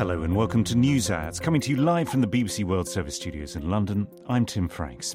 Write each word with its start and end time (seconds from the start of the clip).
Hello 0.00 0.22
and 0.22 0.34
welcome 0.34 0.64
to 0.64 0.74
NewsHour, 0.74 1.38
coming 1.42 1.60
to 1.60 1.70
you 1.70 1.76
live 1.76 2.08
from 2.08 2.22
the 2.22 2.26
BBC 2.26 2.64
World 2.64 2.88
Service 2.88 3.16
studios 3.16 3.54
in 3.54 3.68
London. 3.68 4.08
I'm 4.30 4.46
Tim 4.46 4.66
Franks. 4.66 5.14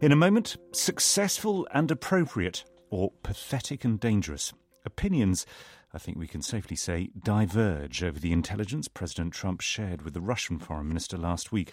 In 0.00 0.10
a 0.10 0.16
moment, 0.16 0.56
successful 0.72 1.68
and 1.72 1.88
appropriate, 1.92 2.64
or 2.90 3.12
pathetic 3.22 3.84
and 3.84 4.00
dangerous. 4.00 4.52
Opinions, 4.84 5.46
I 5.94 5.98
think 5.98 6.18
we 6.18 6.26
can 6.26 6.42
safely 6.42 6.74
say, 6.74 7.10
diverge 7.22 8.02
over 8.02 8.18
the 8.18 8.32
intelligence 8.32 8.88
President 8.88 9.32
Trump 9.32 9.60
shared 9.60 10.02
with 10.02 10.14
the 10.14 10.20
Russian 10.20 10.58
foreign 10.58 10.88
minister 10.88 11.16
last 11.16 11.52
week. 11.52 11.72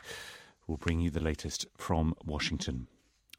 We'll 0.67 0.77
bring 0.77 0.99
you 0.99 1.09
the 1.09 1.23
latest 1.23 1.65
from 1.75 2.13
Washington. 2.23 2.85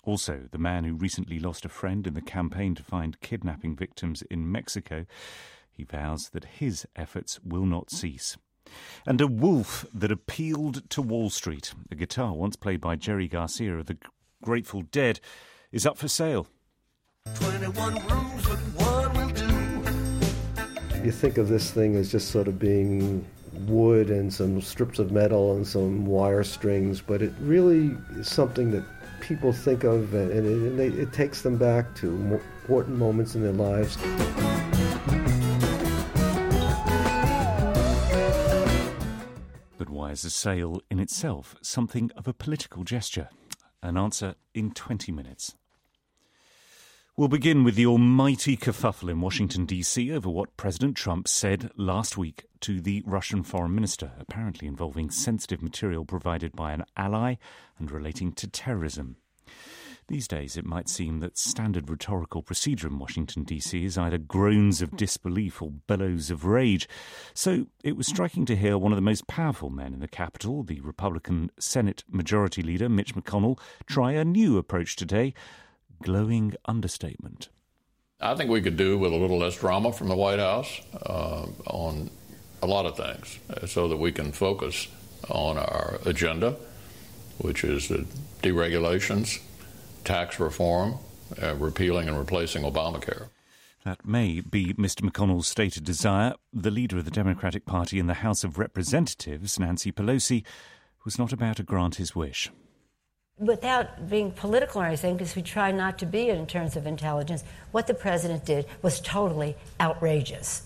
Also, 0.03 0.49
the 0.51 0.59
man 0.59 0.83
who 0.83 0.95
recently 0.95 1.39
lost 1.39 1.65
a 1.65 1.69
friend 1.69 2.05
in 2.09 2.15
the 2.15 2.21
campaign 2.21 2.75
to 2.75 2.83
find 2.83 3.21
kidnapping 3.21 3.77
victims 3.77 4.23
in 4.23 4.51
Mexico, 4.51 5.07
he 5.71 5.85
vows 5.85 6.31
that 6.31 6.46
his 6.46 6.85
efforts 6.96 7.39
will 7.45 7.64
not 7.64 7.93
cease. 7.93 8.36
And 9.07 9.21
a 9.21 9.27
wolf 9.27 9.87
that 9.93 10.11
appealed 10.11 10.89
to 10.91 11.03
Wall 11.03 11.31
Street, 11.31 11.75
a 11.91 11.95
guitar 11.95 12.33
once 12.33 12.57
played 12.57 12.81
by 12.81 12.97
Jerry 12.97 13.29
Garcia 13.29 13.77
of 13.77 13.87
the 13.87 13.99
Grateful 14.43 14.83
Dead, 14.83 15.21
is 15.73 15.87
up 15.87 15.99
for 15.99 16.09
sale. 16.09 16.47
21 17.35 17.95
rooms, 18.07 18.47
but 18.47 18.59
one 18.77 19.14
will 19.14 19.31
do. 19.31 21.05
You 21.05 21.13
think 21.13 21.39
of 21.39 21.49
this 21.49 21.71
thing 21.71 21.97
as 21.97 22.11
just 22.13 22.31
sort 22.31 22.49
of 22.49 22.59
being 22.59 23.25
wood 23.67 24.11
and 24.11 24.33
some 24.33 24.61
strips 24.61 24.99
of 24.99 25.13
metal 25.13 25.57
and 25.57 25.67
some 25.67 26.07
wire 26.07 26.45
strings, 26.45 27.00
but 27.00 27.22
it 27.22 27.33
really 27.41 27.97
is 28.17 28.29
something 28.29 28.71
that 28.72 28.85
people 29.21 29.53
think 29.53 29.85
of, 29.85 30.13
and 30.14 30.31
it, 30.31 30.45
and 30.45 30.79
they, 30.79 30.89
it 30.89 31.13
takes 31.13 31.43
them 31.43 31.57
back 31.57 31.95
to 31.97 32.09
important 32.62 32.97
moments 32.98 33.34
in 33.34 33.42
their 33.42 33.53
lives. 33.53 33.97
Is 40.10 40.24
a 40.24 40.30
sale 40.30 40.80
in 40.91 41.00
itself 41.00 41.56
something 41.60 42.10
of 42.16 42.28
a 42.28 42.33
political 42.33 42.84
gesture? 42.84 43.30
An 43.83 43.97
answer 43.97 44.36
in 44.55 44.70
20 44.70 45.10
minutes. 45.10 45.56
We'll 47.16 47.28
begin 47.28 47.64
with 47.64 47.74
the 47.74 47.86
almighty 47.86 48.56
kerfuffle 48.56 49.10
in 49.10 49.20
Washington, 49.20 49.66
D.C. 49.66 50.12
over 50.12 50.28
what 50.28 50.56
President 50.56 50.97
Trump 50.97 51.27
said 51.27 51.70
last 51.77 52.16
week 52.16 52.44
to 52.60 52.80
the 52.80 53.02
Russian 53.06 53.42
foreign 53.42 53.75
minister, 53.75 54.12
apparently 54.19 54.69
involving 54.69 55.10
sensitive 55.10 55.62
material 55.62 56.05
provided 56.05 56.55
by 56.55 56.72
an 56.72 56.84
ally 56.97 57.34
and 57.78 57.91
relating 57.91 58.32
to 58.32 58.47
terrorism. 58.47 59.16
These 60.06 60.28
days, 60.28 60.56
it 60.58 60.66
might 60.66 60.91
seem 60.91 61.20
that 61.20 61.38
standard 61.38 61.88
rhetorical 61.88 62.42
procedure 62.42 62.88
in 62.88 62.98
Washington, 62.98 63.42
D.C. 63.44 63.84
is 63.84 63.97
either 63.97 64.19
groans 64.19 64.83
of 64.83 64.97
disbelief 64.97 65.62
or 65.62 65.70
bellows 65.86 66.30
of 66.30 66.44
rage. 66.44 66.86
So 67.33 67.66
it 67.83 67.97
was 67.97 68.06
striking 68.06 68.44
to 68.47 68.56
hear 68.56 68.77
one 68.77 68.92
of 68.92 68.97
the 68.97 69.02
most 69.02 69.27
powerful 69.27 69.70
men 69.70 69.94
in 69.94 70.00
the 70.00 70.08
Capitol, 70.08 70.62
the 70.62 70.80
Republican 70.80 71.50
Senate 71.58 72.05
Majority 72.10 72.62
Leader 72.62 72.91
Mitch 72.91 73.14
McConnell, 73.14 73.58
try 73.86 74.12
a 74.12 74.25
new 74.25 74.58
approach 74.58 74.94
today 74.94 75.32
glowing 76.02 76.55
understatement. 76.66 77.48
I 78.20 78.34
think 78.34 78.50
we 78.50 78.60
could 78.60 78.77
do 78.77 78.98
with 78.98 79.12
a 79.12 79.16
little 79.16 79.38
less 79.38 79.58
drama 79.58 79.92
from 79.92 80.08
the 80.08 80.16
White 80.16 80.38
House 80.38 80.80
uh, 81.06 81.47
on 81.66 82.10
a 82.62 82.66
lot 82.66 82.86
of 82.86 82.97
things 82.97 83.38
uh, 83.50 83.66
so 83.66 83.88
that 83.88 83.97
we 83.97 84.12
can 84.12 84.32
focus 84.32 84.88
on 85.30 85.58
our 85.58 85.98
agenda, 86.05 86.56
which 87.38 87.64
is 87.64 87.88
the 87.88 88.06
deregulations, 88.42 89.41
tax 90.05 90.38
reform, 90.38 90.97
uh, 91.42 91.55
repealing 91.56 92.08
and 92.08 92.19
replacing 92.19 92.62
Obamacare. 92.62 93.28
That 93.84 94.06
may 94.06 94.41
be 94.41 94.72
Mr. 94.74 95.02
McConnell's 95.02 95.47
stated 95.47 95.84
desire. 95.84 96.34
The 96.52 96.70
leader 96.70 96.98
of 96.98 97.05
the 97.05 97.10
Democratic 97.10 97.66
Party 97.66 97.98
in 97.98 98.06
the 98.06 98.14
House 98.14 98.42
of 98.42 98.58
Representatives, 98.58 99.58
Nancy 99.58 99.92
Pelosi, 99.92 100.42
was 101.05 101.19
not 101.19 101.32
about 101.32 101.56
to 101.56 101.62
grant 101.62 101.97
his 101.97 102.14
wish 102.16 102.50
without 103.38 104.09
being 104.09 104.31
political 104.31 104.81
or 104.81 104.87
anything, 104.87 105.16
because 105.16 105.34
we 105.34 105.42
try 105.42 105.72
not 105.72 105.98
to 105.98 106.06
be 106.06 106.28
in 106.28 106.47
terms 106.47 106.76
of 106.76 106.86
intelligence, 106.86 107.42
what 107.72 107.86
the 107.86 107.94
president 107.94 108.44
did 108.44 108.66
was 108.82 109.00
totally 109.00 109.56
outrageous. 109.81 110.62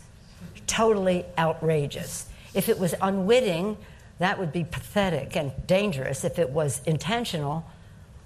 Totally 0.66 1.25
outrageous. 1.38 2.28
If 2.55 2.69
it 2.69 2.78
was 2.78 2.94
unwitting, 3.00 3.76
that 4.19 4.38
would 4.38 4.53
be 4.53 4.65
pathetic 4.65 5.37
and 5.37 5.53
dangerous. 5.66 6.25
If 6.25 6.38
it 6.38 6.50
was 6.50 6.82
intentional, 6.84 7.65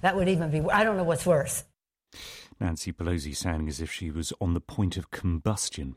that 0.03 0.15
would 0.15 0.29
even 0.29 0.51
be, 0.51 0.61
I 0.71 0.85
don't 0.85 0.97
know 0.97 1.05
what's 1.05 1.27
worse. 1.27 1.65
Nancy 2.61 2.93
Pelosi 2.93 3.35
sounding 3.35 3.69
as 3.69 3.81
if 3.81 3.91
she 3.91 4.11
was 4.11 4.33
on 4.41 4.55
the 4.55 4.61
point 4.61 4.97
of 4.97 5.11
combustion. 5.11 5.97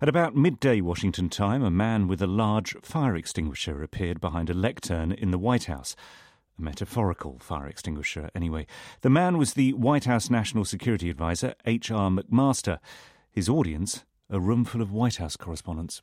At 0.00 0.08
about 0.08 0.36
midday 0.36 0.80
Washington 0.80 1.28
time, 1.28 1.64
a 1.64 1.70
man 1.70 2.06
with 2.06 2.22
a 2.22 2.28
large 2.28 2.76
fire 2.82 3.16
extinguisher 3.16 3.82
appeared 3.82 4.20
behind 4.20 4.50
a 4.50 4.54
lectern 4.54 5.10
in 5.10 5.30
the 5.30 5.38
White 5.38 5.64
House 5.64 5.96
a 6.58 6.62
metaphorical 6.62 7.38
fire 7.38 7.66
extinguisher, 7.66 8.30
anyway. 8.34 8.66
The 9.02 9.10
man 9.10 9.38
was 9.38 9.54
the 9.54 9.72
White 9.74 10.04
House 10.04 10.30
National 10.30 10.64
Security 10.64 11.10
Advisor, 11.10 11.54
H.R. 11.64 12.10
McMaster. 12.10 12.78
His 13.30 13.48
audience, 13.48 14.04
a 14.30 14.40
room 14.40 14.64
full 14.64 14.80
of 14.80 14.92
White 14.92 15.16
House 15.16 15.36
correspondents. 15.36 16.02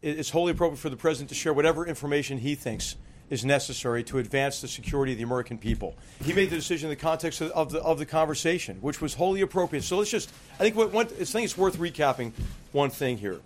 It's 0.00 0.30
wholly 0.30 0.52
appropriate 0.52 0.80
for 0.80 0.90
the 0.90 0.96
president 0.96 1.28
to 1.30 1.34
share 1.34 1.52
whatever 1.52 1.86
information 1.86 2.38
he 2.38 2.54
thinks 2.54 2.96
is 3.32 3.46
necessary 3.46 4.04
to 4.04 4.18
advance 4.18 4.60
the 4.60 4.68
security 4.68 5.12
of 5.12 5.18
the 5.18 5.24
American 5.24 5.56
people. 5.56 5.96
He 6.22 6.34
made 6.34 6.50
the 6.50 6.56
decision 6.56 6.90
in 6.90 6.90
the 6.90 7.00
context 7.00 7.40
of, 7.40 7.50
of 7.52 7.72
the, 7.72 7.80
of 7.80 7.98
the 7.98 8.04
conversation, 8.04 8.76
which 8.82 9.00
was 9.00 9.14
wholly 9.14 9.40
appropriate. 9.40 9.84
So 9.84 9.96
let's 9.96 10.10
just, 10.10 10.30
I 10.56 10.64
think, 10.64 10.76
what, 10.76 10.92
one, 10.92 11.06
I 11.06 11.24
think 11.24 11.46
it's 11.46 11.56
worth 11.56 11.78
recapping 11.78 12.32
one 12.72 12.90
thing 12.90 13.16
here. 13.16 13.40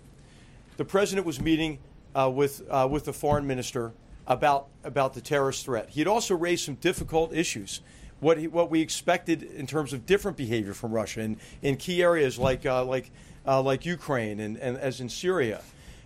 The 0.75 0.83
president 0.83 1.25
was 1.25 1.39
meeting 1.39 1.79
uh, 2.13 2.29
with, 2.29 2.63
uh, 2.69 2.85
with 2.91 3.05
the 3.05 3.13
foreign 3.13 3.47
minister 3.47 3.93
about 4.27 4.67
about 4.83 5.13
the 5.13 5.21
terrorist 5.21 5.63
threat. 5.63 5.89
He 5.89 6.01
had 6.01 6.07
also 6.07 6.35
raised 6.35 6.65
some 6.65 6.75
difficult 6.75 7.33
issues. 7.33 7.79
What 8.19 8.37
he, 8.37 8.47
what 8.47 8.69
we 8.69 8.81
expected 8.81 9.41
in 9.41 9.67
terms 9.67 9.93
of 9.93 10.05
different 10.05 10.35
behavior 10.35 10.73
from 10.73 10.91
Russia 10.91 11.21
in, 11.21 11.37
in 11.61 11.77
key 11.77 12.03
areas 12.03 12.37
like 12.37 12.65
uh, 12.65 12.83
like 12.83 13.09
uh, 13.47 13.61
like 13.61 13.85
Ukraine 13.85 14.41
and, 14.41 14.57
and 14.57 14.77
as 14.77 14.99
in 14.99 15.07
Syria. 15.07 15.61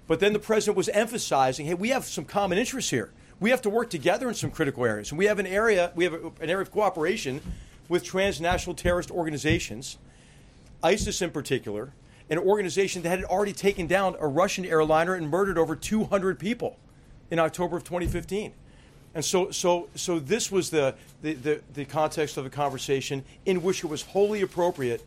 But 0.08 0.20
then 0.20 0.34
the 0.34 0.40
president 0.40 0.78
was 0.78 0.90
emphasizing, 0.90 1.66
hey, 1.66 1.74
we 1.74 1.90
have 1.90 2.06
some 2.06 2.26
common 2.26 2.60
interests 2.60 2.92
here. 2.92 3.10
We 3.42 3.50
have 3.50 3.64
to 3.64 3.72
work 3.72 3.90
together 3.90 4.30
in 4.30 4.36
some 4.36 4.52
critical 4.52 4.86
areas, 4.86 5.10
and 5.10 5.18
we 5.18 5.26
have 5.26 5.40
an 5.40 5.48
area 5.48 5.92
we 5.96 6.04
have 6.04 6.14
an 6.14 6.32
area 6.50 6.62
of 6.62 6.72
cooperation 6.72 7.42
with 7.90 8.04
transnational 8.04 8.76
terrorist 8.76 9.10
organizations, 9.10 9.98
ISIS 10.84 11.24
in 11.24 11.32
particular, 11.32 11.92
an 12.30 12.38
organization 12.38 13.02
that 13.02 13.10
had 13.10 13.24
already 13.24 13.52
taken 13.52 13.88
down 13.88 14.16
a 14.20 14.28
Russian 14.28 14.64
airliner 14.64 15.16
and 15.16 15.28
murdered 15.28 15.58
over 15.58 15.76
200 15.76 16.38
people 16.38 16.78
in 17.32 17.40
October 17.40 17.78
of 17.78 17.84
2015. 17.84 18.54
And 19.16 19.26
so, 19.26 19.50
so, 19.50 19.90
so 19.96 20.20
this 20.20 20.52
was 20.52 20.70
the, 20.70 20.94
the, 21.24 21.34
the, 21.34 21.62
the, 21.74 21.86
context 21.86 22.38
of 22.38 22.44
the 22.44 22.50
conversation 22.50 23.26
in 23.46 23.64
which 23.64 23.84
it 23.84 23.88
was 23.88 24.04
wholly 24.04 24.42
appropriate 24.42 25.04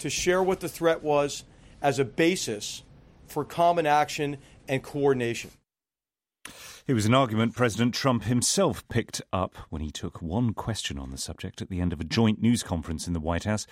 to 0.00 0.10
share 0.10 0.42
what 0.42 0.60
the 0.60 0.68
threat 0.68 1.02
was 1.02 1.44
as 1.80 1.98
a 1.98 2.04
basis 2.04 2.82
for 3.28 3.44
common 3.44 3.86
action 3.86 4.36
and 4.68 4.82
coordination. 4.82 5.50
It 6.86 6.94
was 6.94 7.06
an 7.06 7.14
argument 7.14 7.54
President 7.54 7.94
Trump 7.94 8.24
himself 8.24 8.86
picked 8.88 9.20
up 9.32 9.56
when 9.70 9.82
he 9.82 9.90
took 9.90 10.22
one 10.22 10.54
question 10.54 10.98
on 10.98 11.10
the 11.10 11.18
subject 11.18 11.60
at 11.60 11.68
the 11.68 11.80
end 11.80 11.92
of 11.92 12.00
a 12.00 12.04
joint 12.04 12.40
news 12.40 12.62
conference 12.62 13.06
in 13.06 13.12
the 13.12 13.20
White 13.20 13.44
House 13.44 13.66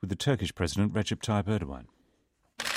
with 0.00 0.10
the 0.10 0.16
Turkish 0.16 0.54
President 0.54 0.92
Recep 0.92 1.20
Tayyip 1.20 1.44
Erdogan. 1.44 1.84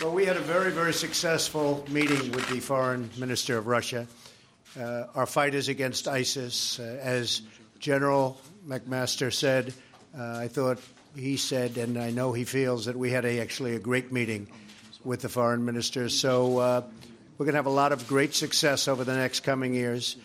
Well, 0.01 0.13
we 0.13 0.25
had 0.25 0.37
a 0.37 0.41
very, 0.41 0.71
very 0.71 0.93
successful 0.93 1.85
meeting 1.89 2.31
with 2.31 2.49
the 2.49 2.59
Foreign 2.59 3.09
Minister 3.17 3.57
of 3.57 3.67
Russia 3.67 4.07
uh, 4.79 5.07
our 5.15 5.25
fight 5.25 5.55
is 5.55 5.69
against 5.69 6.07
ISIS. 6.07 6.79
Uh, 6.79 6.99
as 7.01 7.41
General 7.79 8.39
McMaster 8.67 9.33
said, 9.33 9.73
uh, 10.17 10.37
I 10.37 10.47
thought 10.47 10.79
he 11.15 11.37
said, 11.37 11.77
and 11.77 11.97
I 11.97 12.11
know 12.11 12.33
he 12.33 12.43
feels 12.43 12.85
that 12.85 12.95
we 12.95 13.09
had 13.09 13.25
a, 13.25 13.39
actually 13.39 13.75
a 13.75 13.79
great 13.79 14.11
meeting 14.11 14.47
with 15.03 15.21
the 15.21 15.29
foreign 15.29 15.65
minister. 15.65 16.09
So 16.09 16.57
uh, 16.59 16.81
we're 17.37 17.45
going 17.45 17.53
to 17.53 17.59
have 17.59 17.67
a 17.67 17.69
lot 17.69 17.91
of 17.91 18.07
great 18.07 18.33
success 18.33 18.87
over 18.87 19.03
the 19.03 19.15
next 19.15 19.41
coming 19.41 19.73
years, 19.73 20.17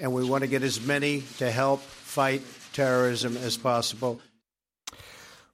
and 0.00 0.12
we 0.12 0.24
want 0.28 0.42
to 0.42 0.48
get 0.48 0.62
as 0.62 0.84
many 0.84 1.22
to 1.38 1.50
help 1.50 1.80
fight 1.80 2.42
terrorism 2.72 3.36
as 3.36 3.56
possible. 3.56 4.20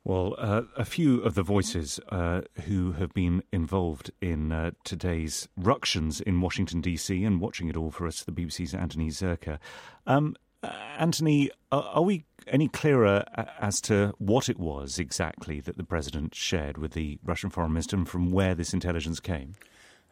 Well, 0.05 0.35
uh, 0.39 0.63
a 0.77 0.85
few 0.85 1.21
of 1.21 1.35
the 1.35 1.45
voices 1.45 2.01
uh, 2.09 2.41
who 2.65 2.93
have 2.93 3.13
been 3.13 3.45
involved 3.53 4.11
in 4.21 4.51
uh, 4.51 4.73
today's 4.85 5.49
ructions 5.57 6.21
in 6.21 6.41
Washington, 6.41 6.81
D.C., 6.81 7.23
and 7.23 7.41
watching 7.41 7.69
it 7.69 7.77
all 7.77 7.93
for 7.93 8.07
us, 8.07 8.25
the 8.25 8.33
BBC's 8.33 8.75
Anthony 8.75 9.11
Zurcher. 9.11 9.59
Um, 10.07 10.35
uh, 10.63 10.73
Anthony, 10.99 11.51
are, 11.71 11.83
are, 11.83 12.03
we 12.03 12.25
any 12.49 12.67
clearer 12.67 13.25
as 13.61 13.81
to 13.83 14.13
what 14.19 14.49
it 14.49 14.59
was 14.59 14.99
exactly 14.99 15.61
that 15.61 15.77
the 15.77 15.85
president 15.85 16.35
shared 16.35 16.79
with 16.79 16.93
the 16.95 17.19
Russian 17.23 17.51
foreign 17.51 17.73
minister 17.73 17.97
and 17.97 18.09
from 18.09 18.33
where 18.33 18.57
this 18.57 18.75
intelligence 18.75 19.21
came? 19.21 19.55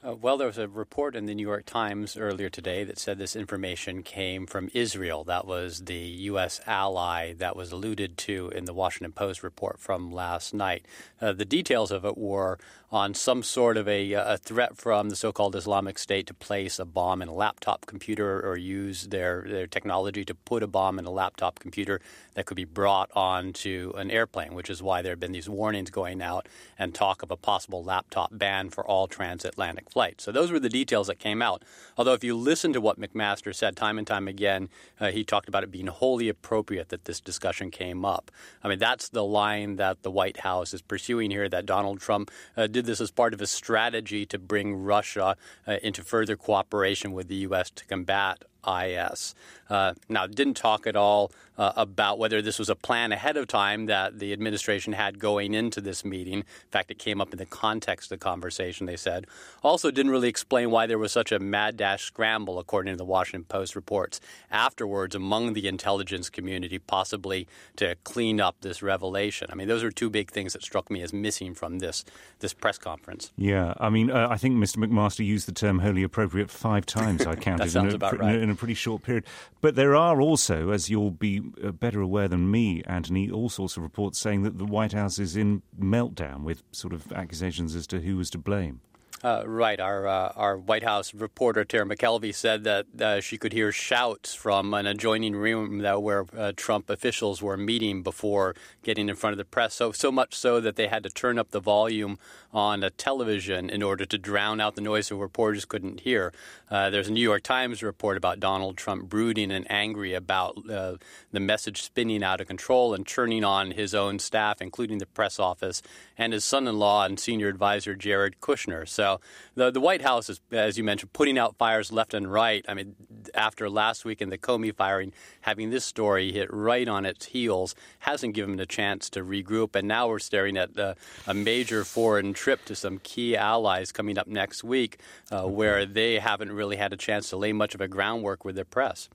Uh, 0.02 0.14
well, 0.14 0.38
there 0.38 0.46
was 0.46 0.56
a 0.56 0.66
report 0.66 1.14
in 1.14 1.26
the 1.26 1.34
New 1.34 1.46
York 1.46 1.66
Times 1.66 2.16
earlier 2.16 2.48
today 2.48 2.84
that 2.84 2.98
said 2.98 3.18
this 3.18 3.36
information 3.36 4.02
came 4.02 4.46
from 4.46 4.70
Israel. 4.72 5.24
That 5.24 5.46
was 5.46 5.80
the 5.80 5.94
U.S. 5.94 6.58
ally 6.66 7.34
that 7.34 7.54
was 7.54 7.70
alluded 7.70 8.16
to 8.16 8.48
in 8.54 8.64
the 8.64 8.72
Washington 8.72 9.12
Post 9.12 9.42
report 9.42 9.78
from 9.78 10.10
last 10.10 10.54
night. 10.54 10.86
Uh, 11.20 11.34
the 11.34 11.44
details 11.44 11.90
of 11.90 12.06
it 12.06 12.16
were 12.16 12.58
on 12.90 13.12
some 13.12 13.42
sort 13.42 13.76
of 13.76 13.86
a, 13.86 14.12
a, 14.12 14.38
threat 14.38 14.74
from 14.76 15.10
the 15.10 15.16
so-called 15.16 15.54
Islamic 15.54 15.98
State 15.98 16.26
to 16.26 16.34
place 16.34 16.78
a 16.78 16.86
bomb 16.86 17.20
in 17.20 17.28
a 17.28 17.34
laptop 17.34 17.84
computer 17.84 18.40
or 18.40 18.56
use 18.56 19.08
their, 19.08 19.44
their 19.46 19.66
technology 19.66 20.24
to 20.24 20.34
put 20.34 20.62
a 20.62 20.66
bomb 20.66 20.98
in 20.98 21.04
a 21.04 21.10
laptop 21.10 21.58
computer 21.58 22.00
that 22.40 22.46
could 22.46 22.56
be 22.56 22.64
brought 22.64 23.10
onto 23.14 23.92
an 23.96 24.10
airplane, 24.10 24.54
which 24.54 24.70
is 24.70 24.82
why 24.82 25.02
there 25.02 25.12
have 25.12 25.20
been 25.20 25.32
these 25.32 25.46
warnings 25.46 25.90
going 25.90 26.22
out 26.22 26.48
and 26.78 26.94
talk 26.94 27.22
of 27.22 27.30
a 27.30 27.36
possible 27.36 27.84
laptop 27.84 28.30
ban 28.32 28.70
for 28.70 28.82
all 28.82 29.06
transatlantic 29.06 29.90
flights. 29.90 30.24
So 30.24 30.32
those 30.32 30.50
were 30.50 30.58
the 30.58 30.70
details 30.70 31.08
that 31.08 31.18
came 31.18 31.42
out. 31.42 31.62
Although 31.98 32.14
if 32.14 32.24
you 32.24 32.34
listen 32.34 32.72
to 32.72 32.80
what 32.80 32.98
McMaster 32.98 33.54
said 33.54 33.76
time 33.76 33.98
and 33.98 34.06
time 34.06 34.26
again, 34.26 34.70
uh, 34.98 35.10
he 35.10 35.22
talked 35.22 35.50
about 35.50 35.64
it 35.64 35.70
being 35.70 35.88
wholly 35.88 36.30
appropriate 36.30 36.88
that 36.88 37.04
this 37.04 37.20
discussion 37.20 37.70
came 37.70 38.06
up. 38.06 38.30
I 38.64 38.68
mean, 38.68 38.78
that's 38.78 39.10
the 39.10 39.22
line 39.24 39.76
that 39.76 40.02
the 40.02 40.10
White 40.10 40.38
House 40.38 40.72
is 40.72 40.80
pursuing 40.80 41.30
here, 41.30 41.46
that 41.46 41.66
Donald 41.66 42.00
Trump 42.00 42.30
uh, 42.56 42.68
did 42.68 42.86
this 42.86 43.02
as 43.02 43.10
part 43.10 43.34
of 43.34 43.42
a 43.42 43.46
strategy 43.46 44.24
to 44.24 44.38
bring 44.38 44.82
Russia 44.82 45.36
uh, 45.68 45.76
into 45.82 46.02
further 46.02 46.38
cooperation 46.38 47.12
with 47.12 47.28
the 47.28 47.36
U.S. 47.36 47.68
to 47.72 47.84
combat 47.84 48.44
IS. 48.66 49.34
Uh, 49.70 49.94
now, 50.08 50.26
didn't 50.26 50.54
talk 50.54 50.86
at 50.86 50.96
all 50.96 51.30
uh, 51.56 51.72
about 51.76 52.18
whether 52.18 52.42
this 52.42 52.58
was 52.58 52.68
a 52.68 52.74
plan 52.74 53.12
ahead 53.12 53.36
of 53.36 53.46
time 53.46 53.86
that 53.86 54.18
the 54.18 54.32
administration 54.32 54.94
had 54.94 55.18
going 55.18 55.54
into 55.54 55.80
this 55.80 56.04
meeting. 56.04 56.38
In 56.38 56.44
fact, 56.70 56.90
it 56.90 56.98
came 56.98 57.20
up 57.20 57.32
in 57.32 57.38
the 57.38 57.46
context 57.46 58.10
of 58.10 58.18
the 58.18 58.24
conversation, 58.24 58.86
they 58.86 58.96
said. 58.96 59.26
Also, 59.62 59.90
didn't 59.90 60.10
really 60.10 60.28
explain 60.28 60.70
why 60.70 60.86
there 60.86 60.98
was 60.98 61.12
such 61.12 61.30
a 61.30 61.38
mad 61.38 61.76
dash 61.76 62.04
scramble, 62.04 62.58
according 62.58 62.94
to 62.94 62.96
the 62.96 63.04
Washington 63.04 63.44
Post 63.44 63.76
reports, 63.76 64.20
afterwards 64.50 65.14
among 65.14 65.52
the 65.52 65.68
intelligence 65.68 66.30
community, 66.30 66.78
possibly 66.78 67.46
to 67.76 67.94
clean 68.04 68.40
up 68.40 68.56
this 68.62 68.82
revelation. 68.82 69.48
I 69.52 69.54
mean, 69.54 69.68
those 69.68 69.84
are 69.84 69.90
two 69.90 70.10
big 70.10 70.30
things 70.30 70.54
that 70.54 70.62
struck 70.62 70.90
me 70.90 71.02
as 71.02 71.12
missing 71.12 71.54
from 71.54 71.78
this, 71.78 72.04
this 72.38 72.54
press 72.54 72.78
conference. 72.78 73.32
Yeah, 73.36 73.74
I 73.78 73.90
mean, 73.90 74.10
uh, 74.10 74.28
I 74.30 74.38
think 74.38 74.56
Mr. 74.56 74.78
McMaster 74.78 75.24
used 75.24 75.46
the 75.46 75.52
term 75.52 75.78
wholly 75.80 76.02
appropriate 76.02 76.50
five 76.50 76.86
times, 76.86 77.26
I 77.26 77.34
counted. 77.36 77.66
that 77.66 77.70
sounds 77.70 77.94
about 77.94 78.18
right. 78.18 78.40
In 78.40 78.48
a 78.48 78.54
pretty 78.54 78.74
short 78.74 79.02
period. 79.02 79.24
But 79.60 79.74
there 79.74 79.94
are 79.94 80.20
also, 80.20 80.70
as 80.70 80.88
you'll 80.88 81.10
be 81.10 81.42
uh, 81.62 81.72
better 81.72 82.00
aware 82.00 82.28
than 82.28 82.50
me, 82.50 82.82
Anthony, 82.86 83.30
all 83.30 83.50
sorts 83.50 83.76
of 83.76 83.82
reports 83.82 84.18
saying 84.18 84.42
that 84.42 84.56
the 84.56 84.64
White 84.64 84.92
House 84.92 85.18
is 85.18 85.36
in 85.36 85.62
meltdown 85.78 86.44
with 86.44 86.62
sort 86.72 86.94
of 86.94 87.12
accusations 87.12 87.74
as 87.74 87.86
to 87.88 88.00
who 88.00 88.16
was 88.16 88.30
to 88.30 88.38
blame. 88.38 88.80
Uh, 89.22 89.42
right. 89.46 89.78
Our 89.78 90.08
uh, 90.08 90.32
our 90.34 90.56
White 90.56 90.82
House 90.82 91.12
reporter 91.12 91.62
Tara 91.62 91.84
McKelvey 91.84 92.34
said 92.34 92.64
that 92.64 92.86
uh, 92.98 93.20
she 93.20 93.36
could 93.36 93.52
hear 93.52 93.70
shouts 93.70 94.32
from 94.32 94.72
an 94.72 94.86
adjoining 94.86 95.36
room 95.36 95.80
that 95.80 96.02
where 96.02 96.24
uh, 96.34 96.52
Trump 96.56 96.88
officials 96.88 97.42
were 97.42 97.58
meeting 97.58 98.02
before 98.02 98.54
getting 98.82 99.10
in 99.10 99.16
front 99.16 99.32
of 99.32 99.38
the 99.38 99.44
press. 99.44 99.74
So 99.74 99.92
so 99.92 100.10
much 100.10 100.34
so 100.34 100.58
that 100.60 100.76
they 100.76 100.86
had 100.86 101.02
to 101.02 101.10
turn 101.10 101.38
up 101.38 101.50
the 101.50 101.60
volume 101.60 102.18
on 102.52 102.82
a 102.82 102.88
television 102.88 103.68
in 103.68 103.82
order 103.82 104.06
to 104.06 104.16
drown 104.16 104.58
out 104.58 104.74
the 104.74 104.80
noise 104.80 105.08
so 105.08 105.18
reporters 105.18 105.66
couldn't 105.66 106.00
hear. 106.00 106.32
Uh, 106.70 106.88
there's 106.88 107.08
a 107.08 107.12
New 107.12 107.20
York 107.20 107.42
Times 107.42 107.82
report 107.82 108.16
about 108.16 108.40
Donald 108.40 108.78
Trump 108.78 109.08
brooding 109.08 109.50
and 109.50 109.70
angry 109.70 110.14
about 110.14 110.56
uh, 110.70 110.96
the 111.30 111.40
message 111.40 111.82
spinning 111.82 112.22
out 112.22 112.40
of 112.40 112.46
control 112.46 112.94
and 112.94 113.06
turning 113.06 113.44
on 113.44 113.72
his 113.72 113.94
own 113.94 114.18
staff, 114.18 114.62
including 114.62 114.98
the 114.98 115.06
press 115.06 115.38
office 115.38 115.82
and 116.16 116.32
his 116.32 116.44
son-in-law 116.44 117.04
and 117.04 117.20
senior 117.20 117.48
advisor 117.48 117.94
Jared 117.94 118.40
Kushner. 118.40 118.88
So 118.88 119.09
the 119.54 119.70
the 119.70 119.80
White 119.80 120.02
House 120.02 120.28
is, 120.28 120.40
as 120.52 120.78
you 120.78 120.84
mentioned, 120.84 121.12
putting 121.12 121.38
out 121.38 121.56
fires 121.56 121.90
left 121.90 122.14
and 122.14 122.30
right. 122.30 122.64
I 122.68 122.74
mean, 122.74 122.94
after 123.34 123.68
last 123.68 124.04
week 124.04 124.20
in 124.20 124.30
the 124.30 124.38
Comey 124.38 124.74
firing, 124.74 125.12
having 125.42 125.70
this 125.70 125.84
story 125.84 126.32
hit 126.32 126.52
right 126.52 126.88
on 126.88 127.06
its 127.06 127.26
heels 127.26 127.74
hasn't 128.00 128.34
given 128.34 128.52
them 128.52 128.60
a 128.60 128.66
chance 128.66 129.10
to 129.10 129.22
regroup. 129.22 129.74
And 129.74 129.88
now 129.88 130.08
we're 130.08 130.18
staring 130.18 130.56
at 130.56 130.78
uh, 130.78 130.94
a 131.26 131.34
major 131.34 131.84
foreign 131.84 132.32
trip 132.32 132.64
to 132.66 132.74
some 132.74 132.98
key 132.98 133.36
allies 133.36 133.92
coming 133.92 134.18
up 134.18 134.26
next 134.26 134.62
week, 134.62 135.00
uh, 135.30 135.42
where 135.42 135.86
they 135.86 136.18
haven't 136.18 136.52
really 136.52 136.76
had 136.76 136.92
a 136.92 136.96
chance 136.96 137.30
to 137.30 137.36
lay 137.36 137.52
much 137.52 137.74
of 137.74 137.80
a 137.80 137.88
groundwork 137.88 138.44
with 138.44 138.54
their 138.54 138.64
press. 138.64 139.08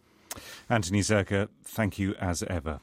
Anthony 0.70 1.00
Zurcher, 1.00 1.48
thank 1.64 1.98
you 1.98 2.16
as 2.20 2.44
ever. 2.44 2.80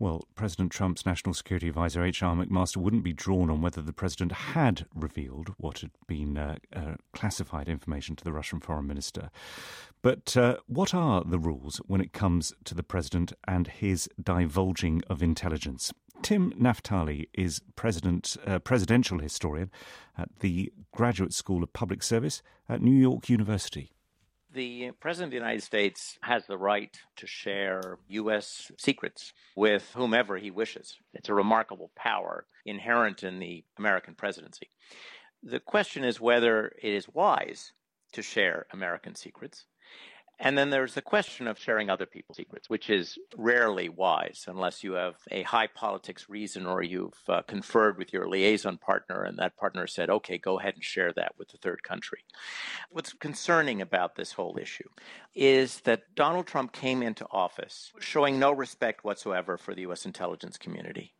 Well, 0.00 0.24
President 0.34 0.72
Trump's 0.72 1.04
National 1.04 1.34
Security 1.34 1.68
Advisor 1.68 2.02
H.R. 2.02 2.34
McMaster 2.34 2.78
wouldn't 2.78 3.04
be 3.04 3.12
drawn 3.12 3.50
on 3.50 3.60
whether 3.60 3.82
the 3.82 3.92
president 3.92 4.32
had 4.32 4.86
revealed 4.94 5.52
what 5.58 5.80
had 5.80 5.90
been 6.06 6.38
uh, 6.38 6.56
uh, 6.74 6.94
classified 7.12 7.68
information 7.68 8.16
to 8.16 8.24
the 8.24 8.32
Russian 8.32 8.60
foreign 8.60 8.86
minister. 8.86 9.28
But 10.00 10.34
uh, 10.38 10.56
what 10.66 10.94
are 10.94 11.22
the 11.22 11.38
rules 11.38 11.82
when 11.86 12.00
it 12.00 12.14
comes 12.14 12.54
to 12.64 12.74
the 12.74 12.82
president 12.82 13.34
and 13.46 13.66
his 13.68 14.08
divulging 14.18 15.02
of 15.08 15.22
intelligence? 15.22 15.92
Tim 16.22 16.52
Naftali 16.52 17.28
is 17.34 17.60
president, 17.76 18.38
uh, 18.46 18.58
presidential 18.58 19.18
historian 19.18 19.70
at 20.16 20.30
the 20.38 20.72
Graduate 20.92 21.34
School 21.34 21.62
of 21.62 21.74
Public 21.74 22.02
Service 22.02 22.40
at 22.70 22.80
New 22.80 22.96
York 22.96 23.28
University. 23.28 23.92
The 24.52 24.90
President 24.98 25.28
of 25.28 25.30
the 25.30 25.36
United 25.36 25.62
States 25.62 26.18
has 26.22 26.46
the 26.46 26.58
right 26.58 26.98
to 27.16 27.26
share 27.26 27.98
U.S. 28.08 28.72
secrets 28.78 29.32
with 29.54 29.92
whomever 29.94 30.38
he 30.38 30.50
wishes. 30.50 30.96
It's 31.14 31.28
a 31.28 31.34
remarkable 31.34 31.92
power 31.94 32.46
inherent 32.66 33.22
in 33.22 33.38
the 33.38 33.64
American 33.78 34.16
presidency. 34.16 34.70
The 35.42 35.60
question 35.60 36.02
is 36.02 36.20
whether 36.20 36.72
it 36.82 36.92
is 36.92 37.08
wise 37.08 37.72
to 38.12 38.22
share 38.22 38.66
American 38.72 39.14
secrets 39.14 39.66
and 40.42 40.56
then 40.56 40.70
there's 40.70 40.94
the 40.94 41.02
question 41.02 41.46
of 41.46 41.58
sharing 41.58 41.90
other 41.90 42.06
people's 42.06 42.38
secrets, 42.38 42.70
which 42.70 42.88
is 42.88 43.18
rarely 43.36 43.90
wise 43.90 44.46
unless 44.48 44.82
you 44.82 44.94
have 44.94 45.16
a 45.30 45.42
high 45.42 45.66
politics 45.66 46.30
reason 46.30 46.64
or 46.64 46.82
you've 46.82 47.20
uh, 47.28 47.42
conferred 47.42 47.98
with 47.98 48.10
your 48.10 48.26
liaison 48.26 48.78
partner 48.78 49.22
and 49.22 49.38
that 49.38 49.58
partner 49.58 49.86
said, 49.86 50.08
okay, 50.08 50.38
go 50.38 50.58
ahead 50.58 50.74
and 50.74 50.82
share 50.82 51.12
that 51.12 51.34
with 51.38 51.48
the 51.48 51.58
third 51.58 51.82
country. 51.82 52.24
What's 52.90 53.12
concerning 53.12 53.82
about 53.82 54.16
this 54.16 54.32
whole 54.32 54.56
issue 54.60 54.88
is 55.34 55.80
that 55.80 56.14
Donald 56.14 56.46
Trump 56.46 56.72
came 56.72 57.02
into 57.02 57.26
office 57.30 57.92
showing 58.00 58.38
no 58.38 58.50
respect 58.50 59.04
whatsoever 59.04 59.58
for 59.58 59.74
the 59.74 59.82
U.S. 59.82 60.06
intelligence 60.06 60.56
community. 60.56 61.12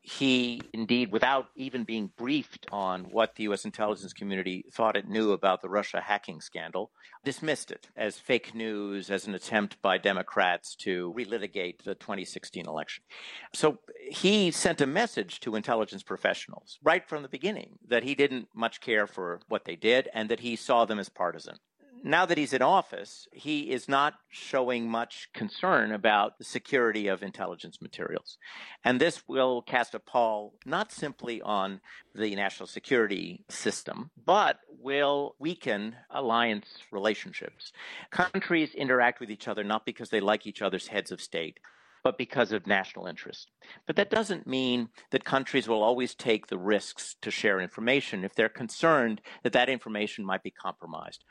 He, 0.00 0.62
indeed, 0.72 1.12
without 1.12 1.48
even 1.56 1.84
being 1.84 2.10
briefed 2.16 2.66
on 2.70 3.04
what 3.04 3.34
the 3.34 3.44
U.S. 3.44 3.64
intelligence 3.64 4.12
community 4.12 4.64
thought 4.72 4.96
it 4.96 5.08
knew 5.08 5.32
about 5.32 5.62
the 5.62 5.68
Russia 5.68 6.00
hacking 6.00 6.40
scandal, 6.40 6.90
dismissed 7.24 7.70
it 7.70 7.88
as 7.96 8.18
fake 8.18 8.54
news, 8.54 9.10
as 9.10 9.26
an 9.26 9.34
attempt 9.34 9.80
by 9.82 9.98
Democrats 9.98 10.74
to 10.76 11.12
relitigate 11.16 11.82
the 11.84 11.94
2016 11.94 12.66
election. 12.66 13.04
So 13.52 13.78
he 14.10 14.50
sent 14.50 14.80
a 14.80 14.86
message 14.86 15.40
to 15.40 15.56
intelligence 15.56 16.02
professionals 16.02 16.78
right 16.82 17.06
from 17.08 17.22
the 17.22 17.28
beginning 17.28 17.78
that 17.88 18.04
he 18.04 18.14
didn't 18.14 18.48
much 18.54 18.80
care 18.80 19.06
for 19.06 19.40
what 19.48 19.64
they 19.64 19.76
did 19.76 20.08
and 20.14 20.28
that 20.28 20.40
he 20.40 20.56
saw 20.56 20.84
them 20.84 20.98
as 20.98 21.08
partisan 21.08 21.56
now 22.02 22.26
that 22.26 22.38
he's 22.38 22.52
in 22.52 22.62
office, 22.62 23.28
he 23.32 23.70
is 23.70 23.88
not 23.88 24.14
showing 24.28 24.88
much 24.88 25.28
concern 25.32 25.92
about 25.92 26.38
the 26.38 26.44
security 26.44 27.08
of 27.08 27.22
intelligence 27.22 27.80
materials. 27.80 28.38
And 28.84 29.00
this 29.00 29.22
will 29.28 29.62
cast 29.62 29.94
a 29.94 29.98
pall 29.98 30.54
not 30.64 30.92
simply 30.92 31.42
on 31.42 31.80
the 32.14 32.34
national 32.34 32.66
security 32.66 33.44
system, 33.48 34.10
but 34.24 34.60
will 34.80 35.34
weaken 35.38 35.96
alliance 36.10 36.78
relationships. 36.90 37.72
Countries 38.10 38.74
interact 38.74 39.20
with 39.20 39.30
each 39.30 39.48
other 39.48 39.64
not 39.64 39.84
because 39.84 40.10
they 40.10 40.20
like 40.20 40.46
each 40.46 40.62
other's 40.62 40.88
heads 40.88 41.10
of 41.10 41.20
state, 41.20 41.58
but 42.06 42.16
because 42.16 42.52
of 42.52 42.68
national 42.68 43.08
interest. 43.08 43.50
But 43.84 43.96
that 43.96 44.10
doesn't 44.10 44.46
mean 44.46 44.90
that 45.10 45.24
countries 45.24 45.66
will 45.66 45.82
always 45.82 46.14
take 46.14 46.46
the 46.46 46.56
risks 46.56 47.16
to 47.20 47.32
share 47.32 47.58
information 47.60 48.22
if 48.22 48.32
they're 48.32 48.48
concerned 48.48 49.20
that 49.42 49.52
that 49.54 49.68
information 49.68 50.24
might 50.24 50.44
be 50.44 50.52
compromised. 50.52 51.24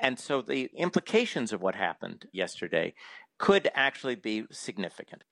And 0.00 0.18
so 0.18 0.42
the 0.42 0.68
implications 0.76 1.52
of 1.52 1.62
what 1.62 1.76
happened 1.76 2.26
yesterday 2.32 2.94
could 3.38 3.70
actually 3.72 4.16
be 4.16 4.46
significant. 4.50 5.22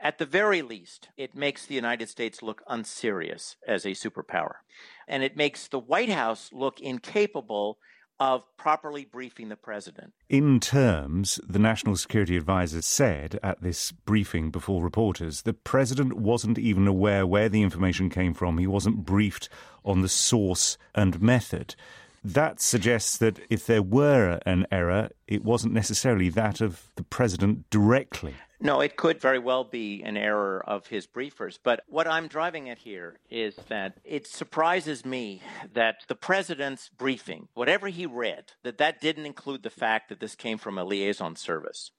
At 0.00 0.16
the 0.16 0.24
very 0.24 0.62
least, 0.62 1.10
it 1.18 1.34
makes 1.34 1.66
the 1.66 1.74
United 1.74 2.08
States 2.08 2.40
look 2.40 2.62
unserious 2.66 3.56
as 3.68 3.84
a 3.84 3.90
superpower. 3.90 4.54
And 5.06 5.22
it 5.22 5.36
makes 5.36 5.68
the 5.68 5.78
White 5.78 6.08
House 6.08 6.48
look 6.50 6.80
incapable 6.80 7.76
of 8.20 8.44
properly 8.56 9.06
briefing 9.06 9.48
the 9.48 9.56
president. 9.56 10.12
In 10.28 10.60
terms, 10.60 11.40
the 11.48 11.58
National 11.58 11.96
Security 11.96 12.36
Advisor 12.36 12.82
said 12.82 13.40
at 13.42 13.62
this 13.62 13.90
briefing 13.90 14.50
before 14.50 14.84
reporters, 14.84 15.42
the 15.42 15.54
president 15.54 16.12
wasn't 16.12 16.58
even 16.58 16.86
aware 16.86 17.26
where 17.26 17.48
the 17.48 17.62
information 17.62 18.10
came 18.10 18.34
from. 18.34 18.58
He 18.58 18.66
wasn't 18.66 19.06
briefed 19.06 19.48
on 19.84 20.02
the 20.02 20.08
source 20.08 20.76
and 20.94 21.22
method 21.22 21.74
that 22.22 22.60
suggests 22.60 23.16
that 23.18 23.40
if 23.48 23.66
there 23.66 23.82
were 23.82 24.40
an 24.44 24.66
error, 24.70 25.08
it 25.26 25.42
wasn't 25.42 25.72
necessarily 25.72 26.28
that 26.28 26.60
of 26.60 26.88
the 26.96 27.02
president 27.02 27.68
directly. 27.70 28.34
No, 28.62 28.82
it 28.82 28.96
could 28.96 29.18
very 29.18 29.38
well 29.38 29.64
be 29.64 30.02
an 30.02 30.18
error 30.18 30.62
of 30.66 30.86
his 30.86 31.06
briefers. 31.06 31.58
But 31.62 31.82
what 31.88 32.06
I'm 32.06 32.28
driving 32.28 32.68
at 32.68 32.76
here 32.76 33.18
is 33.30 33.56
that 33.68 33.96
it 34.04 34.26
surprises 34.26 35.02
me 35.02 35.40
that 35.72 36.04
the 36.08 36.14
president's 36.14 36.90
briefing, 36.90 37.48
whatever 37.54 37.88
he 37.88 38.04
read, 38.04 38.52
that 38.62 38.76
that 38.76 39.00
didn't 39.00 39.24
include 39.24 39.62
the 39.62 39.70
fact 39.70 40.10
that 40.10 40.20
this 40.20 40.34
came 40.34 40.58
from 40.58 40.76
a 40.76 40.84
liaison 40.84 41.36
service. 41.36 41.90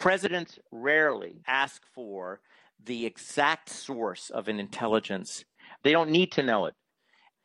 Presidents 0.00 0.58
rarely 0.72 1.40
ask 1.46 1.82
for 1.94 2.40
the 2.84 3.06
exact 3.06 3.68
source 3.68 4.28
of 4.28 4.48
an 4.48 4.58
intelligence. 4.58 5.44
They 5.84 5.92
don't 5.92 6.10
need 6.10 6.32
to 6.32 6.42
know 6.42 6.66
it. 6.66 6.74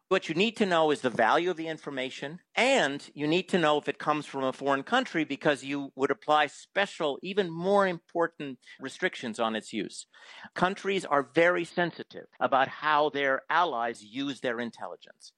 What 0.10 0.30
you 0.30 0.36
need 0.36 0.58
to 0.58 0.66
know 0.66 0.92
is 0.92 1.02
the 1.02 1.10
value 1.10 1.50
of 1.50 1.58
the 1.58 1.68
information, 1.68 2.40
and 2.56 3.10
you 3.16 3.26
need 3.26 3.50
to 3.50 3.58
know 3.58 3.78
if 3.78 3.88
it 3.88 3.98
comes 3.98 4.26
from 4.26 4.44
a 4.44 4.54
foreign 4.54 4.84
country 4.84 5.24
because 5.24 5.64
you 5.64 5.92
would 5.96 6.12
apply 6.12 6.48
special, 6.48 7.18
even 7.24 7.50
more 7.50 7.88
important 7.88 8.60
restrictions 8.80 9.40
on 9.40 9.56
its 9.56 9.74
use. 9.74 10.06
Countries 10.56 11.06
are 11.06 11.30
very 11.34 11.66
sensitive 11.66 12.26
about 12.40 12.68
how 12.68 13.10
their 13.10 13.42
allies 13.50 14.04
use 14.04 14.42
their 14.42 14.60
intelligence. 14.60 15.32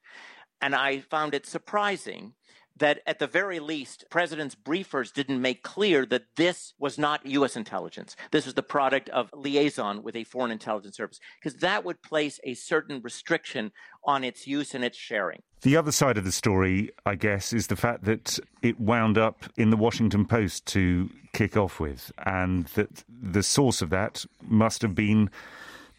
And 0.62 0.74
I 0.74 1.00
found 1.00 1.36
it 1.36 1.46
surprising 1.46 2.34
that 2.78 3.02
at 3.08 3.20
the 3.20 3.28
very 3.28 3.60
least, 3.60 4.06
president's 4.10 4.56
briefers 4.56 5.14
didn't 5.14 5.42
make 5.42 5.64
clear 5.64 6.06
that 6.06 6.36
this 6.36 6.74
was 6.78 6.98
not 6.98 7.26
U.S. 7.26 7.56
intelligence. 7.56 8.16
This 8.32 8.46
was 8.46 8.54
the 8.54 8.64
product 8.64 9.10
of 9.10 9.30
liaison 9.34 10.04
with 10.04 10.16
a 10.16 10.26
foreign 10.26 10.52
intelligence 10.52 10.98
service, 10.98 11.20
because 11.40 11.60
that 11.60 11.86
would 11.86 12.02
place 12.02 12.40
a 12.44 12.54
certain 12.54 13.02
restriction 13.02 13.72
on 14.04 14.24
its 14.24 14.46
use 14.46 14.76
and 14.76 14.84
its 14.84 14.98
sharing. 14.98 15.42
The 15.62 15.78
other 15.78 15.92
side 15.92 16.18
of 16.18 16.26
the 16.26 16.32
story, 16.32 16.92
I 17.06 17.16
guess, 17.16 17.54
is 17.54 17.68
the 17.68 17.76
fact 17.76 18.04
that 18.06 18.40
it 18.62 18.80
wound 18.80 19.18
up 19.18 19.46
in 19.58 19.70
the 19.70 19.78
Washington 19.78 20.26
Post 20.26 20.66
to 20.68 21.10
kick 21.34 21.58
off 21.58 21.80
with, 21.80 22.12
and 22.26 22.66
that 22.76 23.04
the 23.10 23.44
source 23.44 23.82
of 23.82 23.90
that 23.90 24.26
must 24.42 24.82
have 24.82 24.96
been 24.96 25.30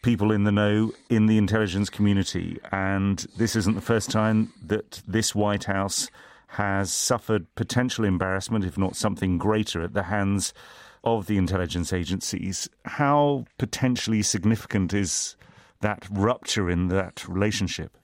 people 0.03 0.31
in 0.31 0.45
the 0.45 0.53
know 0.53 0.93
in 1.11 1.27
the 1.27 1.37
intelligence 1.37 1.91
community. 1.91 2.59
And 2.71 3.19
this 3.37 3.57
isn't 3.57 3.75
the 3.75 3.81
first 3.81 4.11
time 4.11 4.53
that 4.65 5.03
this 5.09 5.35
White 5.35 5.65
House 5.65 6.11
has 6.57 6.93
suffered 6.93 7.55
potential 7.55 8.05
embarrassment, 8.05 8.65
if 8.65 8.79
not 8.79 8.97
something 8.97 9.39
greater, 9.39 9.83
at 9.83 9.93
the 9.93 10.05
hands 10.05 10.55
of 11.05 11.27
the 11.27 11.37
intelligence 11.37 11.93
agencies. 11.93 12.69
How 12.85 13.45
potentially 13.59 14.23
significant 14.23 14.93
is 14.93 15.37
that 15.81 16.07
rupture 16.11 16.71
in 16.71 16.89
that 16.89 17.29
relationship? 17.29 17.97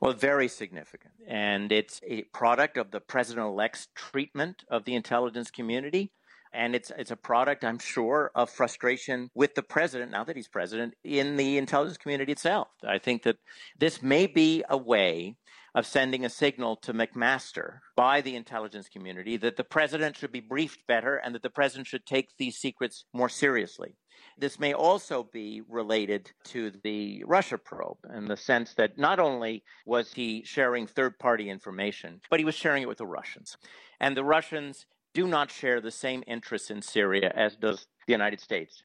Well, 0.00 0.12
very 0.12 0.48
significant. 0.48 1.14
And 1.26 1.72
it's 1.72 2.00
a 2.06 2.22
product 2.24 2.76
of 2.76 2.90
the 2.90 3.00
president 3.00 3.46
elect's 3.46 3.88
treatment 3.94 4.64
of 4.68 4.84
the 4.84 4.94
intelligence 4.94 5.50
community. 5.50 6.12
And 6.52 6.74
it's, 6.74 6.92
it's 6.96 7.10
a 7.10 7.16
product, 7.16 7.64
I'm 7.64 7.78
sure, 7.78 8.30
of 8.34 8.50
frustration 8.50 9.30
with 9.34 9.54
the 9.54 9.62
president, 9.62 10.10
now 10.10 10.24
that 10.24 10.36
he's 10.36 10.48
president, 10.48 10.94
in 11.02 11.36
the 11.36 11.58
intelligence 11.58 11.98
community 11.98 12.32
itself. 12.32 12.68
I 12.86 12.98
think 12.98 13.22
that 13.24 13.36
this 13.78 14.02
may 14.02 14.26
be 14.26 14.62
a 14.68 14.76
way 14.76 15.36
of 15.76 15.86
sending 15.86 16.24
a 16.24 16.30
signal 16.30 16.74
to 16.74 16.94
McMaster 16.94 17.80
by 17.96 18.22
the 18.22 18.34
intelligence 18.34 18.88
community 18.88 19.36
that 19.36 19.58
the 19.58 19.62
president 19.62 20.16
should 20.16 20.32
be 20.32 20.40
briefed 20.40 20.80
better 20.88 21.16
and 21.16 21.34
that 21.34 21.42
the 21.42 21.50
president 21.50 21.86
should 21.86 22.06
take 22.06 22.30
these 22.38 22.56
secrets 22.56 23.04
more 23.12 23.28
seriously. 23.28 23.94
This 24.38 24.58
may 24.58 24.72
also 24.72 25.28
be 25.30 25.60
related 25.68 26.32
to 26.44 26.72
the 26.82 27.22
Russia 27.26 27.58
probe 27.58 27.98
in 28.14 28.24
the 28.24 28.38
sense 28.38 28.72
that 28.74 28.96
not 28.96 29.20
only 29.20 29.62
was 29.84 30.14
he 30.14 30.42
sharing 30.44 30.86
third 30.86 31.18
party 31.18 31.50
information, 31.50 32.22
but 32.30 32.40
he 32.40 32.46
was 32.46 32.54
sharing 32.54 32.82
it 32.82 32.88
with 32.88 32.98
the 32.98 33.06
Russians. 33.06 33.58
And 34.00 34.16
the 34.16 34.24
Russians 34.24 34.86
do 35.12 35.26
not 35.26 35.50
share 35.50 35.82
the 35.82 35.90
same 35.90 36.24
interests 36.26 36.70
in 36.70 36.80
Syria 36.80 37.30
as 37.36 37.54
does 37.54 37.86
the 38.06 38.12
United 38.14 38.40
States. 38.40 38.82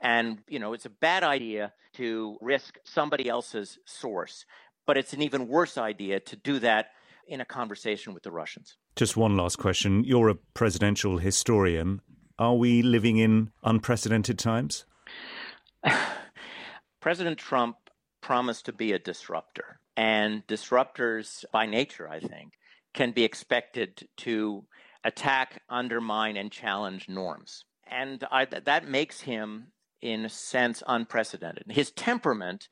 And, 0.00 0.40
you 0.48 0.58
know, 0.58 0.72
it's 0.72 0.86
a 0.86 0.90
bad 0.90 1.22
idea 1.22 1.72
to 1.94 2.36
risk 2.40 2.78
somebody 2.84 3.28
else's 3.28 3.78
source 3.86 4.44
but 4.86 4.96
it's 4.96 5.12
an 5.12 5.22
even 5.22 5.48
worse 5.48 5.78
idea 5.78 6.20
to 6.20 6.36
do 6.36 6.58
that 6.60 6.90
in 7.26 7.40
a 7.40 7.44
conversation 7.44 8.14
with 8.14 8.22
the 8.22 8.32
Russians. 8.32 8.76
Just 8.96 9.16
one 9.16 9.36
last 9.36 9.56
question. 9.56 10.04
You're 10.04 10.28
a 10.28 10.34
presidential 10.34 11.18
historian. 11.18 12.00
Are 12.38 12.56
we 12.56 12.82
living 12.82 13.18
in 13.18 13.50
unprecedented 13.62 14.38
times? 14.38 14.84
President 17.00 17.38
Trump 17.38 17.76
promised 18.20 18.66
to 18.66 18.72
be 18.72 18.92
a 18.92 18.98
disruptor, 18.98 19.80
and 19.96 20.46
disruptors, 20.46 21.44
by 21.52 21.66
nature, 21.66 22.08
I 22.08 22.20
think, 22.20 22.52
can 22.94 23.12
be 23.12 23.24
expected 23.24 24.08
to 24.18 24.64
attack, 25.04 25.62
undermine, 25.68 26.36
and 26.36 26.50
challenge 26.50 27.08
norms. 27.08 27.64
And 27.90 28.24
I, 28.30 28.44
that 28.44 28.88
makes 28.88 29.20
him, 29.20 29.72
in 30.00 30.24
a 30.24 30.28
sense, 30.28 30.82
unprecedented. 30.86 31.64
His 31.68 31.90
temperament 31.90 32.68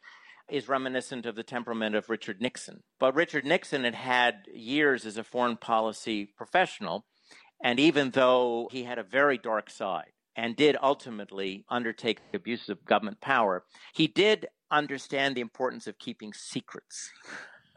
is 0.51 0.69
reminiscent 0.69 1.27
of 1.27 1.37
the 1.37 1.43
temperament 1.43 1.95
of 1.95 2.11
Richard 2.11 2.41
Nixon. 2.41 2.83
But 2.99 3.15
Richard 3.15 3.45
Nixon 3.45 3.85
had 3.85 3.95
had 3.95 4.35
years 4.53 5.07
as 5.07 5.17
a 5.17 5.25
foreign 5.25 5.57
policy 5.57 6.27
professional, 6.27 7.07
and 7.63 7.79
even 7.79 8.11
though 8.11 8.69
he 8.73 8.85
had 8.85 8.99
a 8.99 9.03
very 9.03 9.39
dark 9.39 9.71
side 9.71 10.13
and 10.37 10.57
did 10.57 10.77
ultimately 10.83 11.65
undertake 11.69 12.21
abuses 12.33 12.69
of 12.69 12.85
government 12.85 13.21
power, 13.21 13.65
he 13.93 14.07
did 14.07 14.47
understand 14.71 15.37
the 15.37 15.41
importance 15.41 15.87
of 15.87 15.99
keeping 15.99 16.33
secrets. 16.33 17.11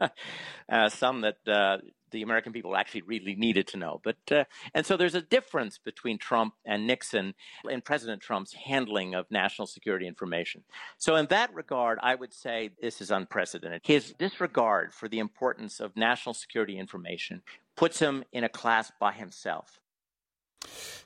uh, 0.68 0.88
some 0.88 1.20
that 1.22 1.36
uh, 1.46 1.78
the 2.14 2.22
American 2.22 2.52
people 2.52 2.76
actually 2.76 3.02
really 3.02 3.34
needed 3.34 3.66
to 3.68 3.76
know. 3.76 4.00
But 4.02 4.16
uh, 4.30 4.44
and 4.72 4.86
so 4.86 4.96
there's 4.96 5.14
a 5.14 5.20
difference 5.20 5.78
between 5.78 6.16
Trump 6.16 6.54
and 6.64 6.86
Nixon 6.86 7.34
in 7.68 7.82
President 7.82 8.22
Trump's 8.22 8.54
handling 8.54 9.14
of 9.14 9.30
national 9.30 9.66
security 9.66 10.06
information. 10.06 10.62
So 10.96 11.16
in 11.16 11.26
that 11.26 11.52
regard, 11.52 11.98
I 12.02 12.14
would 12.14 12.32
say 12.32 12.70
this 12.80 13.00
is 13.00 13.10
unprecedented. 13.10 13.82
His 13.84 14.14
disregard 14.18 14.94
for 14.94 15.08
the 15.08 15.18
importance 15.18 15.80
of 15.80 15.96
national 15.96 16.34
security 16.34 16.78
information 16.78 17.42
puts 17.76 17.98
him 17.98 18.24
in 18.32 18.44
a 18.44 18.48
class 18.48 18.92
by 18.98 19.12
himself. 19.12 19.80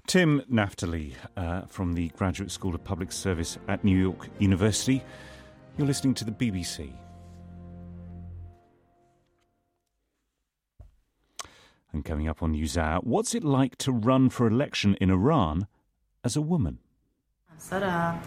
Tim 0.07 0.43
Naftali 0.51 1.15
uh, 1.37 1.63
from 1.63 1.95
the 1.95 2.09
Graduate 2.11 2.51
School 2.51 2.75
of 2.75 2.85
Public 2.85 3.11
Service 3.11 3.59
at 3.67 3.83
New 3.83 3.99
York 3.99 4.29
University. 4.39 5.03
You're 5.77 5.87
listening 5.87 6.15
to 6.15 6.25
the 6.25 6.33
BBC. 6.33 6.93
And 11.99 12.05
coming 12.05 12.29
up 12.29 12.45
on 12.45 12.55
NewsHour, 12.55 13.03
what's 13.03 13.35
it 13.35 13.43
like 13.43 13.77
to 13.79 13.91
run 13.91 14.31
for 14.31 14.47
election 14.47 14.95
in 15.01 15.11
Iran 15.11 15.67
as 16.23 16.37
a 16.37 16.41
woman? 16.41 16.79
A 17.73 18.21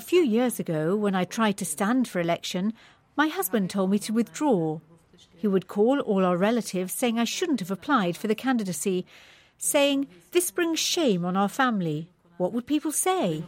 few 0.00 0.22
years 0.22 0.58
ago, 0.58 0.96
when 0.96 1.14
I 1.14 1.24
tried 1.24 1.58
to 1.58 1.66
stand 1.66 2.08
for 2.08 2.18
election, 2.18 2.72
my 3.14 3.28
husband 3.28 3.68
told 3.68 3.90
me 3.90 3.98
to 3.98 4.14
withdraw. 4.14 4.80
He 5.36 5.46
would 5.46 5.68
call 5.68 6.00
all 6.00 6.24
our 6.24 6.38
relatives 6.38 6.94
saying 6.94 7.18
I 7.18 7.24
shouldn't 7.24 7.60
have 7.60 7.70
applied 7.70 8.16
for 8.16 8.26
the 8.26 8.34
candidacy, 8.34 9.04
saying, 9.58 10.06
This 10.30 10.50
brings 10.50 10.78
shame 10.78 11.26
on 11.26 11.36
our 11.36 11.50
family. 11.50 12.08
What 12.38 12.54
would 12.54 12.66
people 12.66 12.90
say? 12.90 13.44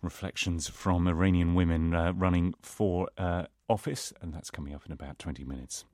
Reflections 0.00 0.66
from 0.66 1.06
Iranian 1.06 1.54
women 1.54 1.92
uh, 1.94 2.14
running 2.14 2.54
for 2.62 3.10
uh, 3.18 3.44
office, 3.68 4.12
and 4.20 4.34
that's 4.34 4.50
coming 4.50 4.74
up 4.74 4.84
in 4.86 4.92
about 4.92 5.18
20 5.18 5.44
minutes. 5.44 5.84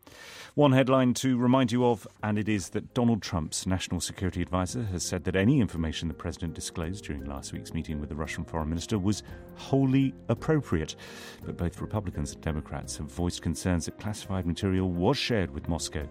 One 0.55 0.73
headline 0.73 1.15
to 1.15 1.37
remind 1.37 1.71
you 1.71 1.85
of, 1.87 2.07
and 2.23 2.39
it 2.39 2.49
is 2.49 2.71
that 2.71 2.95
Donald 2.95 3.23
Trump's 3.23 3.67
national 3.67 4.01
security 4.01 4.43
advisor 4.43 4.83
has 4.85 5.05
said 5.05 5.25
that 5.25 5.37
any 5.37 5.61
information 5.61 6.09
the 6.09 6.15
president 6.15 6.55
disclosed 6.55 7.05
during 7.05 7.25
last 7.25 7.53
week's 7.53 7.75
meeting 7.75 8.01
with 8.01 8.09
the 8.09 8.15
Russian 8.15 8.45
foreign 8.45 8.69
minister 8.69 8.99
was 8.99 9.23
wholly 9.57 10.15
appropriate. 10.29 10.97
But 11.45 11.57
both 11.57 11.81
Republicans 11.81 12.33
and 12.33 12.43
Democrats 12.43 12.97
have 12.97 13.11
voiced 13.11 13.43
concerns 13.43 13.85
that 13.85 13.99
classified 13.99 14.47
material 14.47 14.91
was 14.91 15.17
shared 15.17 15.51
with 15.51 15.69
Moscow. 15.69 16.09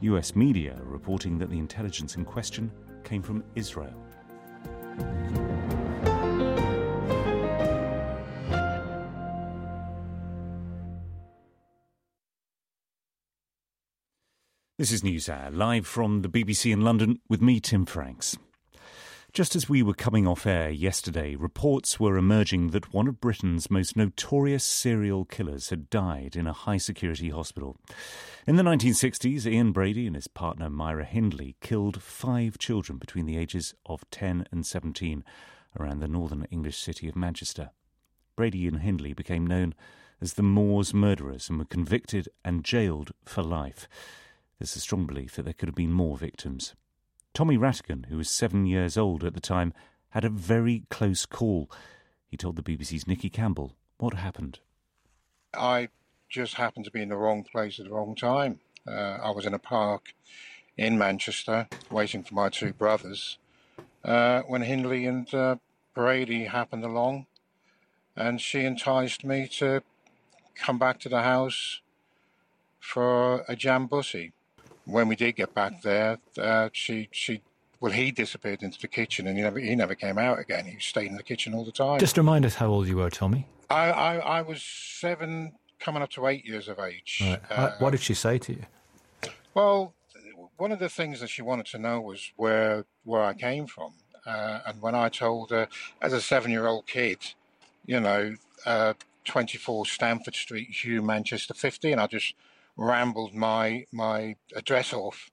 US 0.00 0.34
media 0.34 0.76
are 0.76 0.84
reporting 0.84 1.38
that 1.38 1.50
the 1.50 1.58
intelligence 1.58 2.16
in 2.16 2.24
question 2.24 2.70
came 3.04 3.22
from 3.22 3.44
Israel. 3.54 3.94
This 14.78 14.90
is 14.90 15.02
NewsHour, 15.02 15.54
live 15.54 15.86
from 15.86 16.22
the 16.22 16.30
BBC 16.30 16.72
in 16.72 16.80
London 16.80 17.20
with 17.28 17.42
me, 17.42 17.60
Tim 17.60 17.84
Franks. 17.84 18.38
Just 19.34 19.54
as 19.54 19.68
we 19.68 19.82
were 19.82 19.92
coming 19.92 20.26
off 20.26 20.46
air 20.46 20.70
yesterday, 20.70 21.34
reports 21.34 22.00
were 22.00 22.16
emerging 22.16 22.70
that 22.70 22.94
one 22.94 23.06
of 23.06 23.20
Britain's 23.20 23.70
most 23.70 23.98
notorious 23.98 24.64
serial 24.64 25.26
killers 25.26 25.68
had 25.68 25.90
died 25.90 26.36
in 26.36 26.46
a 26.46 26.54
high 26.54 26.78
security 26.78 27.28
hospital. 27.28 27.76
In 28.46 28.56
the 28.56 28.62
1960s, 28.62 29.44
Ian 29.44 29.72
Brady 29.72 30.06
and 30.06 30.16
his 30.16 30.26
partner 30.26 30.70
Myra 30.70 31.04
Hindley 31.04 31.54
killed 31.60 32.00
five 32.00 32.56
children 32.56 32.96
between 32.96 33.26
the 33.26 33.36
ages 33.36 33.74
of 33.84 34.08
10 34.10 34.46
and 34.50 34.64
17 34.64 35.22
around 35.78 35.98
the 35.98 36.08
northern 36.08 36.46
English 36.50 36.78
city 36.78 37.10
of 37.10 37.14
Manchester. 37.14 37.72
Brady 38.36 38.66
and 38.66 38.80
Hindley 38.80 39.12
became 39.12 39.46
known 39.46 39.74
as 40.18 40.32
the 40.32 40.42
Moors 40.42 40.94
murderers 40.94 41.50
and 41.50 41.58
were 41.58 41.66
convicted 41.66 42.30
and 42.42 42.64
jailed 42.64 43.10
for 43.26 43.42
life. 43.42 43.86
There's 44.62 44.76
a 44.76 44.78
strong 44.78 45.06
belief 45.06 45.34
that 45.34 45.42
there 45.42 45.54
could 45.54 45.68
have 45.68 45.74
been 45.74 45.90
more 45.90 46.16
victims. 46.16 46.76
Tommy 47.34 47.58
Rattigan, 47.58 48.06
who 48.06 48.16
was 48.16 48.30
seven 48.30 48.64
years 48.64 48.96
old 48.96 49.24
at 49.24 49.34
the 49.34 49.40
time, 49.40 49.74
had 50.10 50.24
a 50.24 50.28
very 50.28 50.84
close 50.88 51.26
call. 51.26 51.68
He 52.28 52.36
told 52.36 52.54
the 52.54 52.62
BBC's 52.62 53.08
Nicky 53.08 53.28
Campbell 53.28 53.74
what 53.98 54.14
happened. 54.14 54.60
I 55.52 55.88
just 56.28 56.54
happened 56.54 56.84
to 56.84 56.92
be 56.92 57.02
in 57.02 57.08
the 57.08 57.16
wrong 57.16 57.42
place 57.42 57.80
at 57.80 57.86
the 57.86 57.90
wrong 57.92 58.14
time. 58.14 58.60
Uh, 58.86 59.18
I 59.20 59.30
was 59.30 59.46
in 59.46 59.52
a 59.52 59.58
park 59.58 60.14
in 60.76 60.96
Manchester 60.96 61.66
waiting 61.90 62.22
for 62.22 62.36
my 62.36 62.48
two 62.48 62.72
brothers 62.72 63.38
uh, 64.04 64.42
when 64.42 64.62
Hindley 64.62 65.06
and 65.06 65.34
uh, 65.34 65.56
Brady 65.92 66.44
happened 66.44 66.84
along, 66.84 67.26
and 68.14 68.40
she 68.40 68.60
enticed 68.60 69.24
me 69.24 69.48
to 69.58 69.82
come 70.54 70.78
back 70.78 71.00
to 71.00 71.08
the 71.08 71.22
house 71.22 71.80
for 72.78 73.44
a 73.48 73.56
jam 73.56 73.88
bussy. 73.88 74.32
When 74.84 75.08
we 75.08 75.16
did 75.16 75.36
get 75.36 75.54
back 75.54 75.82
there, 75.82 76.18
uh, 76.38 76.70
she 76.72 77.08
she 77.12 77.42
well 77.80 77.92
he 77.92 78.10
disappeared 78.10 78.62
into 78.62 78.80
the 78.80 78.88
kitchen 78.88 79.26
and 79.26 79.36
he 79.36 79.42
never 79.42 79.58
he 79.58 79.74
never 79.74 79.94
came 79.94 80.18
out 80.18 80.38
again. 80.38 80.66
He 80.66 80.78
stayed 80.80 81.06
in 81.06 81.16
the 81.16 81.22
kitchen 81.22 81.54
all 81.54 81.64
the 81.64 81.72
time. 81.72 81.98
Just 82.00 82.16
remind 82.16 82.44
us 82.44 82.56
how 82.56 82.68
old 82.68 82.88
you 82.88 82.96
were, 82.96 83.10
Tommy. 83.10 83.46
I 83.70 83.90
I, 83.90 84.16
I 84.16 84.42
was 84.42 84.62
seven, 84.62 85.52
coming 85.78 86.02
up 86.02 86.10
to 86.10 86.26
eight 86.26 86.44
years 86.44 86.68
of 86.68 86.78
age. 86.78 87.22
Right. 87.22 87.40
Uh, 87.50 87.72
what 87.78 87.90
did 87.90 88.00
she 88.00 88.14
say 88.14 88.38
to 88.38 88.52
you? 88.52 88.64
Well, 89.54 89.94
one 90.56 90.72
of 90.72 90.78
the 90.78 90.88
things 90.88 91.20
that 91.20 91.28
she 91.28 91.42
wanted 91.42 91.66
to 91.66 91.78
know 91.78 92.00
was 92.00 92.32
where 92.36 92.84
where 93.04 93.22
I 93.22 93.34
came 93.34 93.66
from, 93.66 93.92
uh, 94.26 94.60
and 94.66 94.80
when 94.82 94.94
I 94.94 95.08
told 95.08 95.50
her 95.50 95.68
as 96.00 96.12
a 96.12 96.20
seven-year-old 96.20 96.86
kid, 96.86 97.18
you 97.86 98.00
know, 98.00 98.36
uh, 98.64 98.94
24 99.24 99.86
Stamford 99.86 100.34
Street, 100.34 100.70
Hulme, 100.72 101.04
Manchester 101.04 101.54
50, 101.54 101.92
and 101.92 102.00
I 102.00 102.06
just 102.06 102.34
rambled 102.76 103.34
my 103.34 103.84
my 103.92 104.36
address 104.54 104.92
off, 104.92 105.30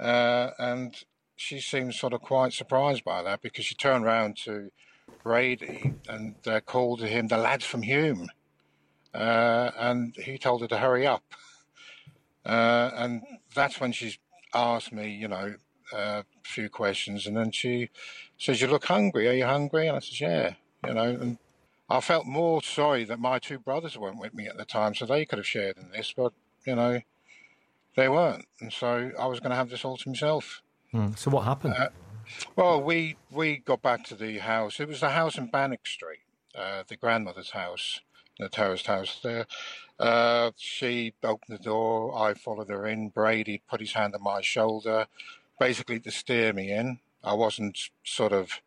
uh, 0.00 0.50
and 0.58 0.94
she 1.36 1.60
seemed 1.60 1.94
sort 1.94 2.12
of 2.12 2.20
quite 2.20 2.52
surprised 2.52 3.04
by 3.04 3.22
that 3.22 3.42
because 3.42 3.64
she 3.64 3.74
turned 3.74 4.04
around 4.04 4.36
to 4.44 4.70
Brady 5.22 5.94
and 6.08 6.36
uh, 6.46 6.60
called 6.60 7.00
to 7.00 7.08
him 7.08 7.28
the 7.28 7.38
lads 7.38 7.64
from 7.64 7.82
Hulme, 7.82 8.28
uh, 9.14 9.70
and 9.76 10.14
he 10.16 10.38
told 10.38 10.60
her 10.62 10.68
to 10.68 10.78
hurry 10.78 11.06
up, 11.06 11.24
uh, 12.46 12.90
and 12.94 13.22
that's 13.54 13.80
when 13.80 13.92
she 13.92 14.18
asked 14.54 14.92
me, 14.92 15.10
you 15.10 15.28
know, 15.28 15.54
a 15.92 16.24
few 16.44 16.68
questions, 16.68 17.26
and 17.26 17.36
then 17.36 17.50
she 17.50 17.90
says, 18.38 18.60
"You 18.60 18.68
look 18.68 18.84
hungry. 18.86 19.28
Are 19.28 19.32
you 19.32 19.46
hungry?" 19.46 19.88
And 19.88 19.96
I 19.96 20.00
said, 20.00 20.20
"Yeah." 20.20 20.54
You 20.86 20.94
know, 20.94 21.16
and 21.18 21.38
I 21.88 22.00
felt 22.00 22.26
more 22.26 22.62
sorry 22.62 23.04
that 23.04 23.18
my 23.18 23.38
two 23.38 23.58
brothers 23.58 23.96
weren't 23.96 24.18
with 24.18 24.34
me 24.34 24.46
at 24.46 24.56
the 24.56 24.64
time, 24.64 24.94
so 24.94 25.06
they 25.06 25.24
could 25.24 25.38
have 25.38 25.46
shared 25.46 25.76
in 25.78 25.90
this, 25.90 26.12
but 26.14 26.32
you 26.66 26.74
know, 26.74 27.00
they 27.96 28.08
weren't, 28.08 28.46
and 28.60 28.72
so 28.72 29.12
I 29.18 29.26
was 29.26 29.40
going 29.40 29.50
to 29.50 29.56
have 29.56 29.70
this 29.70 29.84
all 29.84 29.96
to 29.96 30.08
myself. 30.08 30.62
Mm. 30.92 31.16
So 31.18 31.30
what 31.30 31.44
happened? 31.44 31.74
Uh, 31.76 31.88
well, 32.56 32.82
we 32.82 33.16
we 33.30 33.58
got 33.58 33.82
back 33.82 34.04
to 34.04 34.14
the 34.14 34.38
house. 34.38 34.80
It 34.80 34.88
was 34.88 35.00
the 35.00 35.10
house 35.10 35.38
in 35.38 35.46
Bannock 35.46 35.86
Street, 35.86 36.20
uh, 36.56 36.84
the 36.86 36.96
grandmother's 36.96 37.50
house, 37.50 38.00
the 38.38 38.48
terraced 38.48 38.86
house 38.86 39.20
there. 39.22 39.46
Uh, 39.98 40.50
she 40.56 41.14
opened 41.22 41.58
the 41.58 41.62
door. 41.62 42.16
I 42.18 42.34
followed 42.34 42.68
her 42.68 42.86
in. 42.86 43.08
Brady 43.10 43.62
put 43.68 43.80
his 43.80 43.92
hand 43.92 44.14
on 44.14 44.22
my 44.22 44.40
shoulder, 44.40 45.06
basically 45.60 46.00
to 46.00 46.10
steer 46.10 46.52
me 46.52 46.72
in. 46.72 46.98
I 47.22 47.34
wasn't 47.34 47.78
sort 48.02 48.32
of, 48.32 48.60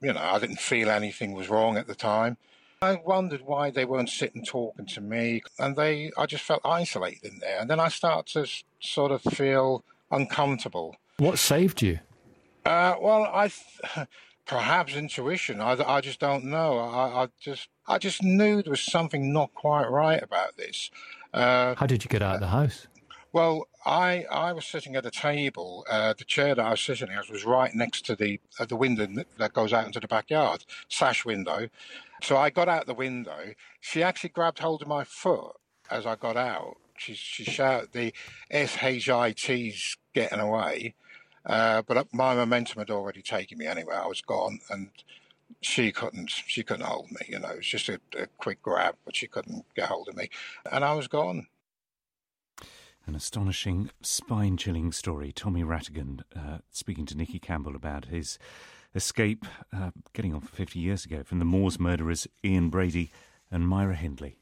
you 0.00 0.12
know, 0.12 0.20
I 0.20 0.38
didn't 0.38 0.60
feel 0.60 0.90
anything 0.90 1.32
was 1.32 1.48
wrong 1.48 1.76
at 1.76 1.86
the 1.86 1.94
time. 1.94 2.36
I 2.82 2.98
wondered 3.04 3.42
why 3.42 3.68
they 3.68 3.84
weren't 3.84 4.08
sitting 4.08 4.42
talking 4.42 4.86
to 4.86 5.02
me, 5.02 5.42
and 5.58 5.76
they, 5.76 6.12
I 6.16 6.24
just 6.24 6.44
felt 6.44 6.62
isolated 6.64 7.24
in 7.24 7.38
there. 7.38 7.60
And 7.60 7.68
then 7.68 7.78
I 7.78 7.88
start 7.88 8.24
to 8.28 8.46
sort 8.80 9.12
of 9.12 9.20
feel 9.20 9.84
uncomfortable. 10.10 10.96
What 11.18 11.38
saved 11.38 11.82
you? 11.82 11.98
Uh, 12.64 12.94
well, 12.98 13.24
I 13.24 13.50
perhaps 14.46 14.94
intuition. 14.94 15.60
I, 15.60 15.72
I 15.72 16.00
just 16.00 16.20
don't 16.20 16.44
know. 16.44 16.78
I, 16.78 17.24
I, 17.24 17.28
just 17.38 17.68
I 17.86 17.98
just 17.98 18.22
knew 18.22 18.62
there 18.62 18.70
was 18.70 18.80
something 18.80 19.30
not 19.30 19.52
quite 19.52 19.90
right 19.90 20.22
about 20.22 20.56
this. 20.56 20.90
Uh, 21.34 21.74
How 21.74 21.86
did 21.86 22.02
you 22.02 22.08
get 22.08 22.22
out 22.22 22.36
of 22.36 22.40
the 22.40 22.46
house? 22.48 22.86
Well, 23.32 23.68
I 23.86 24.24
I 24.30 24.52
was 24.52 24.66
sitting 24.66 24.96
at 24.96 25.06
a 25.06 25.10
table. 25.10 25.86
Uh, 25.88 26.14
the 26.18 26.24
chair 26.24 26.54
that 26.54 26.66
I 26.66 26.70
was 26.70 26.80
sitting 26.80 27.10
at 27.10 27.30
was 27.30 27.44
right 27.44 27.72
next 27.74 28.04
to 28.06 28.16
the 28.16 28.40
uh, 28.58 28.64
the 28.64 28.76
window 28.76 29.06
that 29.38 29.52
goes 29.52 29.72
out 29.72 29.86
into 29.86 30.00
the 30.00 30.08
backyard, 30.08 30.64
sash 30.88 31.24
window. 31.24 31.68
So 32.22 32.36
I 32.36 32.50
got 32.50 32.68
out 32.68 32.86
the 32.86 32.94
window. 32.94 33.54
She 33.80 34.02
actually 34.02 34.30
grabbed 34.30 34.58
hold 34.58 34.82
of 34.82 34.88
my 34.88 35.04
foot 35.04 35.52
as 35.90 36.06
I 36.06 36.16
got 36.16 36.36
out. 36.36 36.76
She 36.98 37.14
she 37.14 37.44
shouted 37.44 37.92
the 37.92 38.12
SHIT's 38.50 39.96
getting 40.12 40.40
away. 40.40 40.94
Uh, 41.46 41.82
but 41.82 42.12
my 42.12 42.34
momentum 42.34 42.80
had 42.80 42.90
already 42.90 43.22
taken 43.22 43.58
me 43.58 43.66
anyway. 43.66 43.94
I 43.94 44.06
was 44.06 44.20
gone, 44.20 44.60
and 44.68 44.90
she 45.60 45.92
couldn't. 45.92 46.30
She 46.30 46.62
couldn't 46.64 46.84
hold 46.84 47.10
me. 47.12 47.26
You 47.28 47.38
know, 47.38 47.50
it 47.50 47.56
was 47.58 47.66
just 47.66 47.88
a, 47.88 48.00
a 48.18 48.26
quick 48.38 48.60
grab, 48.60 48.96
but 49.04 49.16
she 49.16 49.26
couldn't 49.28 49.64
get 49.74 49.88
hold 49.88 50.08
of 50.08 50.16
me, 50.16 50.30
and 50.70 50.84
I 50.84 50.94
was 50.94 51.08
gone. 51.08 51.46
An 53.06 53.14
astonishing, 53.14 53.90
spine-chilling 54.02 54.92
story. 54.92 55.32
Tommy 55.32 55.62
Rattigan 55.62 56.20
uh, 56.36 56.58
speaking 56.70 57.06
to 57.06 57.16
Nicky 57.16 57.38
Campbell 57.38 57.74
about 57.74 58.06
his 58.06 58.38
escape, 58.94 59.44
uh, 59.72 59.90
getting 60.12 60.34
on 60.34 60.40
for 60.40 60.54
50 60.54 60.78
years 60.78 61.04
ago, 61.04 61.22
from 61.24 61.38
the 61.38 61.44
Moors 61.44 61.78
murderers 61.78 62.26
Ian 62.44 62.70
Brady 62.70 63.10
and 63.50 63.66
Myra 63.66 63.96
Hindley. 63.96 64.39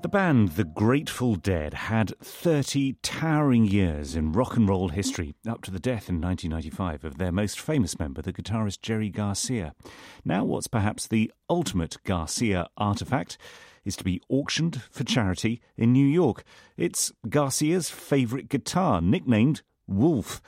The 0.00 0.08
band 0.08 0.50
The 0.50 0.62
Grateful 0.62 1.34
Dead 1.34 1.74
had 1.74 2.16
30 2.20 2.94
towering 3.02 3.64
years 3.64 4.14
in 4.14 4.30
rock 4.30 4.56
and 4.56 4.68
roll 4.68 4.90
history, 4.90 5.34
up 5.46 5.62
to 5.62 5.72
the 5.72 5.80
death 5.80 6.08
in 6.08 6.20
1995 6.20 7.04
of 7.04 7.18
their 7.18 7.32
most 7.32 7.58
famous 7.58 7.98
member, 7.98 8.22
the 8.22 8.32
guitarist 8.32 8.80
Jerry 8.80 9.08
Garcia. 9.08 9.74
Now, 10.24 10.44
what's 10.44 10.68
perhaps 10.68 11.08
the 11.08 11.32
ultimate 11.50 11.96
Garcia 12.04 12.68
artifact 12.76 13.38
is 13.84 13.96
to 13.96 14.04
be 14.04 14.22
auctioned 14.28 14.82
for 14.88 15.02
charity 15.02 15.60
in 15.76 15.92
New 15.92 16.06
York. 16.06 16.44
It's 16.76 17.10
Garcia's 17.28 17.90
favourite 17.90 18.48
guitar, 18.48 19.00
nicknamed 19.00 19.62
Wolf. 19.88 20.40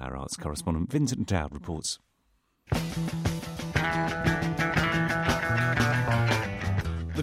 Our 0.00 0.16
arts 0.16 0.36
correspondent 0.36 0.90
Vincent 0.90 1.28
Dowd 1.28 1.54
reports. 1.54 2.00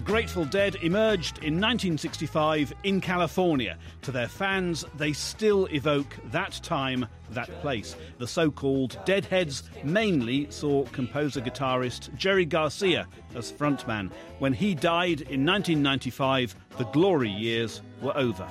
Grateful 0.06 0.44
Dead 0.44 0.76
emerged 0.82 1.38
in 1.38 1.54
1965 1.54 2.72
in 2.84 3.00
California. 3.00 3.76
To 4.02 4.12
their 4.12 4.28
fans, 4.28 4.84
they 4.96 5.12
still 5.12 5.66
evoke 5.66 6.14
that 6.26 6.60
time, 6.62 7.06
that 7.30 7.50
place. 7.60 7.96
The 8.18 8.28
so 8.28 8.52
called 8.52 8.96
Deadheads 9.04 9.64
mainly 9.82 10.48
saw 10.48 10.84
composer 10.86 11.40
guitarist 11.40 12.14
Jerry 12.14 12.44
Garcia 12.44 13.08
as 13.34 13.50
frontman. 13.50 14.12
When 14.38 14.52
he 14.52 14.76
died 14.76 15.22
in 15.22 15.44
1995, 15.44 16.54
the 16.78 16.84
glory 16.84 17.30
years 17.30 17.82
were 18.00 18.16
over. 18.16 18.46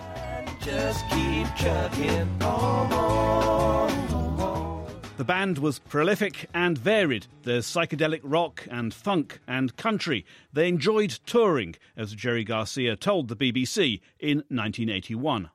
The 5.18 5.24
band 5.24 5.60
was 5.60 5.80
prolific 5.80 6.50
and 6.54 6.78
varied. 6.78 7.28
There's 7.44 7.66
psychedelic 7.66 8.20
rock 8.22 8.68
and 8.70 8.94
funk 8.94 9.40
and 9.48 9.74
country. 9.78 10.26
They 10.52 10.68
enjoyed 10.68 11.20
touring, 11.26 11.76
as 11.96 12.14
Jerry 12.14 12.44
Garcia 12.44 12.98
told 12.98 13.30
the 13.30 13.36
BBC 13.38 14.02
in 14.20 14.40
1981. 14.50 15.50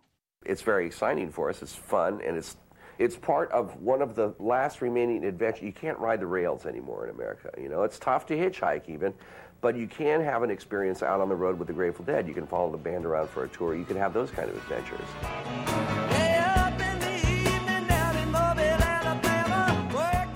It's 0.46 0.62
very 0.62 0.86
exciting 0.86 1.30
for 1.30 1.50
us. 1.50 1.60
It's 1.60 1.74
fun 1.74 2.22
and 2.26 2.38
it's 2.38 2.56
it's 2.98 3.16
part 3.16 3.50
of 3.52 3.80
one 3.82 4.00
of 4.00 4.14
the 4.14 4.34
last 4.38 4.80
remaining 4.80 5.24
adventures. 5.24 5.62
You 5.62 5.72
can't 5.72 5.98
ride 5.98 6.20
the 6.20 6.26
rails 6.26 6.64
anymore 6.64 7.04
in 7.04 7.10
America. 7.14 7.50
You 7.58 7.68
know, 7.68 7.82
it's 7.82 7.98
tough 7.98 8.26
to 8.26 8.36
hitchhike 8.36 8.88
even, 8.88 9.12
but 9.60 9.76
you 9.76 9.86
can 9.86 10.22
have 10.22 10.42
an 10.42 10.50
experience 10.50 11.02
out 11.02 11.20
on 11.20 11.28
the 11.28 11.36
road 11.36 11.58
with 11.58 11.68
the 11.68 11.74
Grateful 11.74 12.04
Dead. 12.04 12.26
You 12.26 12.34
can 12.34 12.46
follow 12.46 12.70
the 12.70 12.78
band 12.78 13.04
around 13.04 13.28
for 13.28 13.44
a 13.44 13.48
tour. 13.48 13.74
You 13.74 13.84
can 13.84 13.96
have 13.96 14.14
those 14.14 14.30
kind 14.30 14.48
of 14.50 14.56
adventures. 14.56 15.99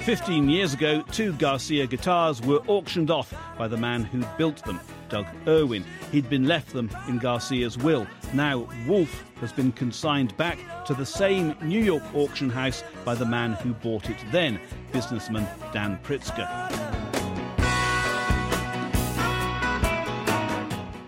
15 0.05 0.51
years 0.51 0.75
ago, 0.75 1.01
two 1.13 1.33
Garcia 1.33 1.87
guitars 1.87 2.43
were 2.43 2.61
auctioned 2.67 3.11
off 3.11 3.33
by 3.57 3.67
the 3.67 3.77
man 3.79 4.05
who 4.05 4.23
built 4.37 4.63
them, 4.67 4.79
Doug 5.09 5.25
Irwin. 5.49 5.83
He'd 6.13 6.29
been 6.29 6.47
left 6.47 6.75
them 6.75 6.91
in 7.09 7.17
Garcia's 7.17 7.79
will. 7.79 8.07
Now, 8.35 8.69
Wolf 8.87 9.25
has 9.41 9.51
been 9.51 9.73
consigned 9.73 10.37
back 10.37 10.59
to 10.85 10.93
the 10.93 11.07
same 11.07 11.57
New 11.63 11.83
York 11.83 12.03
auction 12.15 12.51
house 12.51 12.85
by 13.03 13.15
the 13.15 13.25
man 13.25 13.55
who 13.55 13.73
bought 13.73 14.11
it 14.11 14.19
then, 14.31 14.61
businessman 14.93 15.49
Dan 15.73 15.99
Pritzker. 16.03 16.47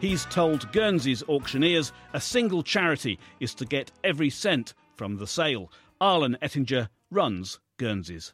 He's 0.00 0.24
told 0.24 0.72
Guernsey's 0.72 1.22
auctioneers 1.28 1.92
a 2.14 2.20
single 2.20 2.62
charity 2.62 3.18
is 3.40 3.52
to 3.56 3.66
get 3.66 3.92
every 4.04 4.30
cent 4.30 4.72
from 4.94 5.18
the 5.18 5.26
sale. 5.26 5.70
Arlen 6.00 6.38
Ettinger 6.40 6.88
runs 7.10 7.60
Guernsey's. 7.76 8.32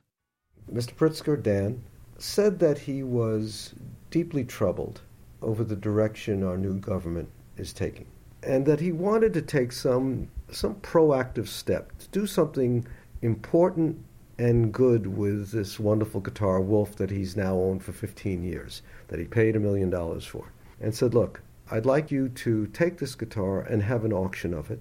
Mr. 0.70 0.94
Pritzker, 0.94 1.40
Dan, 1.42 1.82
said 2.18 2.58
that 2.58 2.78
he 2.78 3.02
was 3.02 3.74
deeply 4.10 4.44
troubled 4.44 5.00
over 5.40 5.64
the 5.64 5.76
direction 5.76 6.42
our 6.44 6.58
new 6.58 6.74
government 6.78 7.28
is 7.56 7.72
taking. 7.72 8.06
and 8.44 8.66
that 8.66 8.80
he 8.80 8.90
wanted 8.90 9.32
to 9.32 9.40
take 9.42 9.70
some 9.70 10.28
some 10.50 10.74
proactive 10.76 11.46
step 11.46 11.96
to 11.98 12.08
do 12.08 12.26
something 12.26 12.84
important 13.22 13.96
and 14.38 14.72
good 14.72 15.06
with 15.06 15.52
this 15.52 15.78
wonderful 15.78 16.20
guitar 16.20 16.60
Wolf 16.60 16.96
that 16.96 17.10
he's 17.10 17.36
now 17.36 17.54
owned 17.54 17.82
for 17.84 17.92
15 17.92 18.42
years, 18.42 18.82
that 19.08 19.18
he 19.20 19.24
paid 19.26 19.54
a 19.54 19.60
million 19.60 19.90
dollars 19.90 20.24
for, 20.24 20.50
and 20.80 20.92
said, 20.94 21.14
"Look, 21.14 21.40
I'd 21.70 21.86
like 21.86 22.10
you 22.10 22.28
to 22.28 22.66
take 22.68 22.98
this 22.98 23.14
guitar 23.14 23.60
and 23.60 23.82
have 23.82 24.04
an 24.04 24.12
auction 24.12 24.52
of 24.52 24.70
it, 24.70 24.80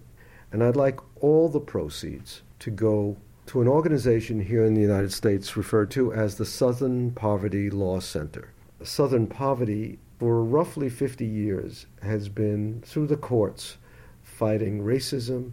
and 0.52 0.64
I'd 0.64 0.76
like 0.76 1.00
all 1.22 1.48
the 1.48 1.60
proceeds 1.60 2.42
to 2.60 2.72
go 2.72 3.18
to 3.52 3.60
an 3.60 3.68
organization 3.68 4.40
here 4.40 4.64
in 4.64 4.76
the 4.76 4.80
United 4.80 5.12
States 5.12 5.58
referred 5.58 5.92
to 5.92 6.14
as 6.14 6.36
the 6.36 6.46
Southern 6.46 7.12
Poverty 7.12 7.70
Law 7.70 8.00
Center. 8.00 8.54
Southern 8.82 9.28
poverty 9.28 10.00
for 10.18 10.42
roughly 10.42 10.88
50 10.88 11.26
years 11.26 11.86
has 12.02 12.30
been 12.30 12.82
through 12.86 13.08
the 13.08 13.18
courts 13.18 13.76
fighting 14.24 14.82
racism, 14.82 15.52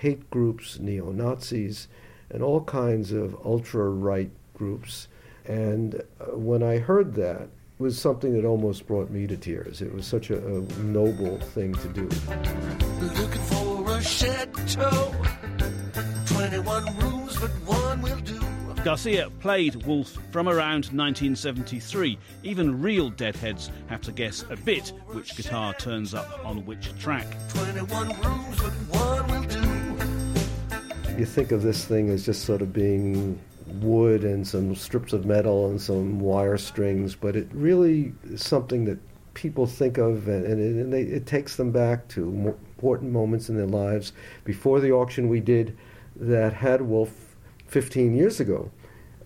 hate 0.00 0.28
groups, 0.30 0.80
neo 0.80 1.12
Nazis, 1.12 1.86
and 2.28 2.42
all 2.42 2.64
kinds 2.64 3.12
of 3.12 3.36
ultra 3.44 3.88
right 3.88 4.32
groups. 4.54 5.06
And 5.46 5.94
uh, 5.94 6.36
when 6.36 6.64
I 6.64 6.78
heard 6.78 7.14
that, 7.14 7.42
it 7.42 7.50
was 7.78 7.96
something 7.96 8.34
that 8.34 8.44
almost 8.44 8.84
brought 8.88 9.10
me 9.10 9.28
to 9.28 9.36
tears. 9.36 9.80
It 9.80 9.94
was 9.94 10.08
such 10.08 10.30
a, 10.30 10.38
a 10.44 10.60
noble 10.82 11.38
thing 11.38 11.72
to 11.74 11.88
do. 11.90 12.08
Looking 13.00 13.42
for 13.42 13.92
a 13.92 14.02
chateau, 14.02 15.14
21 16.26 16.84
rooms, 16.98 17.07
but 17.40 17.50
one 17.66 18.02
will 18.02 18.18
do. 18.20 18.40
Garcia 18.84 19.28
played 19.40 19.86
Wolf 19.86 20.16
from 20.30 20.48
around 20.48 20.86
1973. 20.86 22.18
Even 22.42 22.80
real 22.80 23.10
deadheads 23.10 23.70
have 23.88 24.00
to 24.02 24.12
guess 24.12 24.44
a 24.50 24.56
bit 24.56 24.92
which 25.08 25.36
guitar 25.36 25.74
turns 25.74 26.14
up 26.14 26.44
on 26.44 26.64
which 26.64 26.96
track. 26.98 27.26
21 27.48 28.08
rooms, 28.20 28.56
but 28.60 28.72
one 28.96 29.26
will 29.28 29.48
do. 29.48 31.18
You 31.18 31.26
think 31.26 31.50
of 31.52 31.62
this 31.62 31.84
thing 31.84 32.10
as 32.10 32.24
just 32.24 32.44
sort 32.44 32.62
of 32.62 32.72
being 32.72 33.38
wood 33.80 34.24
and 34.24 34.46
some 34.46 34.74
strips 34.74 35.12
of 35.12 35.26
metal 35.26 35.68
and 35.68 35.80
some 35.80 36.20
wire 36.20 36.56
strings, 36.56 37.14
but 37.14 37.36
it 37.36 37.48
really 37.52 38.12
is 38.24 38.44
something 38.44 38.84
that 38.84 38.98
people 39.34 39.66
think 39.66 39.98
of 39.98 40.28
and, 40.28 40.44
and, 40.46 40.60
it, 40.60 40.82
and 40.82 40.92
they, 40.92 41.02
it 41.02 41.26
takes 41.26 41.56
them 41.56 41.70
back 41.70 42.08
to 42.08 42.28
important 42.28 43.12
moments 43.12 43.48
in 43.48 43.56
their 43.56 43.66
lives. 43.66 44.12
Before 44.44 44.80
the 44.80 44.92
auction 44.92 45.28
we 45.28 45.40
did 45.40 45.76
that 46.16 46.52
had 46.52 46.82
Wolf 46.82 47.27
15 47.68 48.16
years 48.16 48.40
ago, 48.40 48.70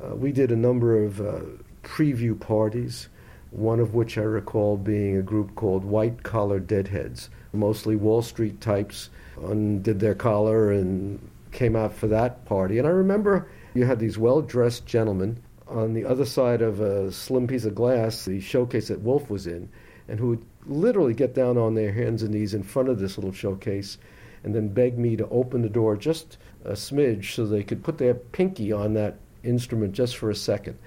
uh, 0.02 0.14
we 0.14 0.32
did 0.32 0.50
a 0.50 0.56
number 0.56 1.02
of 1.02 1.20
uh, 1.20 1.40
preview 1.84 2.38
parties, 2.38 3.08
one 3.50 3.78
of 3.78 3.94
which 3.94 4.18
I 4.18 4.22
recall 4.22 4.76
being 4.76 5.16
a 5.16 5.22
group 5.22 5.54
called 5.54 5.84
White 5.84 6.22
Collar 6.24 6.58
Deadheads. 6.58 7.30
Mostly 7.52 7.96
Wall 7.96 8.22
Street 8.22 8.60
types 8.60 9.10
undid 9.42 10.00
their 10.00 10.14
collar 10.14 10.72
and 10.72 11.30
came 11.52 11.76
out 11.76 11.92
for 11.92 12.08
that 12.08 12.44
party. 12.44 12.78
And 12.78 12.86
I 12.86 12.90
remember 12.90 13.48
you 13.74 13.84
had 13.84 14.00
these 14.00 14.18
well 14.18 14.42
dressed 14.42 14.86
gentlemen 14.86 15.40
on 15.68 15.94
the 15.94 16.04
other 16.04 16.24
side 16.24 16.62
of 16.62 16.80
a 16.80 17.12
slim 17.12 17.46
piece 17.46 17.64
of 17.64 17.74
glass, 17.74 18.24
the 18.24 18.40
showcase 18.40 18.88
that 18.88 19.00
Wolf 19.00 19.30
was 19.30 19.46
in, 19.46 19.68
and 20.08 20.18
who 20.18 20.28
would 20.28 20.44
literally 20.66 21.14
get 21.14 21.34
down 21.34 21.56
on 21.56 21.74
their 21.74 21.92
hands 21.92 22.22
and 22.22 22.32
knees 22.32 22.54
in 22.54 22.62
front 22.62 22.88
of 22.88 22.98
this 22.98 23.16
little 23.16 23.32
showcase 23.32 23.98
and 24.44 24.54
then 24.54 24.68
beg 24.68 24.98
me 24.98 25.16
to 25.16 25.28
open 25.28 25.62
the 25.62 25.68
door 25.68 25.96
just 25.96 26.36
a 26.64 26.72
smidge 26.72 27.34
so 27.34 27.46
they 27.46 27.62
could 27.62 27.82
put 27.82 27.98
their 27.98 28.14
pinky 28.14 28.72
on 28.72 28.94
that 28.94 29.16
instrument 29.42 29.92
just 29.92 30.16
for 30.16 30.30
a 30.30 30.34
second. 30.34 30.78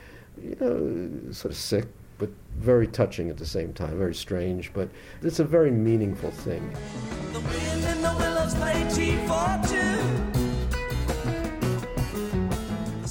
You 0.41 0.57
know, 0.59 1.31
sort 1.31 1.51
of 1.51 1.57
sick, 1.57 1.85
but 2.17 2.29
very 2.57 2.88
touching 2.88 3.29
at 3.29 3.38
the 3.38 3.45
same 3.45 3.73
time, 3.73 3.97
very 3.97 4.15
strange, 4.15 4.73
but 4.73 4.89
it's 5.21 5.39
a 5.39 5.45
very 5.45 5.71
meaningful 5.71 6.31
thing. 6.31 6.75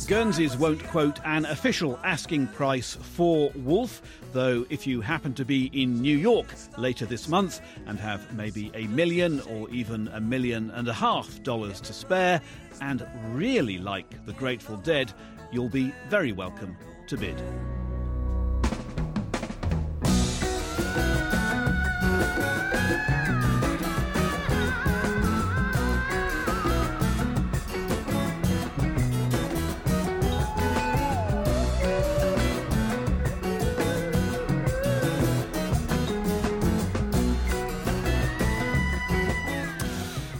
Guernsey's 0.07 0.57
won't 0.57 0.83
quote 0.89 1.19
an 1.25 1.47
official 1.47 1.99
asking 2.05 2.49
price 2.49 2.97
for 3.01 3.51
Wolf, 3.55 4.03
though 4.33 4.67
if 4.69 4.87
you 4.87 5.01
happen 5.01 5.33
to 5.35 5.45
be 5.45 5.71
in 5.73 6.01
New 6.01 6.17
York 6.17 6.47
later 6.77 7.07
this 7.07 7.29
month 7.29 7.61
and 7.87 7.99
have 7.99 8.35
maybe 8.35 8.71
a 8.75 8.87
million 8.89 9.41
or 9.43 9.71
even 9.71 10.09
a 10.09 10.21
million 10.21 10.71
and 10.73 10.89
a 10.89 10.93
half 10.93 11.43
dollars 11.43 11.81
to 11.83 11.93
spare 11.93 12.41
and 12.81 13.07
really 13.29 13.79
like 13.79 14.25
the 14.27 14.33
Grateful 14.35 14.77
Dead, 14.79 15.13
you'll 15.53 15.69
be 15.69 15.93
very 16.09 16.33
welcome 16.33 16.77
to 17.07 17.17
bid. 17.17 17.43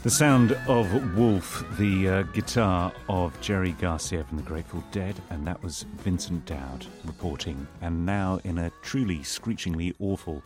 The 0.05 0.11
sound 0.11 0.53
of 0.69 1.17
Wolf, 1.17 1.65
the 1.79 2.09
uh, 2.09 2.23
guitar 2.25 2.93
of 3.09 3.41
Jerry 3.41 3.73
Garcia 3.73 4.23
from 4.23 4.37
the 4.37 4.43
Grateful 4.43 4.85
Dead, 4.93 5.19
and 5.31 5.47
that 5.47 5.63
was 5.63 5.87
Vincent 5.97 6.45
Dowd 6.45 6.85
reporting. 7.07 7.67
And 7.81 8.05
now, 8.05 8.39
in 8.45 8.59
a 8.59 8.71
truly 8.83 9.23
screechingly 9.23 9.95
awful 9.99 10.43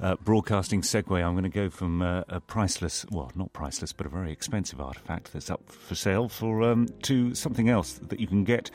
uh, 0.00 0.16
broadcasting 0.24 0.80
segue, 0.82 1.22
I'm 1.22 1.32
going 1.32 1.44
to 1.44 1.48
go 1.48 1.68
from 1.68 2.02
uh, 2.02 2.22
a 2.28 2.40
priceless, 2.40 3.04
well, 3.10 3.30
not 3.34 3.52
priceless, 3.52 3.92
but 3.92 4.06
a 4.06 4.08
very 4.08 4.32
expensive 4.32 4.80
artifact 4.80 5.32
that's 5.32 5.50
up 5.50 5.68
for 5.70 5.94
sale 5.94 6.28
for 6.28 6.62
um, 6.62 6.88
to 7.02 7.34
something 7.34 7.68
else 7.68 8.00
that 8.08 8.18
you 8.18 8.26
can 8.26 8.44
get 8.44 8.70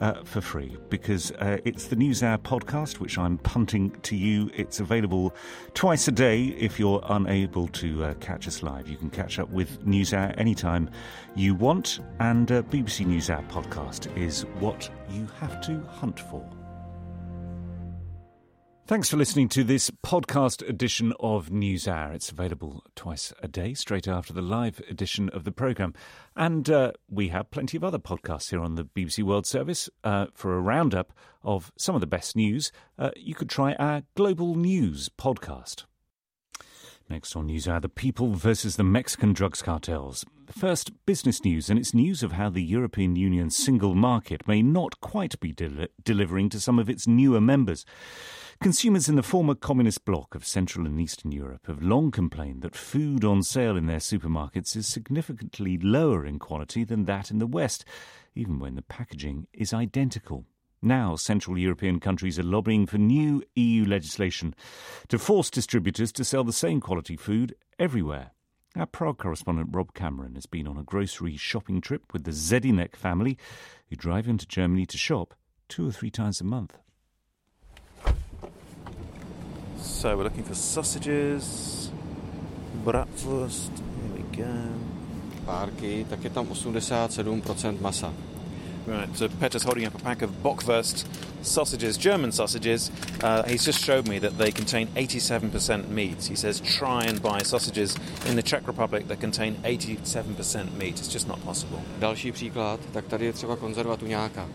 uh, 0.00 0.22
for 0.24 0.40
free 0.40 0.76
because 0.88 1.32
uh, 1.32 1.58
it's 1.64 1.88
the 1.88 1.96
NewsHour 1.96 2.38
podcast, 2.38 3.00
which 3.00 3.18
I'm 3.18 3.38
punting 3.38 3.90
to 4.02 4.16
you. 4.16 4.50
It's 4.54 4.78
available 4.80 5.34
twice 5.74 6.06
a 6.06 6.12
day 6.12 6.44
if 6.44 6.78
you're 6.78 7.02
unable 7.08 7.68
to 7.68 8.04
uh, 8.04 8.14
catch 8.14 8.46
us 8.46 8.62
live. 8.62 8.88
You 8.88 8.96
can 8.96 9.10
catch 9.10 9.38
up 9.38 9.50
with 9.50 9.84
NewsHour 9.84 10.38
anytime 10.38 10.90
you 11.34 11.54
want, 11.54 12.00
and 12.20 12.50
uh, 12.52 12.62
BBC 12.62 13.06
NewsHour 13.06 13.48
podcast 13.48 14.16
is 14.16 14.42
what 14.60 14.88
you 15.10 15.26
have 15.40 15.60
to 15.62 15.80
hunt 15.88 16.20
for. 16.20 16.48
Thanks 18.88 19.10
for 19.10 19.18
listening 19.18 19.50
to 19.50 19.64
this 19.64 19.90
podcast 19.90 20.66
edition 20.66 21.12
of 21.20 21.50
NewsHour. 21.50 22.14
It's 22.14 22.30
available 22.30 22.82
twice 22.94 23.34
a 23.42 23.46
day, 23.46 23.74
straight 23.74 24.08
after 24.08 24.32
the 24.32 24.40
live 24.40 24.80
edition 24.88 25.28
of 25.28 25.44
the 25.44 25.52
programme. 25.52 25.92
And 26.34 26.70
uh, 26.70 26.92
we 27.06 27.28
have 27.28 27.50
plenty 27.50 27.76
of 27.76 27.84
other 27.84 27.98
podcasts 27.98 28.48
here 28.48 28.62
on 28.62 28.76
the 28.76 28.86
BBC 28.86 29.22
World 29.22 29.46
Service. 29.46 29.90
Uh, 30.02 30.28
for 30.32 30.56
a 30.56 30.60
roundup 30.62 31.12
of 31.42 31.70
some 31.76 31.96
of 31.96 32.00
the 32.00 32.06
best 32.06 32.34
news, 32.34 32.72
uh, 32.98 33.10
you 33.14 33.34
could 33.34 33.50
try 33.50 33.74
our 33.74 34.04
Global 34.14 34.54
News 34.54 35.10
podcast. 35.10 35.84
Next 37.10 37.36
on 37.36 37.48
NewsHour, 37.48 37.82
the 37.82 37.90
people 37.90 38.32
versus 38.32 38.76
the 38.76 38.84
Mexican 38.84 39.34
drugs 39.34 39.60
cartels. 39.60 40.24
First, 40.50 40.92
business 41.04 41.44
news, 41.44 41.68
and 41.68 41.78
it's 41.78 41.92
news 41.92 42.22
of 42.22 42.32
how 42.32 42.48
the 42.48 42.62
European 42.62 43.16
Union's 43.16 43.54
single 43.54 43.94
market 43.94 44.48
may 44.48 44.62
not 44.62 44.98
quite 45.00 45.38
be 45.40 45.52
del- 45.52 45.88
delivering 46.02 46.48
to 46.48 46.60
some 46.60 46.78
of 46.78 46.88
its 46.88 47.06
newer 47.06 47.40
members. 47.40 47.84
Consumers 48.60 49.08
in 49.08 49.14
the 49.14 49.22
former 49.22 49.54
communist 49.54 50.04
bloc 50.04 50.34
of 50.34 50.44
Central 50.44 50.84
and 50.84 51.00
Eastern 51.00 51.30
Europe 51.30 51.68
have 51.68 51.80
long 51.80 52.10
complained 52.10 52.60
that 52.62 52.74
food 52.74 53.24
on 53.24 53.40
sale 53.40 53.76
in 53.76 53.86
their 53.86 53.98
supermarkets 53.98 54.74
is 54.74 54.88
significantly 54.88 55.78
lower 55.78 56.26
in 56.26 56.40
quality 56.40 56.82
than 56.82 57.04
that 57.04 57.30
in 57.30 57.38
the 57.38 57.46
West, 57.46 57.84
even 58.34 58.58
when 58.58 58.74
the 58.74 58.82
packaging 58.82 59.46
is 59.52 59.72
identical. 59.72 60.44
Now, 60.82 61.14
Central 61.14 61.56
European 61.56 62.00
countries 62.00 62.36
are 62.36 62.42
lobbying 62.42 62.86
for 62.86 62.98
new 62.98 63.44
EU 63.54 63.84
legislation 63.84 64.56
to 65.06 65.20
force 65.20 65.50
distributors 65.50 66.10
to 66.12 66.24
sell 66.24 66.42
the 66.42 66.52
same 66.52 66.80
quality 66.80 67.14
food 67.16 67.54
everywhere. 67.78 68.32
Our 68.74 68.86
Prague 68.86 69.18
correspondent 69.18 69.68
Rob 69.70 69.94
Cameron 69.94 70.34
has 70.34 70.46
been 70.46 70.66
on 70.66 70.76
a 70.76 70.82
grocery 70.82 71.36
shopping 71.36 71.80
trip 71.80 72.12
with 72.12 72.24
the 72.24 72.32
Zedinek 72.32 72.96
family, 72.96 73.38
who 73.88 73.94
drive 73.94 74.26
into 74.26 74.48
Germany 74.48 74.84
to 74.86 74.98
shop 74.98 75.34
two 75.68 75.86
or 75.86 75.92
three 75.92 76.10
times 76.10 76.40
a 76.40 76.44
month. 76.44 76.76
So 79.80 80.16
we're 80.16 80.24
looking 80.24 80.42
for 80.42 80.54
sausages, 80.54 81.90
bratwurst, 82.84 83.70
here 83.78 84.16
we 84.16 84.36
go. 84.36 84.54
Párky, 85.46 86.04
tak 86.10 86.24
je 86.24 86.30
tam 86.30 86.46
87% 86.46 87.80
masa. 87.80 88.12
Right, 88.86 89.16
so 89.16 89.28
Peter's 89.28 89.62
holding 89.62 89.86
up 89.86 89.94
a 89.94 89.98
pack 89.98 90.22
of 90.22 90.30
Bockwurst 90.42 91.06
sausages, 91.42 91.96
German 91.98 92.32
sausages. 92.32 92.90
Uh, 93.22 93.42
he's 93.42 93.64
just 93.64 93.84
showed 93.84 94.08
me 94.08 94.18
that 94.18 94.38
they 94.38 94.50
contain 94.50 94.88
87% 94.96 95.88
meat. 95.88 96.24
He 96.24 96.36
says 96.36 96.60
try 96.60 97.04
and 97.04 97.22
buy 97.22 97.42
sausages 97.42 97.96
in 98.26 98.36
the 98.36 98.42
Czech 98.42 98.66
Republic 98.66 99.06
that 99.08 99.20
contain 99.20 99.56
87% 99.56 100.72
meat. 100.76 100.98
It's 100.98 101.12
just 101.12 101.28
not 101.28 101.40
possible. 101.44 101.78
Další 101.98 102.32
příklad, 102.32 102.80
tak 102.92 103.06
tady 103.06 103.26
je 103.26 103.32
třeba 103.32 103.56
konzerva 103.56 103.96
tuňáka. 103.96 104.48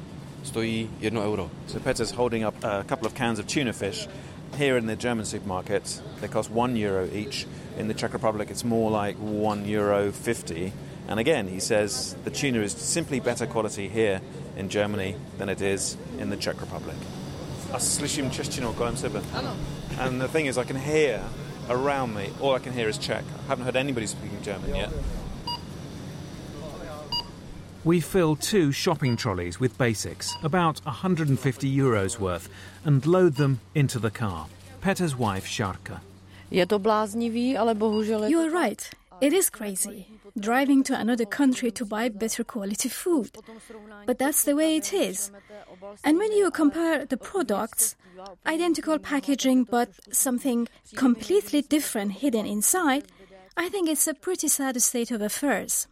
Stojí 0.44 0.90
1 1.00 1.24
euro. 1.24 1.50
So 1.68 1.80
Peter's 1.80 2.12
holding 2.12 2.48
up 2.48 2.56
a 2.64 2.84
couple 2.84 3.08
of 3.08 3.14
cans 3.14 3.40
of 3.40 3.46
tuna 3.46 3.74
fish 3.74 4.10
here 4.56 4.78
in 4.78 4.86
the 4.86 4.96
German 4.96 5.26
supermarket. 5.26 6.02
They 6.22 6.28
cost 6.28 6.52
one 6.52 6.76
euro 6.76 7.08
each. 7.12 7.46
In 7.78 7.88
the 7.88 7.94
Czech 7.94 8.14
Republic, 8.14 8.52
it's 8.52 8.64
more 8.64 8.92
like 8.92 9.16
one 9.18 9.66
euro 9.66 10.12
fifty. 10.12 10.72
And 11.08 11.20
again, 11.20 11.48
he 11.48 11.60
says 11.60 12.16
the 12.24 12.30
tuna 12.30 12.62
is 12.62 12.72
simply 12.72 13.20
better 13.20 13.48
quality 13.48 13.90
here 13.90 14.22
in 14.56 14.70
Germany 14.70 15.16
than 15.38 15.50
it 15.50 15.62
is 15.62 15.98
in 16.20 16.30
the 16.30 16.38
Czech 16.38 16.62
Republic. 16.62 16.96
A 17.74 17.80
slyším 17.80 18.30
češtinu 18.32 18.74
kolem 18.74 18.98
sebe. 18.98 19.22
And 20.00 20.22
the 20.22 20.28
thing 20.28 20.46
is, 20.46 20.58
I 20.58 20.64
can 20.64 20.76
hear 20.76 21.22
around 21.70 22.14
me, 22.14 22.30
all 22.40 22.56
I 22.56 22.60
can 22.60 22.74
hear 22.74 22.88
is 22.88 22.98
Czech. 22.98 23.24
I 23.46 23.48
haven't 23.48 23.66
heard 23.66 23.76
anybody 23.76 24.08
speaking 24.08 24.42
German 24.44 24.76
yet. 24.76 24.90
We 27.86 28.00
fill 28.00 28.38
two 28.38 28.72
shopping 28.72 29.18
trolleys 29.18 29.60
with 29.60 29.78
basics, 29.78 30.38
about 30.42 30.80
150 30.86 31.78
euros 31.78 32.18
worth, 32.18 32.48
and 32.86 33.06
load 33.06 33.36
them 33.36 33.60
into 33.76 34.00
the 34.00 34.10
car. 34.10 34.48
Peter's 34.82 35.18
wife, 35.18 35.46
Sharka. 35.46 36.02
Je 36.50 36.66
to 36.66 36.80
bláznivý, 36.80 37.58
ale 37.58 37.76
bohužel... 37.76 38.30
You 38.30 38.40
are 38.40 38.50
right. 38.50 38.90
It 39.20 39.34
is 39.34 39.50
crazy. 39.50 40.08
Driving 40.40 40.84
to 40.84 40.96
another 40.96 41.26
country 41.26 41.72
to 41.72 41.86
buy 41.86 42.08
better 42.10 42.46
quality 42.46 42.88
food. 42.88 43.32
But 44.06 44.18
that's 44.18 44.46
the 44.46 44.56
way 44.56 44.78
it 44.78 44.94
is. 44.94 45.32
And 46.06 46.18
when 46.18 46.32
you 46.32 46.52
compare 46.52 47.06
the 47.06 47.18
products, 47.18 47.96
identical 48.46 48.98
packaging 48.98 49.66
but 49.66 49.90
something 50.12 50.70
completely 50.96 51.62
different 51.62 52.14
hidden 52.14 52.46
inside, 52.46 53.04
I 53.58 53.68
think 53.68 53.90
it's 53.90 54.08
a 54.08 54.14
pretty 54.14 54.48
sad 54.48 54.82
state 54.82 55.12
of 55.12 55.22
affairs. 55.22 55.88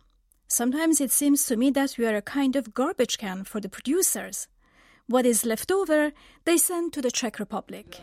Sometimes 0.53 0.99
it 0.99 1.11
seems 1.13 1.45
to 1.45 1.55
me 1.55 1.71
that 1.71 1.97
we 1.97 2.05
are 2.05 2.17
a 2.17 2.21
kind 2.21 2.57
of 2.57 2.73
garbage 2.73 3.17
can 3.17 3.45
for 3.45 3.61
the 3.61 3.69
producers. 3.69 4.49
What 5.07 5.25
is 5.25 5.45
left 5.45 5.71
over, 5.71 6.11
they 6.43 6.57
send 6.57 6.91
to 6.91 7.01
the 7.01 7.09
Czech 7.09 7.39
Republic. 7.39 8.01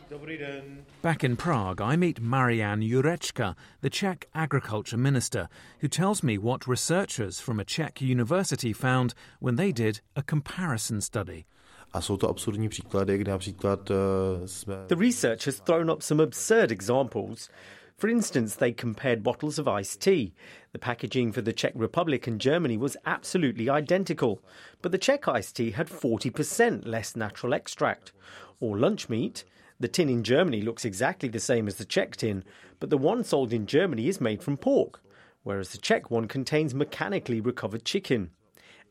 Back 1.03 1.25
in 1.25 1.37
Prague, 1.37 1.83
I 1.83 1.97
meet 1.97 2.23
Marian 2.23 2.81
Jurečka, 2.81 3.55
the 3.83 3.91
Czech 3.91 4.29
agriculture 4.35 4.97
minister, 4.97 5.51
who 5.81 5.89
tells 5.89 6.23
me 6.23 6.39
what 6.39 6.67
researchers 6.67 7.39
from 7.39 7.61
a 7.61 7.67
Czech 7.67 8.01
university 8.01 8.73
found 8.73 9.13
when 9.41 9.57
they 9.57 9.71
did 9.71 10.01
a 10.17 10.23
comparison 10.23 11.03
study. 11.03 11.45
A 11.93 12.01
jsou 12.01 12.17
to 12.17 12.29
absurdní 12.29 12.69
příklady, 12.69 13.19
kdy 13.19 13.31
například 13.31 13.91
eh, 13.91 14.49
jsme... 14.49 14.75
The 14.87 14.97
research 14.97 15.47
has 15.47 15.61
thrown 15.61 15.91
up 15.91 16.03
some 16.03 16.23
absurd 16.23 16.71
examples. 16.73 17.51
For 17.99 18.09
instance, 18.09 18.55
they 18.55 18.71
compared 18.71 19.25
bottles 19.25 19.59
of 19.59 19.67
iced 19.67 20.01
tea. 20.01 20.33
The 20.71 20.79
packaging 20.79 21.33
for 21.33 21.41
the 21.43 21.53
Czech 21.53 21.73
Republic 21.75 22.29
and 22.29 22.41
Germany 22.41 22.77
was 22.77 22.97
absolutely 23.05 23.69
identical, 23.69 24.41
but 24.83 24.93
the 24.93 24.99
Czech 24.99 25.27
iced 25.27 25.57
tea 25.57 25.73
had 25.73 25.89
40% 25.89 26.87
less 26.87 27.17
natural 27.17 27.53
extract. 27.53 28.13
Or 28.61 28.79
lunch 28.79 29.09
meat. 29.09 29.43
The 29.81 29.89
tin 29.89 30.09
in 30.09 30.23
Germany 30.23 30.63
looks 30.63 30.85
exactly 30.85 31.29
the 31.29 31.41
same 31.41 31.67
as 31.67 31.75
the 31.75 31.85
Czech 31.85 32.17
tin, 32.17 32.45
but 32.79 32.91
the 32.91 32.99
one 32.99 33.25
sold 33.25 33.53
in 33.53 33.67
Germany 33.67 34.07
is 34.07 34.21
made 34.21 34.45
from 34.45 34.57
pork, 34.57 35.03
whereas 35.43 35.71
the 35.71 35.79
Czech 35.79 36.09
one 36.09 36.29
contains 36.29 36.75
mechanically 36.75 37.41
recovered 37.41 37.85
chicken. 37.85 38.31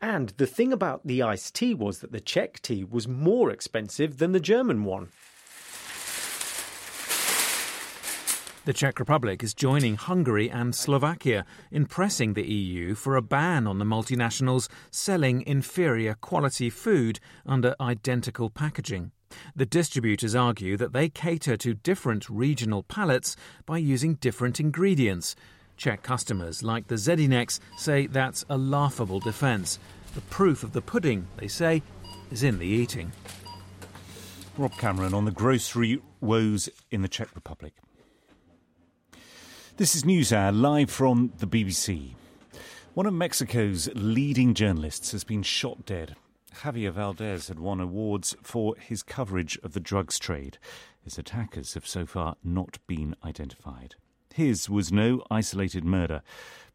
And 0.01 0.33
the 0.35 0.45
thing 0.45 0.73
about 0.73 1.07
the 1.07 1.23
iced 1.23 1.55
tea 1.55 1.73
was 1.73 1.99
that 1.99 2.11
the 2.11 2.19
Czech 2.19 2.61
tea 2.61 2.83
was 2.83 3.07
more 3.07 3.51
expensive 3.51 4.17
than 4.17 4.33
the 4.33 4.41
German 4.41 4.83
one. 4.83 5.09
The 8.67 8.73
Czech 8.73 8.99
Republic 8.99 9.43
is 9.43 9.53
joining 9.53 9.95
Hungary 9.95 10.51
and 10.51 10.75
Slovakia 10.75 11.45
in 11.71 11.85
pressing 11.85 12.33
the 12.33 12.45
EU 12.45 12.95
for 12.95 13.15
a 13.15 13.21
ban 13.21 13.65
on 13.65 13.79
the 13.79 13.85
multinationals 13.85 14.67
selling 14.91 15.41
inferior 15.47 16.15
quality 16.15 16.69
food 16.69 17.21
under 17.45 17.75
identical 17.79 18.49
packaging. 18.49 19.11
The 19.55 19.65
distributors 19.65 20.35
argue 20.35 20.75
that 20.75 20.91
they 20.91 21.07
cater 21.07 21.55
to 21.55 21.75
different 21.75 22.29
regional 22.29 22.83
palates 22.83 23.37
by 23.65 23.77
using 23.77 24.15
different 24.15 24.59
ingredients. 24.59 25.33
Czech 25.77 26.03
customers 26.03 26.61
like 26.61 26.87
the 26.87 26.95
Zedinex 26.95 27.61
say 27.77 28.05
that's 28.05 28.43
a 28.49 28.57
laughable 28.57 29.21
defence. 29.21 29.79
The 30.13 30.27
proof 30.29 30.63
of 30.63 30.73
the 30.73 30.81
pudding, 30.81 31.25
they 31.37 31.47
say, 31.47 31.83
is 32.31 32.43
in 32.43 32.59
the 32.59 32.67
eating. 32.67 33.13
Rob 34.57 34.73
Cameron 34.73 35.13
on 35.13 35.23
the 35.23 35.31
grocery 35.31 36.01
woes 36.19 36.67
in 36.91 37.01
the 37.01 37.07
Czech 37.07 37.33
Republic. 37.33 37.73
This 39.77 39.93
is 39.93 40.05
NewsHour 40.05 40.59
live 40.59 40.89
from 40.89 41.33
the 41.37 41.45
BBC. 41.45 42.15
One 42.95 43.05
of 43.05 43.13
Mexico's 43.13 43.87
leading 43.93 44.55
journalists 44.55 45.11
has 45.11 45.23
been 45.23 45.43
shot 45.43 45.85
dead. 45.85 46.15
Javier 46.63 46.91
Valdez 46.91 47.47
had 47.47 47.59
won 47.59 47.79
awards 47.79 48.35
for 48.41 48.75
his 48.79 49.03
coverage 49.03 49.55
of 49.61 49.73
the 49.73 49.79
drugs 49.79 50.17
trade. 50.17 50.57
His 51.03 51.19
attackers 51.19 51.75
have 51.75 51.85
so 51.85 52.07
far 52.07 52.37
not 52.43 52.79
been 52.87 53.15
identified. 53.23 53.93
His 54.33 54.67
was 54.67 54.91
no 54.91 55.21
isolated 55.29 55.85
murder, 55.85 56.23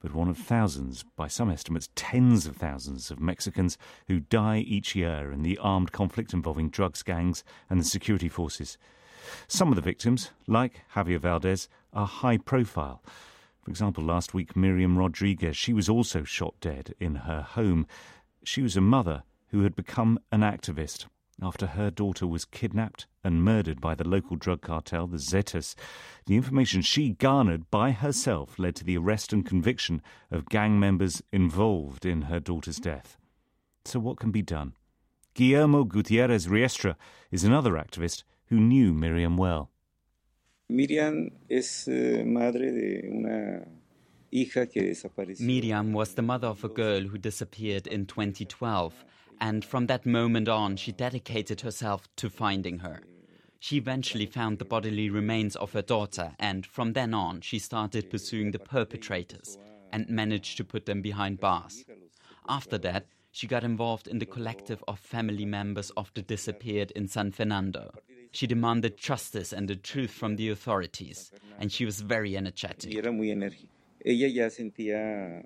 but 0.00 0.14
one 0.14 0.28
of 0.28 0.38
thousands, 0.38 1.04
by 1.16 1.26
some 1.26 1.50
estimates, 1.50 1.88
tens 1.96 2.46
of 2.46 2.54
thousands 2.54 3.10
of 3.10 3.18
Mexicans 3.18 3.76
who 4.06 4.20
die 4.20 4.58
each 4.58 4.94
year 4.94 5.32
in 5.32 5.42
the 5.42 5.58
armed 5.58 5.90
conflict 5.90 6.32
involving 6.32 6.70
drugs 6.70 7.02
gangs 7.02 7.42
and 7.68 7.80
the 7.80 7.84
security 7.84 8.28
forces. 8.28 8.78
Some 9.48 9.70
of 9.70 9.76
the 9.76 9.82
victims, 9.82 10.30
like 10.46 10.82
Javier 10.94 11.18
Valdez, 11.18 11.68
are 11.92 12.06
high 12.06 12.38
profile. 12.38 13.02
For 13.62 13.70
example, 13.70 14.02
last 14.04 14.34
week, 14.34 14.56
Miriam 14.56 14.98
Rodriguez, 14.98 15.56
she 15.56 15.72
was 15.72 15.88
also 15.88 16.24
shot 16.24 16.54
dead 16.60 16.94
in 16.98 17.14
her 17.16 17.42
home. 17.42 17.86
She 18.44 18.62
was 18.62 18.76
a 18.76 18.80
mother 18.80 19.22
who 19.48 19.62
had 19.62 19.76
become 19.76 20.18
an 20.32 20.40
activist 20.40 21.06
after 21.40 21.66
her 21.66 21.90
daughter 21.90 22.26
was 22.26 22.44
kidnapped 22.44 23.06
and 23.24 23.44
murdered 23.44 23.80
by 23.80 23.94
the 23.94 24.06
local 24.06 24.36
drug 24.36 24.60
cartel, 24.60 25.06
the 25.06 25.18
Zetas. 25.18 25.74
The 26.26 26.36
information 26.36 26.82
she 26.82 27.10
garnered 27.10 27.70
by 27.70 27.90
herself 27.92 28.58
led 28.58 28.76
to 28.76 28.84
the 28.84 28.96
arrest 28.98 29.32
and 29.32 29.44
conviction 29.44 30.02
of 30.30 30.48
gang 30.48 30.78
members 30.78 31.22
involved 31.32 32.04
in 32.04 32.22
her 32.22 32.40
daughter's 32.40 32.78
death. 32.78 33.16
So, 33.84 33.98
what 33.98 34.18
can 34.18 34.30
be 34.30 34.42
done? 34.42 34.74
Guillermo 35.34 35.84
Gutierrez 35.84 36.46
Riestra 36.46 36.96
is 37.30 37.42
another 37.42 37.72
activist 37.72 38.22
who 38.46 38.60
knew 38.60 38.92
Miriam 38.92 39.36
well. 39.36 39.70
Miriam 40.72 41.30
es 41.50 41.86
uh, 41.86 42.24
madre 42.24 42.72
de 42.72 43.06
una 43.06 43.62
hija 44.30 44.66
que 44.66 44.82
desapareció. 44.82 45.44
Miriam 45.44 45.92
was 45.92 46.14
the 46.14 46.22
mother 46.22 46.48
of 46.48 46.64
a 46.64 46.68
girl 46.68 47.02
who 47.02 47.18
disappeared 47.18 47.86
in 47.86 48.06
2012, 48.06 49.04
and 49.38 49.64
from 49.64 49.86
that 49.86 50.06
moment 50.06 50.48
on, 50.48 50.76
she 50.76 50.90
dedicated 50.90 51.60
herself 51.60 52.08
to 52.16 52.30
finding 52.30 52.78
her. 52.78 53.02
She 53.60 53.76
eventually 53.76 54.24
found 54.24 54.58
the 54.58 54.64
bodily 54.64 55.10
remains 55.10 55.56
of 55.56 55.72
her 55.72 55.82
daughter, 55.82 56.32
and 56.38 56.64
from 56.64 56.94
then 56.94 57.12
on, 57.12 57.42
she 57.42 57.58
started 57.58 58.10
pursuing 58.10 58.52
the 58.52 58.58
perpetrators 58.58 59.58
and 59.92 60.08
managed 60.08 60.56
to 60.56 60.64
put 60.64 60.86
them 60.86 61.02
behind 61.02 61.38
bars. 61.38 61.84
After 62.48 62.78
that, 62.78 63.06
she 63.30 63.46
got 63.46 63.62
involved 63.62 64.08
in 64.08 64.18
the 64.18 64.26
collective 64.26 64.82
of 64.88 64.98
family 64.98 65.44
members 65.44 65.90
of 65.96 66.10
the 66.14 66.22
disappeared 66.22 66.90
in 66.92 67.08
San 67.08 67.30
Fernando. 67.30 67.92
She 68.32 68.46
demanded 68.46 68.96
justice 68.96 69.52
and 69.52 69.68
the 69.68 69.76
truth 69.76 70.10
from 70.10 70.36
the 70.36 70.48
authorities, 70.48 71.30
and 71.60 71.70
she 71.70 71.84
was 71.84 72.00
very 72.00 72.36
energetic. 72.36 72.90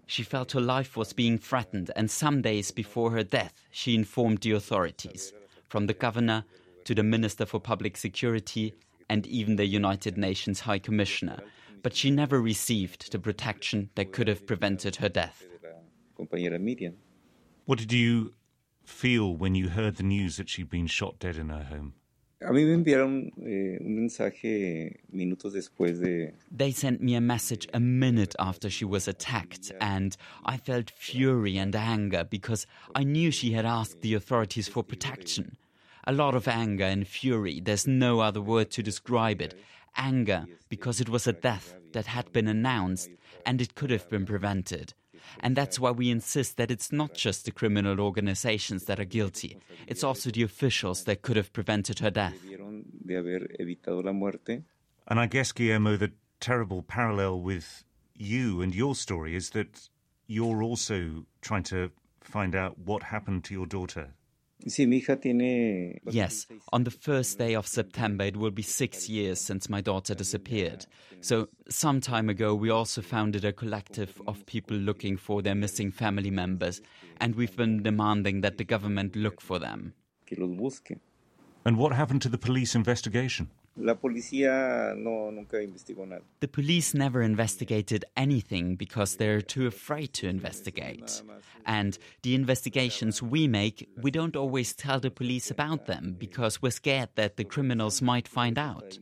She 0.07 0.23
felt 0.23 0.53
her 0.53 0.61
life 0.61 0.97
was 0.97 1.13
being 1.13 1.37
threatened, 1.37 1.91
and 1.95 2.11
some 2.11 2.41
days 2.43 2.71
before 2.71 3.11
her 3.11 3.25
death, 3.25 3.55
she 3.71 3.95
informed 3.95 4.39
the 4.41 4.53
authorities, 4.53 5.33
from 5.69 5.87
the 5.89 5.95
governor 5.95 6.45
to 6.85 6.95
the 6.95 7.03
Minister 7.03 7.45
for 7.45 7.61
Public 7.61 7.97
Security 7.97 8.73
and 9.11 9.27
even 9.27 9.57
the 9.57 9.67
United 9.67 10.17
Nations 10.17 10.61
High 10.61 10.79
Commissioner. 10.79 11.41
But 11.83 11.95
she 11.95 12.11
never 12.11 12.41
received 12.41 13.13
the 13.13 13.19
protection 13.19 13.91
that 13.97 14.13
could 14.13 14.29
have 14.29 14.47
prevented 14.47 14.97
her 14.97 15.09
death. 15.09 15.45
What 17.65 17.79
did 17.79 17.93
you 17.93 18.35
feel 18.85 19.37
when 19.37 19.55
you 19.55 19.69
heard 19.69 19.97
the 19.97 20.03
news 20.03 20.37
that 20.37 20.49
she'd 20.49 20.71
been 20.71 20.87
shot 20.87 21.19
dead 21.19 21.37
in 21.37 21.49
her 21.51 21.65
home? 21.65 21.95
A 22.43 22.53
mí 22.53 22.67
me 22.67 22.75
enviaron 22.75 23.33
eh, 23.47 23.79
un 23.81 23.95
mensaje 23.95 25.01
minutos 25.11 25.55
después 25.55 25.99
de... 25.99 26.35
They 26.55 26.71
sent 26.71 27.01
me 27.01 27.15
a 27.17 27.21
message 27.21 27.67
a 27.73 27.81
minute 27.81 28.37
after 28.39 28.69
she 28.69 28.85
was 28.85 29.09
attacked, 29.09 29.73
and 29.81 30.15
I 30.45 30.59
felt 30.59 30.91
fury 30.91 31.57
and 31.57 31.75
anger 31.75 32.25
because 32.25 32.67
I 32.95 33.05
knew 33.05 33.31
she 33.31 33.53
had 33.53 33.65
asked 33.65 34.03
the 34.03 34.13
authorities 34.13 34.69
for 34.69 34.85
protection. 34.85 35.57
A 36.05 36.13
lot 36.13 36.35
of 36.35 36.47
anger 36.47 36.85
and 36.85 37.09
fury, 37.09 37.59
there's 37.59 37.87
no 37.87 38.21
other 38.21 38.43
word 38.43 38.71
to 38.73 38.83
describe 38.83 39.41
it. 39.41 39.55
Anger 39.97 40.45
because 40.69 41.01
it 41.01 41.09
was 41.09 41.27
a 41.27 41.33
death 41.33 41.75
that 41.93 42.05
had 42.05 42.31
been 42.33 42.49
announced 42.49 43.09
and 43.47 43.63
it 43.63 43.75
could 43.75 43.91
have 43.91 44.11
been 44.11 44.27
prevented. 44.27 44.93
And 45.41 45.57
that's 45.57 45.79
why 45.79 45.91
we 45.91 46.11
insist 46.11 46.57
that 46.57 46.71
it's 46.71 46.93
not 46.93 47.15
just 47.15 47.45
the 47.45 47.51
criminal 47.51 48.01
organizations 48.01 48.85
that 48.85 49.01
are 49.01 49.05
guilty, 49.05 49.59
it's 49.87 50.05
also 50.05 50.31
the 50.31 50.43
officials 50.43 51.05
that 51.05 51.23
could 51.23 51.37
have 51.37 51.53
prevented 51.53 51.99
her 52.01 52.11
death. 52.11 52.35
And 55.09 55.21
I 55.21 55.27
guess, 55.27 55.53
Guillermo, 55.53 55.97
the 55.97 56.13
terrible 56.41 56.83
parallel 56.83 57.41
with 57.41 57.85
you 58.15 58.61
and 58.63 58.75
your 58.75 58.95
story 58.95 59.35
is 59.37 59.51
that 59.51 59.89
you're 60.27 60.63
also 60.63 61.25
trying 61.41 61.63
to 61.65 61.91
find 62.21 62.55
out 62.55 62.79
what 62.79 63.05
happened 63.05 63.45
to 63.45 63.55
your 63.55 63.67
daughter. 63.67 64.15
Yes, 66.11 66.47
on 66.73 66.85
the 66.85 66.91
first 66.91 67.39
day 67.39 67.55
of 67.55 67.67
September, 67.67 68.25
it 68.25 68.37
will 68.37 68.51
be 68.51 68.63
six 68.63 69.09
years 69.09 69.41
since 69.41 69.69
my 69.69 69.81
daughter 69.81 70.15
disappeared. 70.15 70.87
So, 71.21 71.49
some 71.69 72.01
time 72.01 72.29
ago, 72.29 72.55
we 72.55 72.71
also 72.71 73.01
founded 73.01 73.45
a 73.45 73.53
collective 73.53 74.21
of 74.27 74.45
people 74.47 74.77
looking 74.77 75.17
for 75.17 75.43
their 75.43 75.55
missing 75.55 75.93
family 75.93 76.31
members, 76.31 76.81
and 77.21 77.35
we've 77.37 77.57
been 77.57 77.83
demanding 77.83 78.41
that 78.41 78.59
the 78.59 78.65
government 78.65 79.15
look 79.15 79.41
for 79.41 79.59
them. 79.61 79.95
And 81.65 81.77
what 81.77 81.93
happened 81.93 82.23
to 82.23 82.29
the 82.29 82.39
police 82.39 82.75
investigation? 82.75 83.51
La 83.77 83.95
policía 83.95 84.95
no, 84.97 85.31
nunca 85.31 85.61
investigó 85.63 86.07
nada. 86.07 86.23
The 86.41 86.49
police 86.49 86.95
never 86.95 87.23
investigated 87.23 88.05
anything 88.17 88.77
because 88.77 89.17
they're 89.17 89.43
too 89.43 89.67
afraid 89.67 90.15
to 90.15 90.29
investigate. 90.29 91.23
And 91.67 91.99
the 92.23 92.35
investigations 92.35 93.23
we 93.23 93.47
make, 93.47 93.89
we 94.01 94.11
don't 94.11 94.35
always 94.35 94.75
tell 94.75 94.99
the 94.99 95.11
police 95.11 95.51
about 95.51 95.87
them 95.87 96.17
because 96.19 96.63
we're 96.63 96.71
scared 96.71 97.11
that 97.17 97.37
the 97.37 97.45
criminals 97.45 98.01
might 98.01 98.27
find 98.29 98.59
out. 98.59 98.99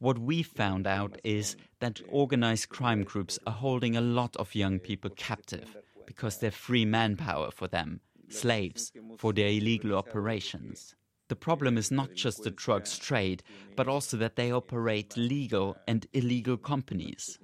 What 0.00 0.18
we 0.18 0.42
found 0.42 0.86
out 0.86 1.18
is 1.22 1.56
that 1.80 2.00
organized 2.08 2.68
crime 2.68 3.04
groups 3.04 3.38
are 3.46 3.52
holding 3.52 3.96
a 3.96 4.00
lot 4.00 4.36
of 4.36 4.54
young 4.54 4.80
people 4.80 5.10
captive 5.10 5.76
because 6.04 6.38
they're 6.38 6.50
free 6.50 6.84
manpower 6.84 7.50
for 7.50 7.68
them, 7.68 8.00
slaves 8.28 8.92
for 9.18 9.32
their 9.32 9.48
illegal 9.48 9.94
operations. 9.94 10.96
The 11.28 11.36
problem 11.36 11.76
is 11.76 11.90
not 11.90 12.14
just 12.14 12.44
the 12.44 12.50
drugs 12.50 12.98
trade, 12.98 13.42
but 13.74 13.88
also 13.88 14.16
that 14.18 14.36
they 14.36 14.52
operate 14.52 15.16
legal 15.16 15.76
and 15.88 16.06
illegal 16.12 16.56
companies. 16.56 17.38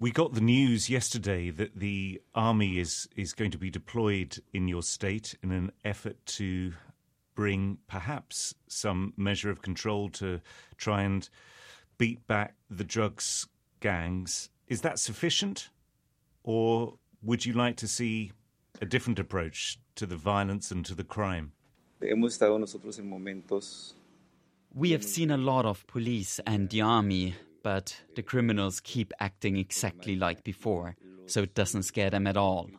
We 0.00 0.12
got 0.12 0.34
the 0.34 0.40
news 0.40 0.88
yesterday 0.88 1.50
that 1.50 1.74
the 1.74 2.20
army 2.34 2.78
is, 2.78 3.08
is 3.16 3.32
going 3.32 3.50
to 3.50 3.58
be 3.58 3.70
deployed 3.70 4.38
in 4.52 4.68
your 4.68 4.82
state 4.82 5.34
in 5.42 5.50
an 5.50 5.72
effort 5.84 6.24
to 6.26 6.72
bring 7.34 7.78
perhaps 7.88 8.54
some 8.68 9.12
measure 9.16 9.50
of 9.50 9.62
control 9.62 10.08
to 10.10 10.40
try 10.76 11.02
and 11.02 11.28
beat 11.96 12.24
back 12.28 12.54
the 12.70 12.84
drugs 12.84 13.48
gangs. 13.80 14.50
Is 14.68 14.82
that 14.82 14.98
sufficient? 15.00 15.70
Or 16.44 16.94
would 17.22 17.44
you 17.44 17.52
like 17.52 17.76
to 17.76 17.88
see 17.88 18.32
a 18.80 18.86
different 18.86 19.18
approach 19.18 19.78
to 19.96 20.06
the 20.06 20.16
violence 20.16 20.70
and 20.70 20.84
to 20.86 20.94
the 20.94 21.04
crime? 21.04 21.52
We 24.74 24.90
have 24.92 25.04
seen 25.04 25.30
a 25.30 25.36
lot 25.36 25.66
of 25.66 25.86
police 25.86 26.40
and 26.46 26.70
the 26.70 26.80
army, 26.82 27.34
but 27.62 27.96
the 28.14 28.22
criminals 28.22 28.80
keep 28.80 29.12
acting 29.18 29.56
exactly 29.56 30.14
like 30.14 30.44
before, 30.44 30.96
so 31.26 31.42
it 31.42 31.54
doesn't 31.54 31.82
scare 31.84 32.10
them 32.10 32.26
at 32.26 32.36
all. 32.36 32.70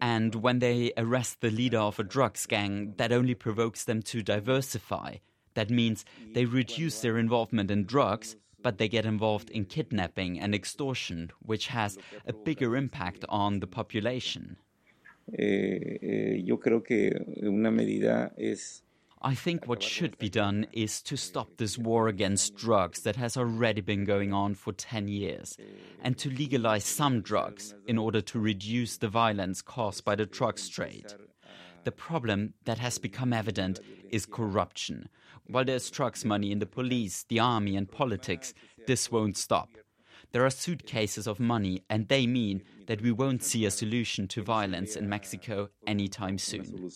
And 0.00 0.34
when 0.34 0.58
they 0.58 0.92
arrest 0.96 1.40
the 1.40 1.50
leader 1.50 1.78
of 1.78 1.98
a 1.98 2.04
drugs 2.04 2.46
gang, 2.46 2.94
that 2.98 3.12
only 3.12 3.34
provokes 3.34 3.84
them 3.84 4.02
to 4.02 4.22
diversify. 4.22 5.16
That 5.54 5.70
means 5.70 6.04
they 6.34 6.44
reduce 6.44 7.00
their 7.00 7.18
involvement 7.18 7.70
in 7.70 7.84
drugs, 7.84 8.36
but 8.62 8.78
they 8.78 8.88
get 8.88 9.06
involved 9.06 9.48
in 9.50 9.64
kidnapping 9.64 10.38
and 10.40 10.54
extortion, 10.54 11.30
which 11.40 11.68
has 11.68 11.96
a 12.26 12.32
bigger 12.32 12.76
impact 12.76 13.24
on 13.28 13.60
the 13.60 13.66
population. 13.66 14.56
Eh, 15.32 15.98
eh, 16.02 16.42
yo 16.44 16.58
creo 16.58 16.82
que 16.82 17.10
una 17.42 17.70
medida 17.70 18.32
es 18.36 18.82
I 19.22 19.34
think 19.34 19.66
what 19.66 19.82
should 19.82 20.18
be 20.18 20.28
done 20.28 20.66
is 20.72 21.02
to 21.02 21.16
stop 21.16 21.48
this 21.56 21.78
war 21.78 22.06
against 22.06 22.54
drugs 22.54 23.00
that 23.00 23.16
has 23.16 23.36
already 23.36 23.80
been 23.80 24.04
going 24.04 24.32
on 24.32 24.54
for 24.54 24.72
10 24.72 25.08
years 25.08 25.56
and 26.02 26.16
to 26.18 26.30
legalize 26.30 26.84
some 26.84 27.22
drugs 27.22 27.74
in 27.88 27.98
order 27.98 28.20
to 28.20 28.38
reduce 28.38 28.98
the 28.98 29.08
violence 29.08 29.62
caused 29.62 30.04
by 30.04 30.14
the 30.14 30.26
drugs 30.26 30.68
trade. 30.68 31.14
The 31.84 31.92
problem 31.92 32.54
that 32.66 32.78
has 32.78 32.98
become 32.98 33.32
evident 33.32 33.80
is 34.10 34.26
corruption. 34.26 35.08
While 35.46 35.64
there's 35.64 35.90
drugs 35.90 36.24
money 36.24 36.52
in 36.52 36.58
the 36.58 36.66
police, 36.66 37.24
the 37.28 37.40
army, 37.40 37.76
and 37.76 37.90
politics, 37.90 38.54
this 38.86 39.10
won't 39.10 39.36
stop. 39.36 39.70
There 40.32 40.44
are 40.44 40.50
suitcases 40.50 41.26
of 41.26 41.40
money, 41.40 41.82
and 41.88 42.08
they 42.08 42.26
mean 42.26 42.62
that 42.86 43.00
we 43.00 43.12
won't 43.12 43.42
see 43.42 43.64
a 43.64 43.70
solution 43.70 44.28
to 44.28 44.42
violence 44.42 44.96
in 44.96 45.08
Mexico 45.08 45.70
anytime 45.86 46.38
soon. 46.38 46.90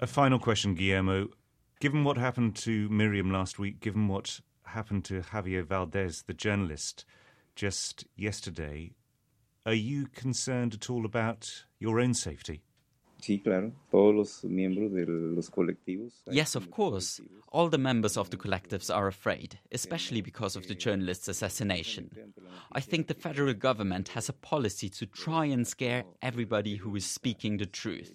A 0.00 0.06
final 0.06 0.38
question, 0.38 0.74
Guillermo. 0.74 1.28
Given 1.80 2.04
what 2.04 2.16
happened 2.16 2.56
to 2.56 2.88
Miriam 2.88 3.30
last 3.30 3.58
week, 3.58 3.80
given 3.80 4.08
what 4.08 4.40
happened 4.64 5.04
to 5.06 5.20
Javier 5.20 5.64
Valdez, 5.64 6.22
the 6.26 6.34
journalist, 6.34 7.04
just 7.54 8.06
yesterday, 8.16 8.92
are 9.66 9.74
you 9.74 10.06
concerned 10.06 10.74
at 10.74 10.90
all 10.90 11.04
about 11.04 11.64
your 11.78 12.00
own 12.00 12.14
safety? 12.14 12.62
Yes, 16.30 16.54
of 16.54 16.70
course. 16.70 17.20
All 17.50 17.68
the 17.68 17.78
members 17.78 18.16
of 18.16 18.30
the 18.30 18.36
collectives 18.36 18.94
are 18.94 19.06
afraid, 19.06 19.58
especially 19.70 20.20
because 20.20 20.56
of 20.56 20.66
the 20.66 20.74
journalist's 20.74 21.28
assassination. 21.28 22.10
I 22.72 22.80
think 22.80 23.06
the 23.06 23.14
federal 23.14 23.54
government 23.54 24.08
has 24.08 24.28
a 24.28 24.32
policy 24.32 24.88
to 24.90 25.06
try 25.06 25.44
and 25.46 25.66
scare 25.66 26.04
everybody 26.20 26.76
who 26.76 26.96
is 26.96 27.06
speaking 27.06 27.58
the 27.58 27.66
truth. 27.66 28.12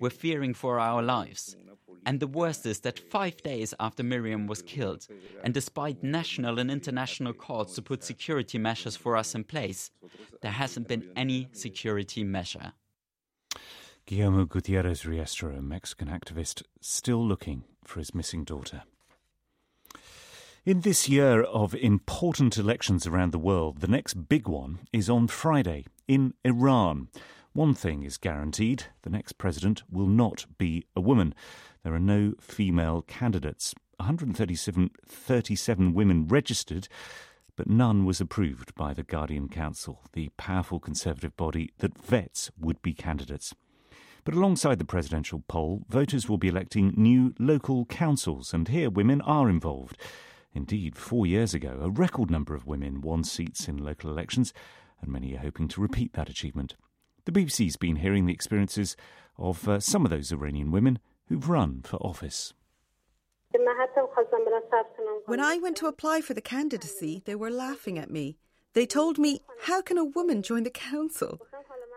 We're 0.00 0.10
fearing 0.10 0.54
for 0.54 0.78
our 0.78 1.02
lives. 1.02 1.56
And 2.04 2.20
the 2.20 2.28
worst 2.28 2.66
is 2.66 2.80
that 2.80 3.00
five 3.10 3.42
days 3.42 3.74
after 3.80 4.04
Miriam 4.04 4.46
was 4.46 4.62
killed, 4.62 5.08
and 5.42 5.52
despite 5.52 6.04
national 6.04 6.60
and 6.60 6.70
international 6.70 7.32
calls 7.32 7.74
to 7.74 7.82
put 7.82 8.04
security 8.04 8.58
measures 8.58 8.94
for 8.94 9.16
us 9.16 9.34
in 9.34 9.42
place, 9.42 9.90
there 10.40 10.52
hasn't 10.52 10.86
been 10.86 11.10
any 11.16 11.48
security 11.52 12.22
measure. 12.22 12.72
Guillermo 14.06 14.44
Gutierrez 14.44 15.02
Riestro, 15.02 15.58
a 15.58 15.60
Mexican 15.60 16.06
activist, 16.06 16.62
still 16.80 17.26
looking 17.26 17.64
for 17.82 17.98
his 17.98 18.14
missing 18.14 18.44
daughter. 18.44 18.84
In 20.64 20.82
this 20.82 21.08
year 21.08 21.42
of 21.42 21.74
important 21.74 22.56
elections 22.56 23.04
around 23.04 23.32
the 23.32 23.38
world, 23.40 23.80
the 23.80 23.88
next 23.88 24.28
big 24.28 24.46
one 24.46 24.78
is 24.92 25.10
on 25.10 25.26
Friday 25.26 25.86
in 26.06 26.34
Iran. 26.44 27.08
One 27.52 27.74
thing 27.74 28.04
is 28.04 28.16
guaranteed 28.16 28.84
the 29.02 29.10
next 29.10 29.38
president 29.38 29.82
will 29.90 30.06
not 30.06 30.46
be 30.56 30.86
a 30.94 31.00
woman. 31.00 31.34
There 31.82 31.94
are 31.94 31.98
no 31.98 32.34
female 32.40 33.02
candidates. 33.02 33.74
137 33.96 34.88
37 35.04 35.94
women 35.94 36.28
registered, 36.28 36.86
but 37.56 37.68
none 37.68 38.04
was 38.04 38.20
approved 38.20 38.72
by 38.76 38.94
the 38.94 39.02
Guardian 39.02 39.48
Council, 39.48 40.02
the 40.12 40.28
powerful 40.36 40.78
conservative 40.78 41.36
body 41.36 41.72
that 41.78 42.00
vets 42.00 42.52
would 42.56 42.80
be 42.82 42.94
candidates. 42.94 43.52
But 44.26 44.34
alongside 44.34 44.80
the 44.80 44.84
presidential 44.84 45.44
poll, 45.46 45.86
voters 45.88 46.28
will 46.28 46.36
be 46.36 46.48
electing 46.48 46.92
new 46.96 47.32
local 47.38 47.84
councils, 47.84 48.52
and 48.52 48.66
here 48.66 48.90
women 48.90 49.20
are 49.20 49.48
involved. 49.48 49.96
Indeed, 50.52 50.96
four 50.96 51.28
years 51.28 51.54
ago, 51.54 51.78
a 51.80 51.88
record 51.88 52.28
number 52.28 52.52
of 52.56 52.66
women 52.66 53.00
won 53.00 53.22
seats 53.22 53.68
in 53.68 53.76
local 53.76 54.10
elections, 54.10 54.52
and 55.00 55.12
many 55.12 55.34
are 55.34 55.38
hoping 55.38 55.68
to 55.68 55.80
repeat 55.80 56.14
that 56.14 56.28
achievement. 56.28 56.74
The 57.24 57.30
BBC's 57.30 57.76
been 57.76 57.96
hearing 57.96 58.26
the 58.26 58.32
experiences 58.32 58.96
of 59.38 59.68
uh, 59.68 59.78
some 59.78 60.04
of 60.04 60.10
those 60.10 60.32
Iranian 60.32 60.72
women 60.72 60.98
who've 61.28 61.48
run 61.48 61.82
for 61.84 61.98
office. 61.98 62.52
When 65.26 65.40
I 65.40 65.58
went 65.58 65.76
to 65.76 65.86
apply 65.86 66.20
for 66.20 66.34
the 66.34 66.40
candidacy, 66.40 67.22
they 67.26 67.36
were 67.36 67.50
laughing 67.52 67.96
at 67.96 68.10
me. 68.10 68.38
They 68.72 68.86
told 68.86 69.18
me, 69.18 69.42
How 69.62 69.82
can 69.82 69.98
a 69.98 70.04
woman 70.04 70.42
join 70.42 70.64
the 70.64 70.70
council? 70.70 71.38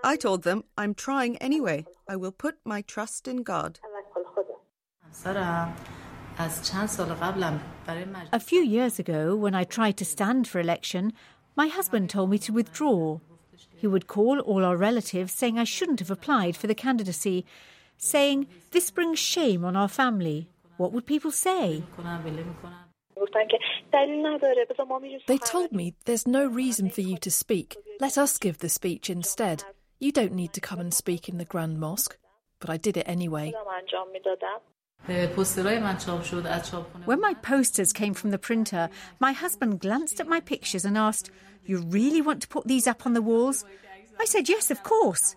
I 0.03 0.15
told 0.15 0.43
them, 0.43 0.63
I'm 0.77 0.93
trying 0.93 1.37
anyway. 1.37 1.85
I 2.07 2.15
will 2.15 2.31
put 2.31 2.57
my 2.63 2.81
trust 2.81 3.27
in 3.27 3.43
God. 3.43 3.79
A 8.31 8.39
few 8.39 8.61
years 8.61 8.99
ago, 8.99 9.35
when 9.35 9.55
I 9.55 9.63
tried 9.63 9.97
to 9.97 10.05
stand 10.05 10.47
for 10.47 10.59
election, 10.59 11.13
my 11.55 11.67
husband 11.67 12.09
told 12.09 12.29
me 12.29 12.37
to 12.39 12.53
withdraw. 12.53 13.19
He 13.75 13.87
would 13.87 14.07
call 14.07 14.39
all 14.39 14.63
our 14.63 14.77
relatives 14.77 15.33
saying 15.33 15.59
I 15.59 15.65
shouldn't 15.65 15.99
have 15.99 16.11
applied 16.11 16.55
for 16.55 16.67
the 16.67 16.75
candidacy, 16.75 17.45
saying, 17.97 18.47
This 18.71 18.91
brings 18.91 19.19
shame 19.19 19.65
on 19.65 19.75
our 19.75 19.89
family. 19.89 20.47
What 20.77 20.93
would 20.93 21.05
people 21.05 21.31
say? 21.31 21.83
They 25.27 25.37
told 25.37 25.71
me 25.73 25.93
there's 26.05 26.27
no 26.27 26.45
reason 26.47 26.89
for 26.89 27.01
you 27.01 27.17
to 27.17 27.29
speak. 27.29 27.75
Let 27.99 28.17
us 28.17 28.37
give 28.37 28.59
the 28.59 28.69
speech 28.69 29.09
instead. 29.09 29.65
You 29.99 30.13
don't 30.13 30.33
need 30.33 30.53
to 30.53 30.61
come 30.61 30.79
and 30.79 30.93
speak 30.93 31.27
in 31.27 31.37
the 31.37 31.45
Grand 31.45 31.79
Mosque. 31.79 32.17
But 32.59 32.69
I 32.69 32.77
did 32.77 32.95
it 32.97 33.07
anyway. 33.07 33.53
When 37.05 37.21
my 37.21 37.33
posters 37.35 37.93
came 37.93 38.13
from 38.13 38.31
the 38.31 38.37
printer, 38.37 38.89
my 39.19 39.31
husband 39.31 39.79
glanced 39.79 40.19
at 40.19 40.27
my 40.27 40.39
pictures 40.39 40.85
and 40.85 40.97
asked, 40.97 41.31
You 41.65 41.79
really 41.79 42.21
want 42.21 42.41
to 42.41 42.47
put 42.47 42.67
these 42.67 42.87
up 42.87 43.05
on 43.05 43.13
the 43.13 43.21
walls? 43.21 43.65
I 44.19 44.25
said, 44.25 44.49
Yes, 44.49 44.71
of 44.71 44.83
course. 44.83 45.35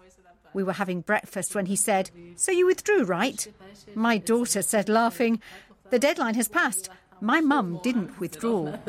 We 0.54 0.62
were 0.62 0.74
having 0.74 1.00
breakfast 1.00 1.54
when 1.54 1.66
he 1.66 1.76
said, 1.76 2.10
So 2.36 2.52
you 2.52 2.66
withdrew, 2.66 3.04
right? 3.04 3.46
My 3.94 4.18
daughter 4.18 4.62
said, 4.62 4.88
laughing, 4.88 5.40
The 5.90 5.98
deadline 5.98 6.34
has 6.34 6.48
passed. 6.48 6.88
My 7.20 7.40
mum 7.40 7.80
didn't 7.82 8.20
withdraw. 8.20 8.76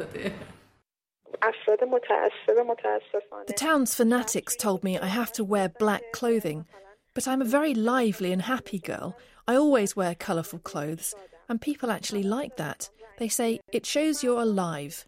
The 3.47 3.53
town's 3.55 3.95
fanatics 3.95 4.55
told 4.55 4.83
me 4.83 4.97
I 4.97 5.07
have 5.07 5.31
to 5.33 5.43
wear 5.43 5.69
black 5.69 6.03
clothing, 6.13 6.65
but 7.13 7.27
I'm 7.27 7.41
a 7.41 7.45
very 7.45 7.73
lively 7.73 8.31
and 8.31 8.41
happy 8.41 8.79
girl. 8.79 9.17
I 9.47 9.55
always 9.55 9.95
wear 9.95 10.15
colourful 10.15 10.59
clothes, 10.59 11.13
and 11.49 11.61
people 11.61 11.91
actually 11.91 12.23
like 12.23 12.57
that. 12.57 12.89
They 13.17 13.27
say 13.27 13.59
it 13.71 13.85
shows 13.85 14.23
you're 14.23 14.41
alive. 14.41 15.05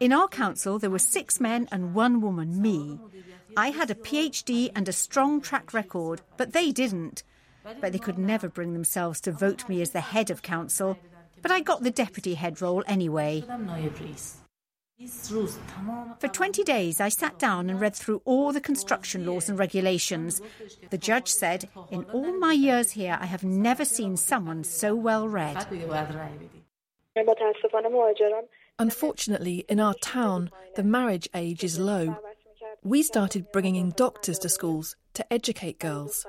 In 0.00 0.12
our 0.12 0.28
council, 0.28 0.78
there 0.78 0.90
were 0.90 0.98
six 0.98 1.40
men 1.40 1.68
and 1.70 1.94
one 1.94 2.20
woman, 2.20 2.62
me. 2.62 2.98
I 3.56 3.70
had 3.70 3.90
a 3.90 3.94
PhD 3.94 4.70
and 4.74 4.88
a 4.88 4.92
strong 4.92 5.40
track 5.40 5.74
record, 5.74 6.22
but 6.36 6.52
they 6.52 6.70
didn't. 6.70 7.24
But 7.80 7.92
they 7.92 7.98
could 7.98 8.18
never 8.18 8.48
bring 8.48 8.72
themselves 8.72 9.20
to 9.22 9.32
vote 9.32 9.68
me 9.68 9.82
as 9.82 9.90
the 9.90 10.00
head 10.00 10.30
of 10.30 10.42
council. 10.42 10.96
But 11.42 11.50
I 11.50 11.60
got 11.60 11.82
the 11.82 11.90
deputy 11.90 12.34
head 12.34 12.60
role 12.60 12.82
anyway. 12.86 13.44
For 16.18 16.28
20 16.28 16.64
days, 16.64 17.00
I 17.00 17.08
sat 17.08 17.38
down 17.38 17.70
and 17.70 17.80
read 17.80 17.94
through 17.94 18.20
all 18.24 18.52
the 18.52 18.60
construction 18.60 19.24
laws 19.24 19.48
and 19.48 19.56
regulations. 19.56 20.42
The 20.90 20.98
judge 20.98 21.28
said, 21.28 21.68
In 21.92 22.04
all 22.06 22.36
my 22.36 22.52
years 22.52 22.90
here, 22.90 23.16
I 23.20 23.26
have 23.26 23.44
never 23.44 23.84
seen 23.84 24.16
someone 24.16 24.64
so 24.64 24.96
well 24.96 25.28
read. 25.28 25.66
Unfortunately, 28.80 29.64
in 29.68 29.78
our 29.78 29.94
town, 29.94 30.50
the 30.74 30.82
marriage 30.82 31.28
age 31.32 31.62
is 31.62 31.78
low. 31.78 32.16
We 32.82 33.02
started 33.02 33.52
bringing 33.52 33.76
in 33.76 33.92
doctors 33.96 34.38
to 34.40 34.48
schools 34.48 34.96
to 35.14 35.32
educate 35.32 35.78
girls. 35.78 36.26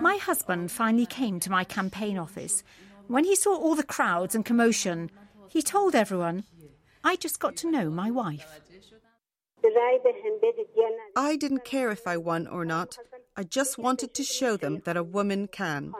My 0.00 0.16
husband 0.16 0.70
finally 0.70 1.06
came 1.06 1.40
to 1.40 1.50
my 1.50 1.64
campaign 1.64 2.16
office. 2.18 2.62
When 3.06 3.24
he 3.24 3.36
saw 3.36 3.54
all 3.54 3.74
the 3.74 3.82
crowds 3.82 4.34
and 4.34 4.44
commotion, 4.44 5.10
he 5.48 5.60
told 5.62 5.94
everyone, 5.94 6.44
I 7.04 7.16
just 7.16 7.38
got 7.38 7.56
to 7.56 7.70
know 7.70 7.90
my 7.90 8.10
wife. 8.10 8.60
I 11.16 11.36
didn't 11.36 11.64
care 11.64 11.90
if 11.90 12.06
I 12.06 12.16
won 12.16 12.46
or 12.46 12.64
not. 12.64 12.96
I 13.36 13.42
just 13.42 13.76
wanted 13.78 14.14
to 14.14 14.22
show 14.22 14.56
them 14.56 14.80
that 14.84 14.96
a 14.96 15.02
woman 15.02 15.48
can. 15.48 15.92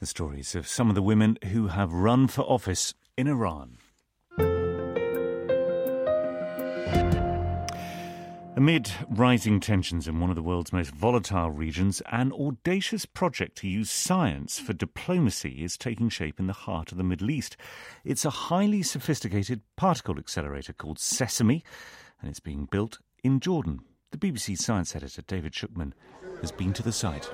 The 0.00 0.06
stories 0.06 0.54
of 0.54 0.66
some 0.66 0.88
of 0.88 0.94
the 0.94 1.02
women 1.02 1.38
who 1.52 1.68
have 1.68 1.92
run 1.92 2.28
for 2.28 2.42
office 2.42 2.94
in 3.16 3.28
Iran. 3.28 3.78
Amid 8.58 8.90
rising 9.08 9.60
tensions 9.60 10.08
in 10.08 10.18
one 10.18 10.30
of 10.30 10.34
the 10.34 10.42
world's 10.42 10.72
most 10.72 10.90
volatile 10.90 11.52
regions, 11.52 12.02
an 12.10 12.32
audacious 12.32 13.06
project 13.06 13.56
to 13.58 13.68
use 13.68 13.88
science 13.88 14.58
for 14.58 14.72
diplomacy 14.72 15.62
is 15.62 15.76
taking 15.76 16.08
shape 16.08 16.40
in 16.40 16.48
the 16.48 16.52
heart 16.52 16.90
of 16.90 16.98
the 16.98 17.04
Middle 17.04 17.30
East. 17.30 17.56
It's 18.04 18.24
a 18.24 18.30
highly 18.30 18.82
sophisticated 18.82 19.60
particle 19.76 20.18
accelerator 20.18 20.72
called 20.72 20.98
Sesame, 20.98 21.62
and 22.20 22.28
it's 22.28 22.40
being 22.40 22.64
built 22.64 22.98
in 23.22 23.38
Jordan. 23.38 23.78
The 24.10 24.18
BBC 24.18 24.58
science 24.58 24.96
editor, 24.96 25.22
David 25.22 25.52
Shukman, 25.52 25.92
has 26.40 26.50
been 26.50 26.72
to 26.72 26.82
the 26.82 26.90
site. 26.90 27.30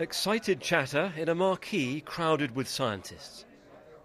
Excited 0.00 0.60
chatter 0.60 1.12
in 1.16 1.28
a 1.28 1.36
marquee 1.36 2.00
crowded 2.00 2.56
with 2.56 2.66
scientists. 2.66 3.44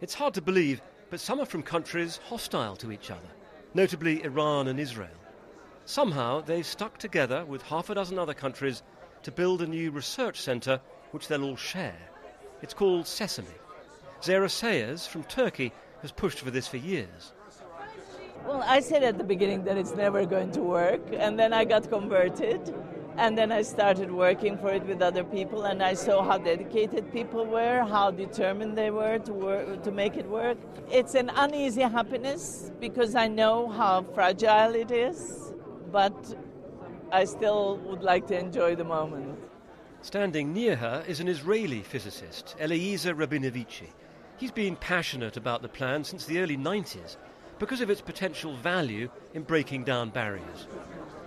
It's 0.01 0.13
hard 0.13 0.35
to 0.35 0.41
believe, 0.43 0.83
but 1.09 1.19
some 1.19 1.39
are 1.39 1.47
from 1.47 1.63
countries 1.63 2.19
hostile 2.29 2.75
to 2.75 2.91
each 2.91 3.09
other, 3.09 3.29
notably 3.77 4.23
Iran 4.23 4.69
and 4.69 4.79
Israel. 4.79 5.19
Somehow 5.85 6.41
they've 6.41 6.65
stuck 6.65 6.97
together 6.97 7.45
with 7.45 7.61
half 7.61 7.91
a 7.91 7.95
dozen 7.95 8.17
other 8.17 8.33
countries 8.33 8.81
to 9.21 9.31
build 9.31 9.61
a 9.61 9.67
new 9.67 9.91
research 9.91 10.41
centre 10.41 10.81
which 11.11 11.27
they'll 11.27 11.43
all 11.43 11.55
share. 11.55 12.01
It's 12.63 12.73
called 12.73 13.05
Sesame. 13.05 13.59
Zehra 14.19 14.49
Sayers 14.49 15.05
from 15.05 15.23
Turkey 15.25 15.71
has 16.01 16.11
pushed 16.11 16.39
for 16.39 16.49
this 16.49 16.67
for 16.67 16.77
years. 16.77 17.33
Well, 18.47 18.63
I 18.65 18.79
said 18.79 19.03
at 19.03 19.19
the 19.19 19.23
beginning 19.23 19.63
that 19.65 19.77
it's 19.77 19.93
never 19.93 20.25
going 20.25 20.51
to 20.53 20.61
work, 20.61 21.01
and 21.13 21.37
then 21.37 21.53
I 21.53 21.63
got 21.63 21.87
converted. 21.87 22.73
And 23.17 23.35
then 23.35 23.51
I 23.51 23.63
started 23.63 24.11
working 24.11 24.59
for 24.59 24.71
it 24.71 24.85
with 24.85 25.01
other 25.01 25.23
people, 25.23 25.63
and 25.63 25.81
I 25.81 25.95
saw 25.95 26.23
how 26.23 26.37
dedicated 26.37 27.11
people 27.11 27.45
were, 27.45 27.83
how 27.83 28.11
determined 28.11 28.77
they 28.77 28.91
were 28.91 29.17
to 29.17 29.33
work, 29.33 29.81
to 29.83 29.91
make 29.91 30.17
it 30.17 30.29
work. 30.29 30.57
It's 30.91 31.15
an 31.15 31.31
uneasy 31.35 31.81
happiness 31.81 32.71
because 32.79 33.15
I 33.15 33.27
know 33.27 33.69
how 33.69 34.03
fragile 34.13 34.75
it 34.75 34.91
is, 34.91 35.51
but 35.91 36.13
I 37.11 37.25
still 37.25 37.77
would 37.85 38.03
like 38.03 38.27
to 38.27 38.37
enjoy 38.37 38.75
the 38.75 38.83
moment. 38.83 39.39
Standing 40.01 40.53
near 40.53 40.75
her 40.75 41.03
is 41.07 41.19
an 41.19 41.27
Israeli 41.27 41.81
physicist, 41.81 42.55
Eliezer 42.59 43.15
Rabinovici. 43.15 43.87
He's 44.37 44.51
been 44.51 44.75
passionate 44.75 45.37
about 45.37 45.63
the 45.63 45.69
plan 45.69 46.03
since 46.03 46.25
the 46.25 46.39
early 46.39 46.55
90s 46.55 47.17
because 47.57 47.81
of 47.81 47.89
its 47.89 48.01
potential 48.01 48.55
value 48.57 49.09
in 49.33 49.41
breaking 49.41 49.85
down 49.85 50.11
barriers. 50.11 50.67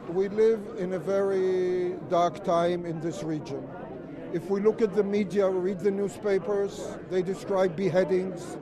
We 0.08 0.28
live 0.28 0.60
in 0.78 0.94
a 0.94 0.98
very 0.98 1.94
dark 2.08 2.42
time 2.42 2.84
in 2.84 3.00
this 3.00 3.22
region. 3.22 3.68
If 4.32 4.50
we 4.50 4.60
look 4.60 4.82
at 4.82 4.94
the 4.94 5.04
media, 5.04 5.48
read 5.48 5.80
the 5.80 5.90
newspapers, 5.90 6.96
they 7.10 7.22
describe 7.22 7.76
beheadings, 7.76 8.56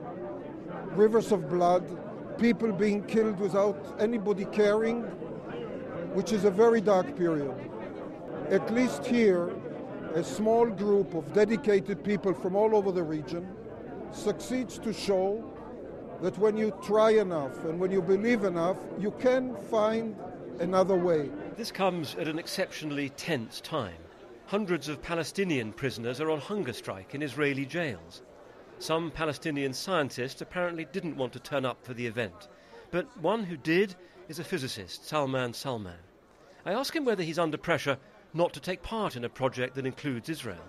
rivers 0.93 1.33
of 1.33 1.49
blood, 1.49 1.85
people 2.39 2.73
being 2.73 3.03
killed 3.05 3.39
without 3.39 3.97
anybody 3.99 4.45
caring, 4.47 5.03
which 6.13 6.33
is 6.33 6.45
a 6.45 6.51
very 6.51 6.81
dark 6.81 7.17
period. 7.17 7.55
At 8.51 8.73
least 8.75 9.07
here, 9.07 9.51
a 10.15 10.25
small 10.25 10.67
group 10.67 11.15
of 11.15 11.33
dedicated 11.33 12.05
people 12.05 12.35
from 12.35 12.57
all 12.57 12.75
over 12.75 12.93
the 12.93 13.03
region 13.03 13.49
succeeds 14.13 14.79
to 14.79 14.93
show 14.93 15.45
that 16.21 16.37
when 16.39 16.57
you 16.57 16.77
try 16.83 17.13
enough 17.13 17.65
and 17.65 17.79
when 17.79 17.91
you 17.91 18.03
believe 18.03 18.45
enough, 18.45 18.77
you 18.99 19.13
can 19.13 19.55
find 19.71 20.17
another 20.61 20.97
way. 20.97 21.31
This 21.57 21.71
comes 21.71 22.15
at 22.17 22.29
an 22.29 22.39
exceptionally 22.39 23.11
tense 23.11 23.61
time. 23.61 23.97
Hundreds 24.47 24.89
of 24.89 25.03
Palestinian 25.03 25.73
prisoners 25.73 26.21
are 26.21 26.31
on 26.31 26.41
hunger 26.41 26.73
strike 26.73 27.15
in 27.15 27.23
Israeli 27.23 27.67
jails. 27.67 28.23
Some 28.79 29.11
Palestinian 29.11 29.73
scientists 29.73 30.41
apparently 30.41 30.87
didn't 30.93 31.17
want 31.17 31.33
to 31.33 31.41
turn 31.41 31.65
up 31.65 31.85
for 31.85 31.95
the 31.95 32.07
event, 32.07 32.49
but 32.91 33.07
one 33.21 33.43
who 33.43 33.57
did 33.57 33.95
is 34.29 34.39
a 34.39 34.45
physicist, 34.45 35.07
Salman 35.07 35.53
Salman. 35.53 35.99
I 36.65 36.73
ask 36.73 36.95
him 36.95 37.05
whether 37.05 37.23
he's 37.23 37.39
under 37.39 37.59
pressure 37.59 37.99
not 38.35 38.53
to 38.53 38.61
take 38.61 38.83
part 38.83 39.17
in 39.17 39.25
a 39.25 39.29
project 39.29 39.75
that 39.75 39.87
includes 39.87 40.29
Israel. 40.29 40.63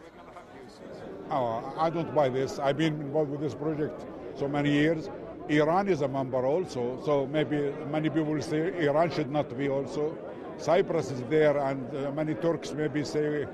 Oh, 1.30 1.74
I 1.78 1.90
don't 1.90 2.14
buy 2.16 2.30
this. 2.30 2.58
I've 2.58 2.78
been 2.78 3.00
involved 3.00 3.32
with 3.32 3.42
this 3.42 3.54
project 3.54 4.06
so 4.36 4.48
many 4.48 4.72
years. 4.72 5.10
Iran 5.50 5.88
is 5.88 6.02
a 6.02 6.08
member 6.08 6.46
also, 6.46 7.02
so 7.04 7.26
maybe 7.26 7.74
many 7.92 8.10
people 8.10 8.40
say 8.42 8.86
Iran 8.86 9.10
should 9.10 9.32
not 9.32 9.58
be 9.58 9.68
also. 9.68 10.16
Cyprus 10.58 11.10
is 11.10 11.22
there, 11.24 11.58
and 11.58 11.96
uh, 11.96 12.12
many 12.12 12.36
Turks 12.36 12.72
maybe 12.74 13.04
say 13.04 13.48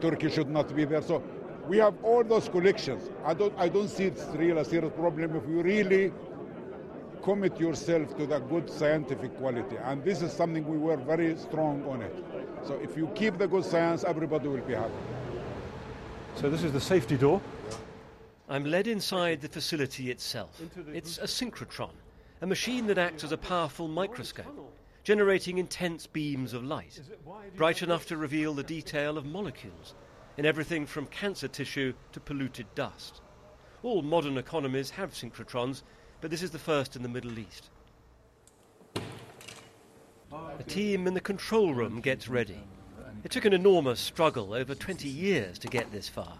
Turkey 0.00 0.30
should 0.30 0.50
not 0.50 0.74
be 0.74 0.84
there. 0.84 1.02
So 1.02 1.22
we 1.68 1.78
have 1.78 1.94
all 2.02 2.24
those 2.24 2.48
collections. 2.48 3.08
I 3.24 3.34
don't, 3.34 3.54
I 3.56 3.68
don't 3.68 3.88
see 3.88 4.04
it's 4.04 4.24
real 4.34 4.58
a 4.58 4.64
serious 4.64 4.92
problem 4.94 5.36
if 5.36 5.48
you 5.48 5.62
really 5.62 6.12
commit 7.22 7.60
yourself 7.60 8.16
to 8.16 8.26
the 8.26 8.40
good 8.40 8.68
scientific 8.68 9.36
quality. 9.38 9.76
And 9.84 10.02
this 10.02 10.22
is 10.22 10.32
something 10.32 10.66
we 10.66 10.78
were 10.78 10.96
very 10.96 11.36
strong 11.36 11.84
on 11.86 12.02
it. 12.02 12.16
So 12.66 12.74
if 12.82 12.96
you 12.96 13.06
keep 13.14 13.38
the 13.38 13.46
good 13.46 13.64
science, 13.64 14.02
everybody 14.02 14.48
will 14.48 14.60
be 14.62 14.74
happy. 14.74 14.92
So 16.34 16.50
this 16.50 16.64
is 16.64 16.72
the 16.72 16.80
safety 16.80 17.16
door. 17.16 17.40
I'm 18.52 18.66
led 18.66 18.86
inside 18.86 19.40
the 19.40 19.48
facility 19.48 20.10
itself. 20.10 20.60
It's 20.92 21.16
a 21.16 21.22
synchrotron, 21.22 21.94
a 22.42 22.46
machine 22.46 22.86
that 22.88 22.98
acts 22.98 23.24
as 23.24 23.32
a 23.32 23.38
powerful 23.38 23.88
microscope, 23.88 24.76
generating 25.04 25.56
intense 25.56 26.06
beams 26.06 26.52
of 26.52 26.62
light, 26.62 27.00
bright 27.56 27.80
enough 27.80 28.04
to 28.08 28.18
reveal 28.18 28.52
the 28.52 28.62
detail 28.62 29.16
of 29.16 29.24
molecules 29.24 29.94
in 30.36 30.44
everything 30.44 30.84
from 30.84 31.06
cancer 31.06 31.48
tissue 31.48 31.94
to 32.12 32.20
polluted 32.20 32.66
dust. 32.74 33.22
All 33.82 34.02
modern 34.02 34.36
economies 34.36 34.90
have 34.90 35.14
synchrotrons, 35.14 35.82
but 36.20 36.30
this 36.30 36.42
is 36.42 36.50
the 36.50 36.58
first 36.58 36.94
in 36.94 37.02
the 37.02 37.08
Middle 37.08 37.38
East. 37.38 37.70
The 40.58 40.64
team 40.64 41.06
in 41.06 41.14
the 41.14 41.22
control 41.22 41.72
room 41.72 42.02
gets 42.02 42.28
ready. 42.28 42.62
It 43.24 43.30
took 43.30 43.44
an 43.44 43.52
enormous 43.52 44.00
struggle 44.00 44.52
over 44.52 44.74
20 44.74 45.08
years 45.08 45.56
to 45.60 45.68
get 45.68 45.92
this 45.92 46.08
far. 46.08 46.36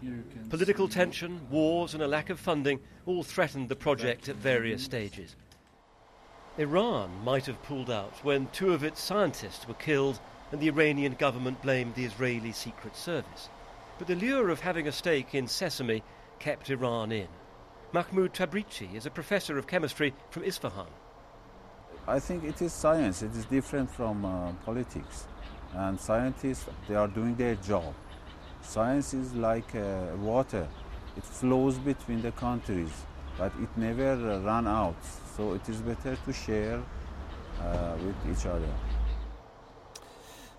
Political 0.49 0.89
tension, 0.89 1.39
wars, 1.49 1.93
and 1.93 2.03
a 2.03 2.07
lack 2.07 2.29
of 2.29 2.39
funding 2.39 2.81
all 3.05 3.23
threatened 3.23 3.69
the 3.69 3.75
project 3.75 4.27
at 4.27 4.35
various 4.35 4.83
stages. 4.83 5.37
Iran 6.57 7.09
might 7.23 7.45
have 7.45 7.63
pulled 7.63 7.89
out 7.89 8.13
when 8.23 8.47
two 8.47 8.73
of 8.73 8.83
its 8.83 9.01
scientists 9.01 9.67
were 9.67 9.73
killed 9.75 10.19
and 10.51 10.59
the 10.59 10.67
Iranian 10.67 11.13
government 11.13 11.61
blamed 11.61 11.95
the 11.95 12.05
Israeli 12.05 12.51
Secret 12.51 12.95
Service. 12.97 13.49
But 13.97 14.07
the 14.07 14.15
lure 14.15 14.49
of 14.49 14.59
having 14.59 14.87
a 14.87 14.91
stake 14.91 15.33
in 15.33 15.47
Sesame 15.47 16.03
kept 16.39 16.69
Iran 16.69 17.11
in. 17.11 17.27
Mahmoud 17.93 18.33
Tabrizi 18.33 18.93
is 18.93 19.05
a 19.05 19.11
professor 19.11 19.57
of 19.57 19.67
chemistry 19.67 20.13
from 20.31 20.43
Isfahan. 20.43 20.87
I 22.07 22.19
think 22.19 22.43
it 22.43 22.61
is 22.61 22.73
science. 22.73 23.23
It 23.23 23.31
is 23.31 23.45
different 23.45 23.89
from 23.89 24.25
uh, 24.25 24.51
politics. 24.65 25.27
And 25.75 25.99
scientists, 25.99 26.67
they 26.87 26.95
are 26.95 27.07
doing 27.07 27.35
their 27.35 27.55
job. 27.55 27.93
Science 28.61 29.13
is 29.13 29.33
like 29.33 29.75
uh, 29.75 30.15
water. 30.17 30.67
It 31.17 31.23
flows 31.23 31.77
between 31.77 32.21
the 32.21 32.31
countries, 32.31 32.91
but 33.37 33.51
it 33.61 33.69
never 33.75 34.15
run 34.39 34.67
out. 34.67 34.95
So 35.35 35.53
it 35.53 35.67
is 35.67 35.81
better 35.81 36.15
to 36.15 36.33
share 36.33 36.81
uh, 37.61 37.95
with 38.05 38.15
each 38.31 38.45
other. 38.45 38.69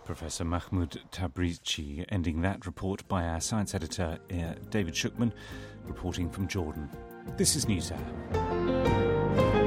Professor 0.05 0.45
Mahmoud 0.45 1.01
Tabrizi 1.11 2.05
ending 2.11 2.43
that 2.43 2.67
report 2.67 3.09
by 3.09 3.25
our 3.25 3.41
science 3.41 3.75
editor 3.75 4.19
uh, 4.31 4.55
David 4.69 4.95
Shukman, 4.95 5.33
reporting 5.87 6.29
from 6.29 6.47
Jordan. 6.47 6.91
This 7.39 7.57
is 7.57 7.65
NewsHour. 7.65 9.64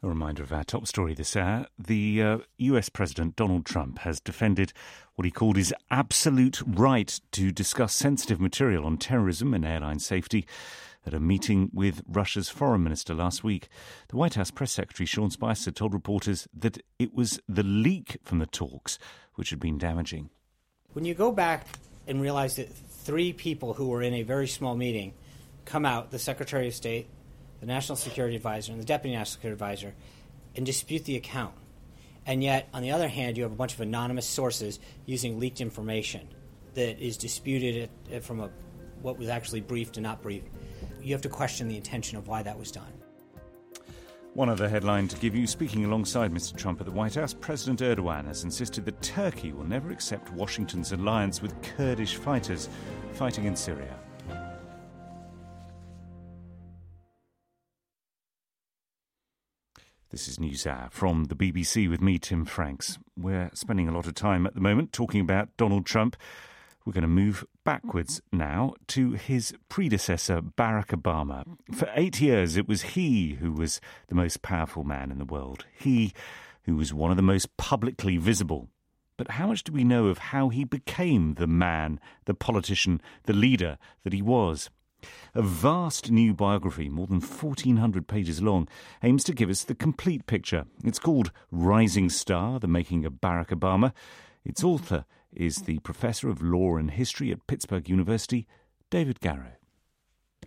A 0.00 0.08
reminder 0.08 0.44
of 0.44 0.52
our 0.52 0.62
top 0.62 0.86
story 0.86 1.12
this 1.12 1.34
hour. 1.34 1.66
The 1.76 2.22
uh, 2.22 2.38
US 2.58 2.88
President 2.88 3.34
Donald 3.34 3.66
Trump 3.66 3.98
has 4.00 4.20
defended 4.20 4.72
what 5.16 5.24
he 5.24 5.32
called 5.32 5.56
his 5.56 5.74
absolute 5.90 6.62
right 6.64 7.20
to 7.32 7.50
discuss 7.50 7.96
sensitive 7.96 8.40
material 8.40 8.86
on 8.86 8.98
terrorism 8.98 9.52
and 9.54 9.66
airline 9.66 9.98
safety 9.98 10.46
at 11.04 11.14
a 11.14 11.18
meeting 11.18 11.70
with 11.74 12.02
Russia's 12.06 12.48
foreign 12.48 12.84
minister 12.84 13.12
last 13.12 13.42
week. 13.42 13.68
The 14.08 14.16
White 14.16 14.34
House 14.34 14.52
press 14.52 14.70
secretary 14.70 15.06
Sean 15.06 15.30
Spicer 15.30 15.72
told 15.72 15.94
reporters 15.94 16.46
that 16.56 16.78
it 17.00 17.12
was 17.12 17.40
the 17.48 17.64
leak 17.64 18.18
from 18.22 18.38
the 18.38 18.46
talks 18.46 19.00
which 19.34 19.50
had 19.50 19.58
been 19.58 19.78
damaging. 19.78 20.30
When 20.92 21.06
you 21.06 21.14
go 21.14 21.32
back 21.32 21.66
and 22.06 22.22
realize 22.22 22.54
that 22.54 22.72
three 22.72 23.32
people 23.32 23.74
who 23.74 23.88
were 23.88 24.02
in 24.02 24.14
a 24.14 24.22
very 24.22 24.46
small 24.46 24.76
meeting 24.76 25.14
come 25.64 25.84
out 25.84 26.12
the 26.12 26.20
Secretary 26.20 26.68
of 26.68 26.74
State, 26.74 27.08
the 27.60 27.66
National 27.66 27.96
Security 27.96 28.36
Advisor, 28.36 28.72
and 28.72 28.80
the 28.80 28.86
Deputy 28.86 29.14
National 29.14 29.32
Security 29.32 29.54
Advisor 29.54 29.94
and 30.56 30.64
dispute 30.64 31.04
the 31.04 31.16
account. 31.16 31.54
And 32.26 32.42
yet, 32.42 32.68
on 32.74 32.82
the 32.82 32.90
other 32.90 33.08
hand, 33.08 33.36
you 33.36 33.44
have 33.44 33.52
a 33.52 33.56
bunch 33.56 33.74
of 33.74 33.80
anonymous 33.80 34.26
sources 34.26 34.78
using 35.06 35.38
leaked 35.38 35.60
information 35.60 36.28
that 36.74 36.98
is 37.00 37.16
disputed 37.16 37.90
from 38.20 38.40
a, 38.40 38.50
what 39.02 39.18
was 39.18 39.28
actually 39.28 39.60
briefed 39.60 39.96
and 39.96 40.04
not 40.04 40.22
briefed. 40.22 40.48
You 41.02 41.14
have 41.14 41.22
to 41.22 41.28
question 41.28 41.68
the 41.68 41.76
intention 41.76 42.18
of 42.18 42.28
why 42.28 42.42
that 42.42 42.58
was 42.58 42.70
done. 42.70 42.92
One 44.34 44.50
other 44.50 44.68
headline 44.68 45.08
to 45.08 45.16
give 45.16 45.34
you 45.34 45.46
speaking 45.46 45.84
alongside 45.84 46.32
Mr. 46.32 46.56
Trump 46.56 46.80
at 46.80 46.86
the 46.86 46.92
White 46.92 47.14
House, 47.14 47.34
President 47.34 47.80
Erdogan 47.80 48.26
has 48.26 48.44
insisted 48.44 48.84
that 48.84 49.00
Turkey 49.02 49.52
will 49.52 49.64
never 49.64 49.90
accept 49.90 50.30
Washington's 50.32 50.92
alliance 50.92 51.42
with 51.42 51.60
Kurdish 51.62 52.16
fighters 52.16 52.68
fighting 53.14 53.46
in 53.46 53.56
Syria. 53.56 53.98
This 60.10 60.26
is 60.26 60.38
NewsHour 60.38 60.90
from 60.90 61.24
the 61.24 61.34
BBC 61.36 61.86
with 61.90 62.00
me, 62.00 62.18
Tim 62.18 62.46
Franks. 62.46 62.98
We're 63.14 63.50
spending 63.52 63.88
a 63.88 63.92
lot 63.92 64.06
of 64.06 64.14
time 64.14 64.46
at 64.46 64.54
the 64.54 64.60
moment 64.60 64.90
talking 64.90 65.20
about 65.20 65.54
Donald 65.58 65.84
Trump. 65.84 66.16
We're 66.86 66.94
going 66.94 67.02
to 67.02 67.08
move 67.08 67.44
backwards 67.62 68.22
now 68.32 68.72
to 68.86 69.12
his 69.12 69.52
predecessor, 69.68 70.40
Barack 70.40 70.98
Obama. 70.98 71.44
For 71.74 71.90
eight 71.94 72.22
years, 72.22 72.56
it 72.56 72.66
was 72.66 72.80
he 72.80 73.34
who 73.34 73.52
was 73.52 73.82
the 74.06 74.14
most 74.14 74.40
powerful 74.40 74.82
man 74.82 75.10
in 75.10 75.18
the 75.18 75.26
world, 75.26 75.66
he 75.78 76.14
who 76.62 76.76
was 76.76 76.94
one 76.94 77.10
of 77.10 77.18
the 77.18 77.22
most 77.22 77.54
publicly 77.58 78.16
visible. 78.16 78.70
But 79.18 79.32
how 79.32 79.48
much 79.48 79.62
do 79.62 79.72
we 79.72 79.84
know 79.84 80.06
of 80.06 80.16
how 80.16 80.48
he 80.48 80.64
became 80.64 81.34
the 81.34 81.46
man, 81.46 82.00
the 82.24 82.32
politician, 82.32 83.02
the 83.24 83.34
leader 83.34 83.76
that 84.04 84.14
he 84.14 84.22
was? 84.22 84.70
A 85.34 85.42
vast 85.42 86.10
new 86.10 86.34
biography, 86.34 86.88
more 86.88 87.06
than 87.06 87.20
1,400 87.20 88.08
pages 88.08 88.42
long, 88.42 88.66
aims 89.02 89.24
to 89.24 89.32
give 89.32 89.50
us 89.50 89.64
the 89.64 89.74
complete 89.74 90.26
picture. 90.26 90.66
It's 90.84 90.98
called 90.98 91.30
Rising 91.50 92.08
Star 92.08 92.58
The 92.58 92.66
Making 92.66 93.04
of 93.04 93.14
Barack 93.14 93.48
Obama. 93.48 93.92
Its 94.44 94.64
author 94.64 95.04
is 95.32 95.58
the 95.62 95.78
Professor 95.80 96.28
of 96.28 96.42
Law 96.42 96.76
and 96.76 96.90
History 96.90 97.30
at 97.30 97.46
Pittsburgh 97.46 97.88
University, 97.88 98.46
David 98.90 99.20
Garrow. 99.20 99.52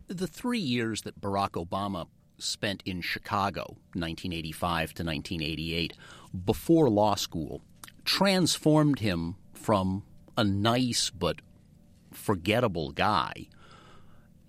The 0.08 0.28
three 0.28 0.60
years 0.60 1.04
that 1.04 1.22
Barack 1.22 1.52
Obama 1.52 2.08
spent 2.38 2.84
in 2.86 3.02
Chicago, 3.02 3.78
1985 3.94 4.94
to 4.96 5.04
1988, 5.04 5.94
before 6.44 6.90
law 6.90 7.16
school, 7.16 7.62
transformed 8.04 9.00
him 9.00 9.36
from 9.54 10.04
a 10.38 10.44
nice 10.44 11.10
but 11.10 11.42
forgettable 12.12 12.92
guy 12.92 13.48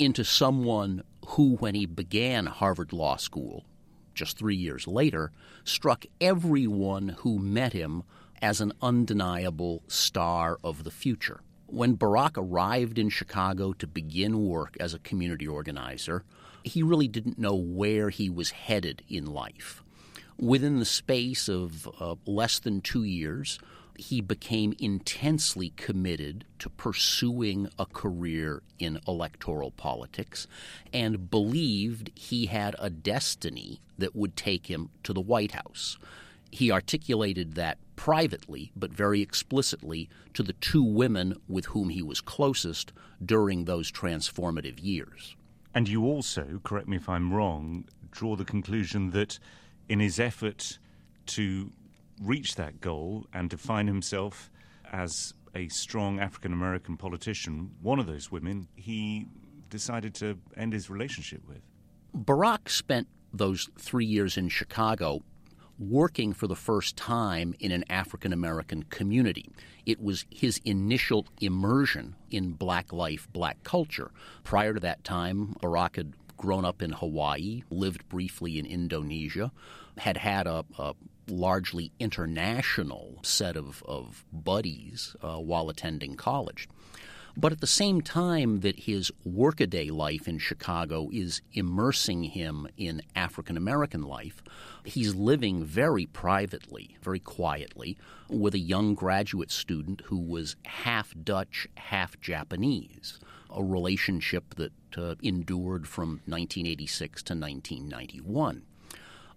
into 0.02 0.24
someone 0.24 1.02
who, 1.26 1.56
when 1.56 1.74
he 1.74 1.86
began 1.86 2.46
Harvard 2.46 2.92
Law 2.92 3.16
School 3.16 3.64
just 4.14 4.36
three 4.36 4.56
years 4.56 4.86
later, 4.86 5.32
struck 5.64 6.04
everyone 6.20 7.10
who 7.20 7.38
met 7.38 7.72
him 7.72 8.02
as 8.42 8.60
an 8.60 8.72
undeniable 8.82 9.82
star 9.86 10.58
of 10.62 10.84
the 10.84 10.90
future. 10.90 11.40
When 11.66 11.96
Barack 11.96 12.32
arrived 12.36 12.98
in 12.98 13.08
Chicago 13.08 13.72
to 13.74 13.86
begin 13.86 14.46
work 14.46 14.76
as 14.78 14.92
a 14.92 14.98
community 14.98 15.48
organizer, 15.48 16.24
he 16.64 16.82
really 16.82 17.08
didn't 17.08 17.38
know 17.38 17.54
where 17.54 18.10
he 18.10 18.28
was 18.28 18.50
headed 18.50 19.02
in 19.08 19.26
life. 19.26 19.82
Within 20.38 20.78
the 20.78 20.84
space 20.84 21.48
of 21.48 21.88
uh, 22.00 22.16
less 22.26 22.58
than 22.58 22.80
two 22.80 23.04
years, 23.04 23.58
he 23.96 24.20
became 24.20 24.74
intensely 24.78 25.70
committed 25.76 26.44
to 26.58 26.70
pursuing 26.70 27.68
a 27.78 27.86
career 27.86 28.62
in 28.78 29.00
electoral 29.06 29.70
politics 29.70 30.46
and 30.92 31.30
believed 31.30 32.10
he 32.14 32.46
had 32.46 32.74
a 32.78 32.90
destiny 32.90 33.80
that 33.98 34.16
would 34.16 34.36
take 34.36 34.66
him 34.68 34.90
to 35.02 35.12
the 35.12 35.20
White 35.20 35.52
House. 35.52 35.98
He 36.50 36.70
articulated 36.70 37.54
that 37.54 37.78
privately, 37.96 38.72
but 38.76 38.92
very 38.92 39.22
explicitly, 39.22 40.08
to 40.34 40.42
the 40.42 40.52
two 40.54 40.82
women 40.82 41.36
with 41.48 41.66
whom 41.66 41.88
he 41.88 42.02
was 42.02 42.20
closest 42.20 42.92
during 43.24 43.64
those 43.64 43.90
transformative 43.90 44.82
years. 44.82 45.36
And 45.74 45.88
you 45.88 46.04
also, 46.04 46.60
correct 46.64 46.88
me 46.88 46.96
if 46.96 47.08
I'm 47.08 47.32
wrong, 47.32 47.84
draw 48.10 48.36
the 48.36 48.44
conclusion 48.44 49.10
that 49.12 49.38
in 49.88 50.00
his 50.00 50.20
effort 50.20 50.78
to 51.26 51.70
reach 52.22 52.54
that 52.54 52.80
goal 52.80 53.26
and 53.32 53.50
define 53.50 53.86
himself 53.86 54.50
as 54.92 55.34
a 55.54 55.68
strong 55.68 56.20
African 56.20 56.52
American 56.52 56.96
politician, 56.96 57.72
one 57.82 57.98
of 57.98 58.06
those 58.06 58.30
women 58.30 58.68
he 58.74 59.26
decided 59.68 60.14
to 60.14 60.38
end 60.56 60.72
his 60.72 60.88
relationship 60.88 61.42
with. 61.48 61.62
Barack 62.16 62.68
spent 62.68 63.08
those 63.32 63.68
three 63.78 64.04
years 64.06 64.36
in 64.36 64.48
Chicago 64.48 65.22
working 65.78 66.32
for 66.32 66.46
the 66.46 66.54
first 66.54 66.96
time 66.96 67.54
in 67.58 67.72
an 67.72 67.84
African 67.88 68.32
American 68.32 68.84
community. 68.84 69.50
It 69.86 70.00
was 70.00 70.26
his 70.30 70.60
initial 70.64 71.26
immersion 71.40 72.14
in 72.30 72.52
black 72.52 72.92
life, 72.92 73.26
black 73.32 73.62
culture. 73.64 74.10
Prior 74.44 74.74
to 74.74 74.80
that 74.80 75.02
time, 75.02 75.56
Barack 75.60 75.96
had 75.96 76.12
grown 76.36 76.64
up 76.64 76.82
in 76.82 76.92
Hawaii, 76.92 77.62
lived 77.70 78.08
briefly 78.08 78.58
in 78.58 78.66
Indonesia, 78.66 79.50
had 79.96 80.16
had 80.18 80.46
a, 80.46 80.64
a 80.78 80.94
largely 81.28 81.92
international 81.98 83.18
set 83.22 83.56
of, 83.56 83.82
of 83.86 84.24
buddies 84.32 85.14
uh, 85.22 85.36
while 85.36 85.68
attending 85.68 86.16
college. 86.16 86.68
But 87.36 87.52
at 87.52 87.60
the 87.60 87.66
same 87.66 88.02
time 88.02 88.60
that 88.60 88.80
his 88.80 89.10
workaday 89.24 89.88
life 89.88 90.28
in 90.28 90.38
Chicago 90.38 91.08
is 91.10 91.40
immersing 91.54 92.24
him 92.24 92.68
in 92.76 93.02
African 93.16 93.56
American 93.56 94.02
life, 94.02 94.42
he's 94.84 95.14
living 95.14 95.64
very 95.64 96.04
privately, 96.06 96.98
very 97.00 97.20
quietly, 97.20 97.96
with 98.28 98.54
a 98.54 98.58
young 98.58 98.94
graduate 98.94 99.50
student 99.50 100.02
who 100.06 100.18
was 100.18 100.56
half 100.64 101.14
Dutch, 101.22 101.66
half 101.76 102.20
Japanese, 102.20 103.18
a 103.50 103.64
relationship 103.64 104.54
that 104.56 104.72
uh, 104.98 105.14
endured 105.22 105.88
from 105.88 106.20
1986 106.26 107.22
to 107.22 107.34
1991. 107.34 108.62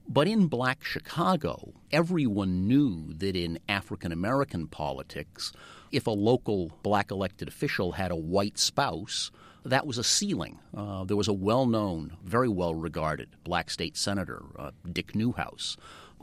But 0.08 0.28
in 0.28 0.47
black 0.47 0.84
Chicago, 0.84 1.74
everyone 1.91 2.68
knew 2.68 3.14
that 3.14 3.36
in 3.36 3.60
African 3.68 4.12
American 4.12 4.68
politics, 4.68 5.51
if 5.91 6.06
a 6.06 6.12
local 6.12 6.72
black 6.84 7.10
elected 7.12 7.47
official 7.47 7.93
had 7.93 8.12
a 8.12 8.16
white 8.16 8.60
spouse, 8.60 9.32
that 9.64 9.88
was 9.88 9.97
a 9.97 10.03
ceiling. 10.03 10.60
Uh, 10.76 11.03
there 11.06 11.18
was 11.18 11.28
a 11.28 11.34
well 11.34 11.66
known, 11.66 12.18
very 12.24 12.49
well 12.49 12.76
regarded 12.76 13.30
black 13.43 13.70
state 13.70 13.97
senator, 13.97 14.43
uh, 14.58 14.72
Dick 14.89 15.16
Newhouse, 15.16 15.76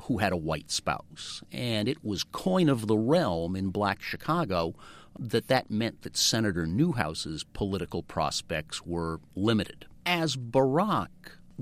who 0.02 0.18
had 0.18 0.32
a 0.32 0.36
white 0.36 0.70
spouse. 0.70 1.42
And 1.50 1.88
it 1.88 2.04
was 2.04 2.22
coin 2.22 2.68
of 2.68 2.86
the 2.86 2.96
realm 2.96 3.56
in 3.56 3.70
black 3.70 4.00
Chicago 4.00 4.74
that 5.18 5.48
that 5.48 5.70
meant 5.70 6.02
that 6.02 6.16
Senator 6.16 6.66
Newhouse's 6.66 7.44
political 7.52 8.02
prospects 8.02 8.86
were 8.86 9.20
limited. 9.34 9.86
As 10.06 10.36
Barack 10.36 11.08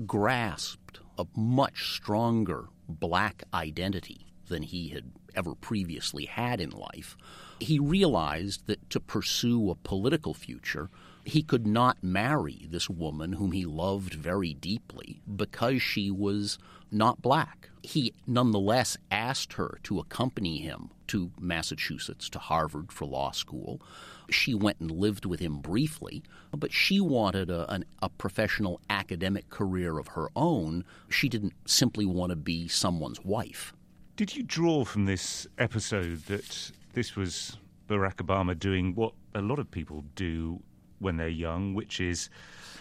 grasped 0.05 0.80
a 1.21 1.39
much 1.39 1.93
stronger 1.93 2.65
black 2.89 3.43
identity 3.53 4.25
than 4.47 4.63
he 4.63 4.89
had 4.89 5.11
ever 5.35 5.55
previously 5.55 6.25
had 6.25 6.59
in 6.59 6.71
life, 6.71 7.15
he 7.59 7.79
realized 7.79 8.67
that 8.67 8.89
to 8.89 8.99
pursue 8.99 9.69
a 9.69 9.75
political 9.75 10.33
future, 10.33 10.89
He 11.23 11.43
could 11.43 11.67
not 11.67 12.03
marry 12.03 12.67
this 12.67 12.89
woman 12.89 13.33
whom 13.33 13.51
he 13.51 13.65
loved 13.65 14.15
very 14.15 14.55
deeply 14.55 15.21
because 15.33 15.79
she 15.81 16.09
was 16.09 16.57
not 16.91 17.21
black. 17.21 17.69
He 17.83 18.13
nonetheless 18.27 18.97
asked 19.09 19.53
her 19.53 19.79
to 19.83 19.99
accompany 19.99 20.59
him 20.59 20.91
to 21.07 21.31
Massachusetts, 21.39 22.29
to 22.29 22.39
Harvard 22.39 22.91
for 22.91 23.05
law 23.05 23.31
school. 23.31 23.81
She 24.29 24.53
went 24.53 24.79
and 24.79 24.91
lived 24.91 25.25
with 25.25 25.39
him 25.39 25.57
briefly, 25.59 26.23
but 26.55 26.71
she 26.71 27.01
wanted 27.01 27.49
a, 27.49 27.69
an, 27.71 27.85
a 28.01 28.09
professional 28.09 28.79
academic 28.89 29.49
career 29.49 29.97
of 29.97 30.09
her 30.09 30.29
own. 30.35 30.85
She 31.09 31.27
didn't 31.27 31.53
simply 31.65 32.05
want 32.05 32.29
to 32.29 32.35
be 32.35 32.67
someone's 32.67 33.23
wife. 33.25 33.73
Did 34.15 34.35
you 34.35 34.43
draw 34.43 34.85
from 34.85 35.05
this 35.05 35.47
episode 35.57 36.25
that 36.27 36.71
this 36.93 37.15
was 37.15 37.57
Barack 37.89 38.15
Obama 38.17 38.57
doing 38.57 38.93
what 38.95 39.13
a 39.33 39.41
lot 39.41 39.59
of 39.59 39.71
people 39.71 40.03
do 40.15 40.61
when 40.99 41.17
they're 41.17 41.27
young, 41.27 41.73
which 41.73 41.99
is 41.99 42.29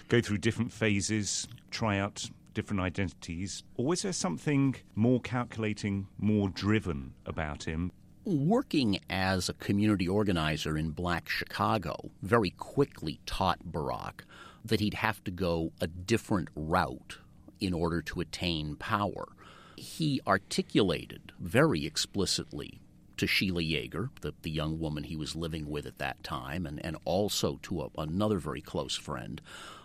go 0.08 0.20
through 0.20 0.38
different 0.38 0.72
phases, 0.72 1.48
try 1.70 1.98
out 1.98 2.28
different 2.60 2.82
identities? 2.82 3.62
Or 3.76 3.86
was 3.86 4.02
there 4.02 4.12
something 4.12 4.76
more 4.94 5.18
calculating, 5.22 6.08
more 6.18 6.50
driven 6.50 7.14
about 7.24 7.64
him? 7.64 7.90
Working 8.26 9.00
as 9.08 9.48
a 9.48 9.54
community 9.54 10.06
organizer 10.06 10.76
in 10.76 10.90
black 10.90 11.26
Chicago 11.26 12.10
very 12.20 12.50
quickly 12.50 13.18
taught 13.24 13.60
Barack 13.72 14.24
that 14.62 14.80
he'd 14.80 14.92
have 14.92 15.24
to 15.24 15.30
go 15.30 15.72
a 15.80 15.86
different 15.86 16.50
route 16.54 17.16
in 17.60 17.72
order 17.72 18.02
to 18.02 18.20
attain 18.20 18.76
power. 18.76 19.28
He 19.76 20.20
articulated 20.26 21.32
very 21.40 21.86
explicitly 21.86 22.82
to 23.16 23.26
Sheila 23.26 23.62
Jager, 23.62 24.10
the, 24.20 24.34
the 24.42 24.50
young 24.50 24.78
woman 24.78 25.04
he 25.04 25.16
was 25.16 25.34
living 25.34 25.70
with 25.70 25.86
at 25.86 25.96
that 25.96 26.22
time, 26.22 26.66
and, 26.66 26.84
and 26.84 26.98
also 27.06 27.58
to 27.62 27.82
a, 27.82 27.88
another 27.96 28.36
very 28.36 28.60
close 28.60 28.96
friend, 28.96 29.40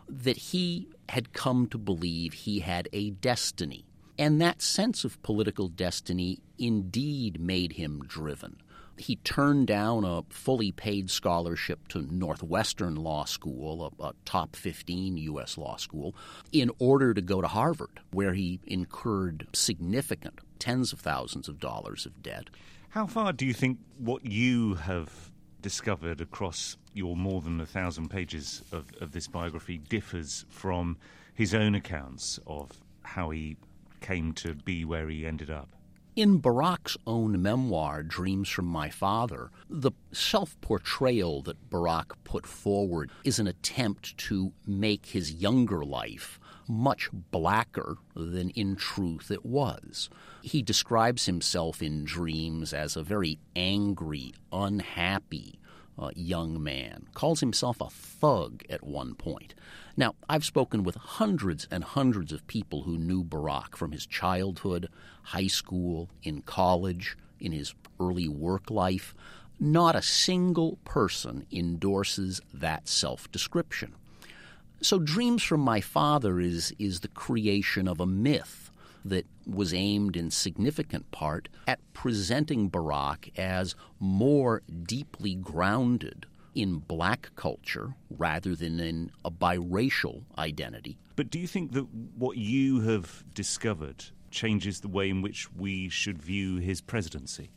that 0.08 0.38
he 0.38 0.88
had 1.10 1.34
come 1.34 1.68
to 1.68 1.78
believe 1.78 2.34
he 2.34 2.60
had 2.60 2.90
a 2.94 3.12
destiny. 3.12 3.86
And 4.18 4.40
that 4.42 4.62
sense 4.62 5.04
of 5.04 5.22
political 5.24 5.68
destiny 5.68 6.40
indeed 6.58 7.40
made 7.40 7.74
him 7.74 8.04
driven. 8.08 8.58
He 8.98 9.18
turned 9.18 9.68
down 9.68 10.06
a 10.06 10.24
fully 10.30 10.72
paid 10.72 11.10
scholarship 11.10 11.88
to 11.90 12.02
Northwestern 12.02 12.96
Law 12.96 13.26
School, 13.26 13.94
a, 14.00 14.04
a, 14.04 14.14
top 14.24 14.56
15 14.56 15.18
U.S. 15.18 15.58
law 15.58 15.76
school, 15.76 16.16
in 16.54 16.72
order 16.80 17.14
to 17.14 17.22
go 17.22 17.42
to 17.42 17.48
Harvard, 17.48 18.00
where 18.12 18.34
he 18.34 18.62
incurred 18.66 19.48
significant 19.52 20.40
tens 20.60 20.94
of 20.94 21.02
thousands 21.02 21.50
of 21.50 21.60
dollars 21.60 22.06
of 22.06 22.24
debt. 22.24 22.50
How 22.90 23.06
far 23.06 23.34
do 23.34 23.46
you 23.46 23.54
think 23.54 23.80
what 23.98 24.26
you 24.26 24.76
have 24.76 25.30
discovered 25.62 26.22
across 26.22 26.78
your 26.96 27.16
more 27.16 27.42
than 27.42 27.60
a 27.60 27.66
thousand 27.66 28.10
pages 28.10 28.64
of, 28.72 28.92
of 29.02 29.12
this 29.12 29.28
biography 29.28 29.78
differs 29.78 30.46
from 30.50 30.98
his 31.34 31.54
own 31.54 31.76
accounts 31.76 32.40
of 32.48 32.72
how 33.04 33.30
he 33.30 33.58
came 34.02 34.32
to 34.34 34.56
be 34.56 34.86
where 34.86 35.10
he 35.10 35.26
ended 35.26 35.50
up? 35.50 35.70
In 36.16 36.42
Barack's 36.42 36.96
own 37.06 37.42
memoir, 37.42 38.02
Dreams 38.02 38.48
from 38.48 38.66
My 38.66 38.90
Father, 38.90 39.52
the 39.70 39.92
self 40.14 40.60
portrayal 40.62 41.42
that 41.42 41.70
Barack 41.70 42.12
put 42.24 42.48
forward 42.48 43.12
is 43.26 43.38
an 43.38 43.48
attempt 43.48 44.18
to 44.20 44.54
make 44.66 45.08
his 45.08 45.34
younger 45.34 45.84
life 45.84 46.40
much 46.70 47.10
blacker 47.12 47.98
than 48.16 48.50
in 48.52 48.78
truth 48.78 49.30
it 49.30 49.46
was. 49.46 50.10
He 50.42 50.62
describes 50.62 51.26
himself 51.26 51.82
in 51.82 52.06
dreams 52.06 52.74
as 52.74 52.96
a 52.96 53.04
very 53.04 53.38
angry, 53.54 54.34
unhappy 54.54 55.60
uh, 55.98 56.12
young 56.16 56.62
man, 56.62 57.08
calls 57.14 57.40
himself 57.40 57.80
a 57.82 57.90
thug 57.90 58.64
at 58.70 58.84
one 58.84 59.16
point. 59.16 59.54
Now, 59.98 60.16
I've 60.30 60.46
spoken 60.46 60.84
with 60.84 60.96
hundreds 60.96 61.68
and 61.72 61.84
hundreds 61.84 62.32
of 62.32 62.46
people 62.48 62.84
who 62.84 62.98
knew 62.98 63.24
Barack 63.24 63.76
from 63.76 63.92
his 63.92 64.06
childhood, 64.06 64.90
high 65.24 65.48
school, 65.48 66.10
in 66.24 66.42
college, 66.42 67.18
in 67.40 67.52
his 67.52 67.74
early 68.00 68.28
work 68.28 68.70
life. 68.70 69.16
Not 69.60 69.96
a 69.96 70.02
single 70.02 70.78
person 70.84 71.46
endorses 71.52 72.42
that 72.54 72.90
self 72.90 73.32
description. 73.32 73.94
So, 74.82 75.00
Dreams 75.00 75.44
from 75.44 75.62
My 75.62 75.80
Father 75.80 76.42
is, 76.42 76.74
is 76.78 77.00
the 77.00 77.08
creation 77.08 77.88
of 77.88 78.02
a 78.02 78.06
myth 78.06 78.65
that 79.06 79.26
was 79.46 79.74
aimed 79.74 80.18
in 80.18 80.32
significant 80.32 81.10
part 81.12 81.48
at 81.68 81.80
presenting 81.94 82.70
Barack 82.70 83.32
as 83.38 83.76
more 84.00 84.64
deeply 84.84 85.36
grounded 85.36 86.26
in 86.56 86.80
black 86.80 87.30
culture 87.36 87.96
rather 88.10 88.56
than 88.56 88.80
in 88.80 89.12
a 89.24 89.30
biracial 89.30 90.24
identity. 90.38 90.98
But 91.16 91.30
do 91.30 91.38
you 91.38 91.48
think 91.48 91.74
that 91.74 91.86
what 92.18 92.38
you 92.38 92.82
have 92.82 93.24
discovered 93.34 94.06
changes 94.32 94.82
the 94.82 94.88
way 94.88 95.10
in 95.10 95.22
which 95.22 95.52
we 95.54 95.90
should 95.90 96.22
view 96.22 96.58
his 96.58 96.82
presidency? 96.82 97.52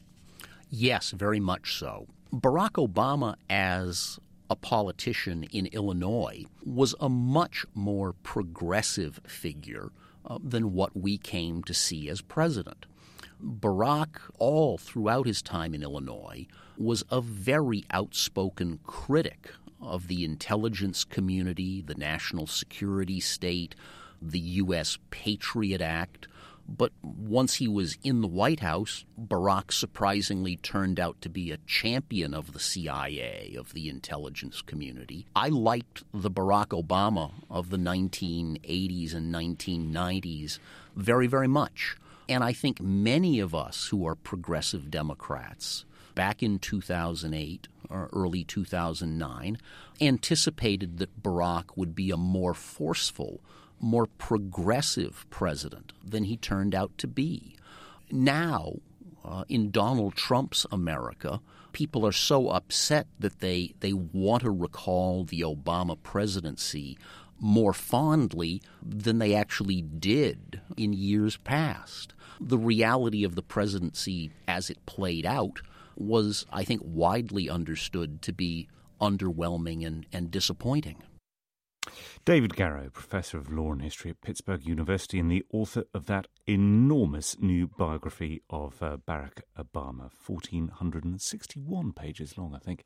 Yes, 0.68 1.12
very 1.12 1.40
much 1.40 1.78
so. 1.78 2.06
Barack 2.32 2.72
Obama, 2.72 3.36
as 3.48 4.18
a 4.50 4.56
politician 4.56 5.44
in 5.44 5.66
Illinois, 5.66 6.44
was 6.64 6.94
a 7.00 7.08
much 7.08 7.64
more 7.74 8.12
progressive 8.12 9.20
figure 9.26 9.90
uh, 10.28 10.38
than 10.42 10.72
what 10.72 10.96
we 10.96 11.18
came 11.18 11.62
to 11.64 11.74
see 11.74 12.08
as 12.08 12.20
president. 12.20 12.86
Barack, 13.42 14.20
all 14.38 14.78
throughout 14.78 15.26
his 15.26 15.42
time 15.42 15.74
in 15.74 15.82
Illinois, 15.82 16.46
was 16.76 17.04
a 17.10 17.20
very 17.20 17.84
outspoken 17.90 18.78
critic 18.84 19.50
of 19.80 20.08
the 20.08 20.24
intelligence 20.24 21.04
community, 21.04 21.80
the 21.80 21.94
national 21.94 22.46
security 22.46 23.20
state, 23.20 23.74
the 24.20 24.38
U.S. 24.38 24.98
Patriot 25.10 25.80
Act, 25.80 26.26
but 26.68 26.92
once 27.02 27.54
he 27.54 27.66
was 27.66 27.96
in 28.04 28.20
the 28.20 28.28
White 28.28 28.60
House, 28.60 29.06
Barack 29.18 29.72
surprisingly 29.72 30.56
turned 30.56 31.00
out 31.00 31.20
to 31.22 31.30
be 31.30 31.50
a 31.50 31.56
champion 31.66 32.34
of 32.34 32.52
the 32.52 32.60
CIA, 32.60 33.54
of 33.58 33.72
the 33.72 33.88
intelligence 33.88 34.60
community. 34.60 35.26
I 35.34 35.48
liked 35.48 36.04
the 36.12 36.30
Barack 36.30 36.68
Obama 36.68 37.32
of 37.50 37.70
the 37.70 37.78
1980s 37.78 39.14
and 39.14 39.34
1990s 39.34 40.58
very, 40.94 41.26
very 41.26 41.48
much. 41.48 41.96
And 42.28 42.44
I 42.44 42.52
think 42.52 42.82
many 42.82 43.40
of 43.40 43.54
us 43.54 43.86
who 43.86 44.06
are 44.06 44.14
progressive 44.14 44.90
Democrats 44.90 45.86
back 46.14 46.42
in 46.42 46.58
2008 46.58 47.68
or 47.88 48.10
early 48.12 48.44
2009 48.44 49.56
anticipated 50.00 50.98
that 50.98 51.22
Barack 51.22 51.76
would 51.76 51.94
be 51.94 52.10
a 52.10 52.18
more 52.18 52.52
forceful 52.52 53.40
more 53.80 54.06
progressive 54.06 55.26
president 55.30 55.92
than 56.04 56.24
he 56.24 56.36
turned 56.36 56.74
out 56.74 56.96
to 56.98 57.06
be. 57.06 57.56
Now, 58.10 58.74
uh, 59.24 59.44
in 59.48 59.70
Donald 59.70 60.14
Trump's 60.14 60.66
America, 60.72 61.40
people 61.72 62.06
are 62.06 62.12
so 62.12 62.48
upset 62.48 63.06
that 63.18 63.40
they, 63.40 63.74
they 63.80 63.92
want 63.92 64.42
to 64.42 64.50
recall 64.50 65.24
the 65.24 65.42
Obama 65.42 65.96
presidency 66.02 66.98
more 67.40 67.72
fondly 67.72 68.62
than 68.82 69.18
they 69.18 69.34
actually 69.34 69.82
did 69.82 70.60
in 70.76 70.92
years 70.92 71.36
past. 71.38 72.14
The 72.40 72.58
reality 72.58 73.24
of 73.24 73.34
the 73.34 73.42
presidency 73.42 74.30
as 74.46 74.70
it 74.70 74.84
played 74.86 75.26
out 75.26 75.60
was, 75.96 76.46
I 76.52 76.64
think, 76.64 76.82
widely 76.84 77.50
understood 77.50 78.22
to 78.22 78.32
be 78.32 78.68
underwhelming 79.00 79.86
and, 79.86 80.06
and 80.12 80.30
disappointing. 80.30 81.02
David 82.24 82.54
Garrow, 82.54 82.90
Professor 82.92 83.38
of 83.38 83.52
Law 83.52 83.72
and 83.72 83.82
History 83.82 84.10
at 84.10 84.20
Pittsburgh 84.20 84.66
University 84.66 85.18
and 85.18 85.30
the 85.30 85.44
author 85.52 85.84
of 85.94 86.06
that 86.06 86.26
enormous 86.46 87.38
new 87.38 87.66
biography 87.66 88.42
of 88.50 88.82
uh, 88.82 88.96
Barack 88.96 89.42
Obama, 89.58 90.10
1,461 90.26 91.92
pages 91.92 92.38
long, 92.38 92.54
I 92.54 92.58
think. 92.58 92.84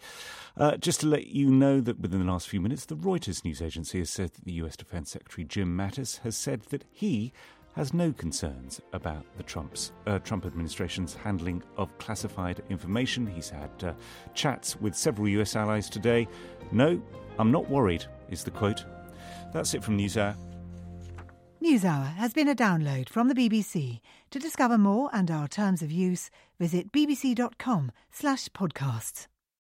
Uh, 0.56 0.76
just 0.76 1.00
to 1.00 1.06
let 1.06 1.26
you 1.26 1.50
know 1.50 1.80
that 1.80 2.00
within 2.00 2.20
the 2.24 2.32
last 2.32 2.48
few 2.48 2.60
minutes, 2.60 2.86
the 2.86 2.96
Reuters 2.96 3.44
news 3.44 3.62
agency 3.62 3.98
has 3.98 4.10
said 4.10 4.32
that 4.34 4.44
the 4.44 4.52
US 4.54 4.76
Defense 4.76 5.10
Secretary 5.10 5.44
Jim 5.44 5.76
Mattis 5.76 6.20
has 6.20 6.36
said 6.36 6.62
that 6.70 6.84
he 6.90 7.32
has 7.74 7.94
no 7.94 8.12
concerns 8.12 8.80
about 8.92 9.24
the 9.36 9.42
Trump's 9.42 9.92
uh, 10.06 10.18
Trump 10.18 10.44
administration's 10.44 11.14
handling 11.14 11.62
of 11.76 11.96
classified 11.98 12.62
information. 12.68 13.26
He's 13.26 13.50
had 13.50 13.70
uh, 13.82 13.92
chats 14.34 14.80
with 14.80 14.94
several 14.94 15.28
US 15.28 15.56
allies 15.56 15.88
today. 15.88 16.28
No, 16.70 17.00
I'm 17.38 17.50
not 17.50 17.68
worried, 17.70 18.04
is 18.30 18.44
the 18.44 18.50
quote. 18.50 18.84
That's 19.52 19.74
it 19.74 19.82
from 19.82 19.98
NewsHour. 19.98 20.36
NewsHour 21.62 22.14
has 22.14 22.32
been 22.32 22.48
a 22.48 22.54
download 22.54 23.08
from 23.08 23.28
the 23.28 23.34
BBC. 23.34 24.00
To 24.30 24.38
discover 24.38 24.76
more 24.76 25.10
and 25.12 25.30
our 25.30 25.46
terms 25.46 25.82
of 25.82 25.92
use, 25.92 26.30
visit 26.58 26.90
bbc.com 26.92 27.92
slash 28.10 28.48
podcasts. 28.48 29.26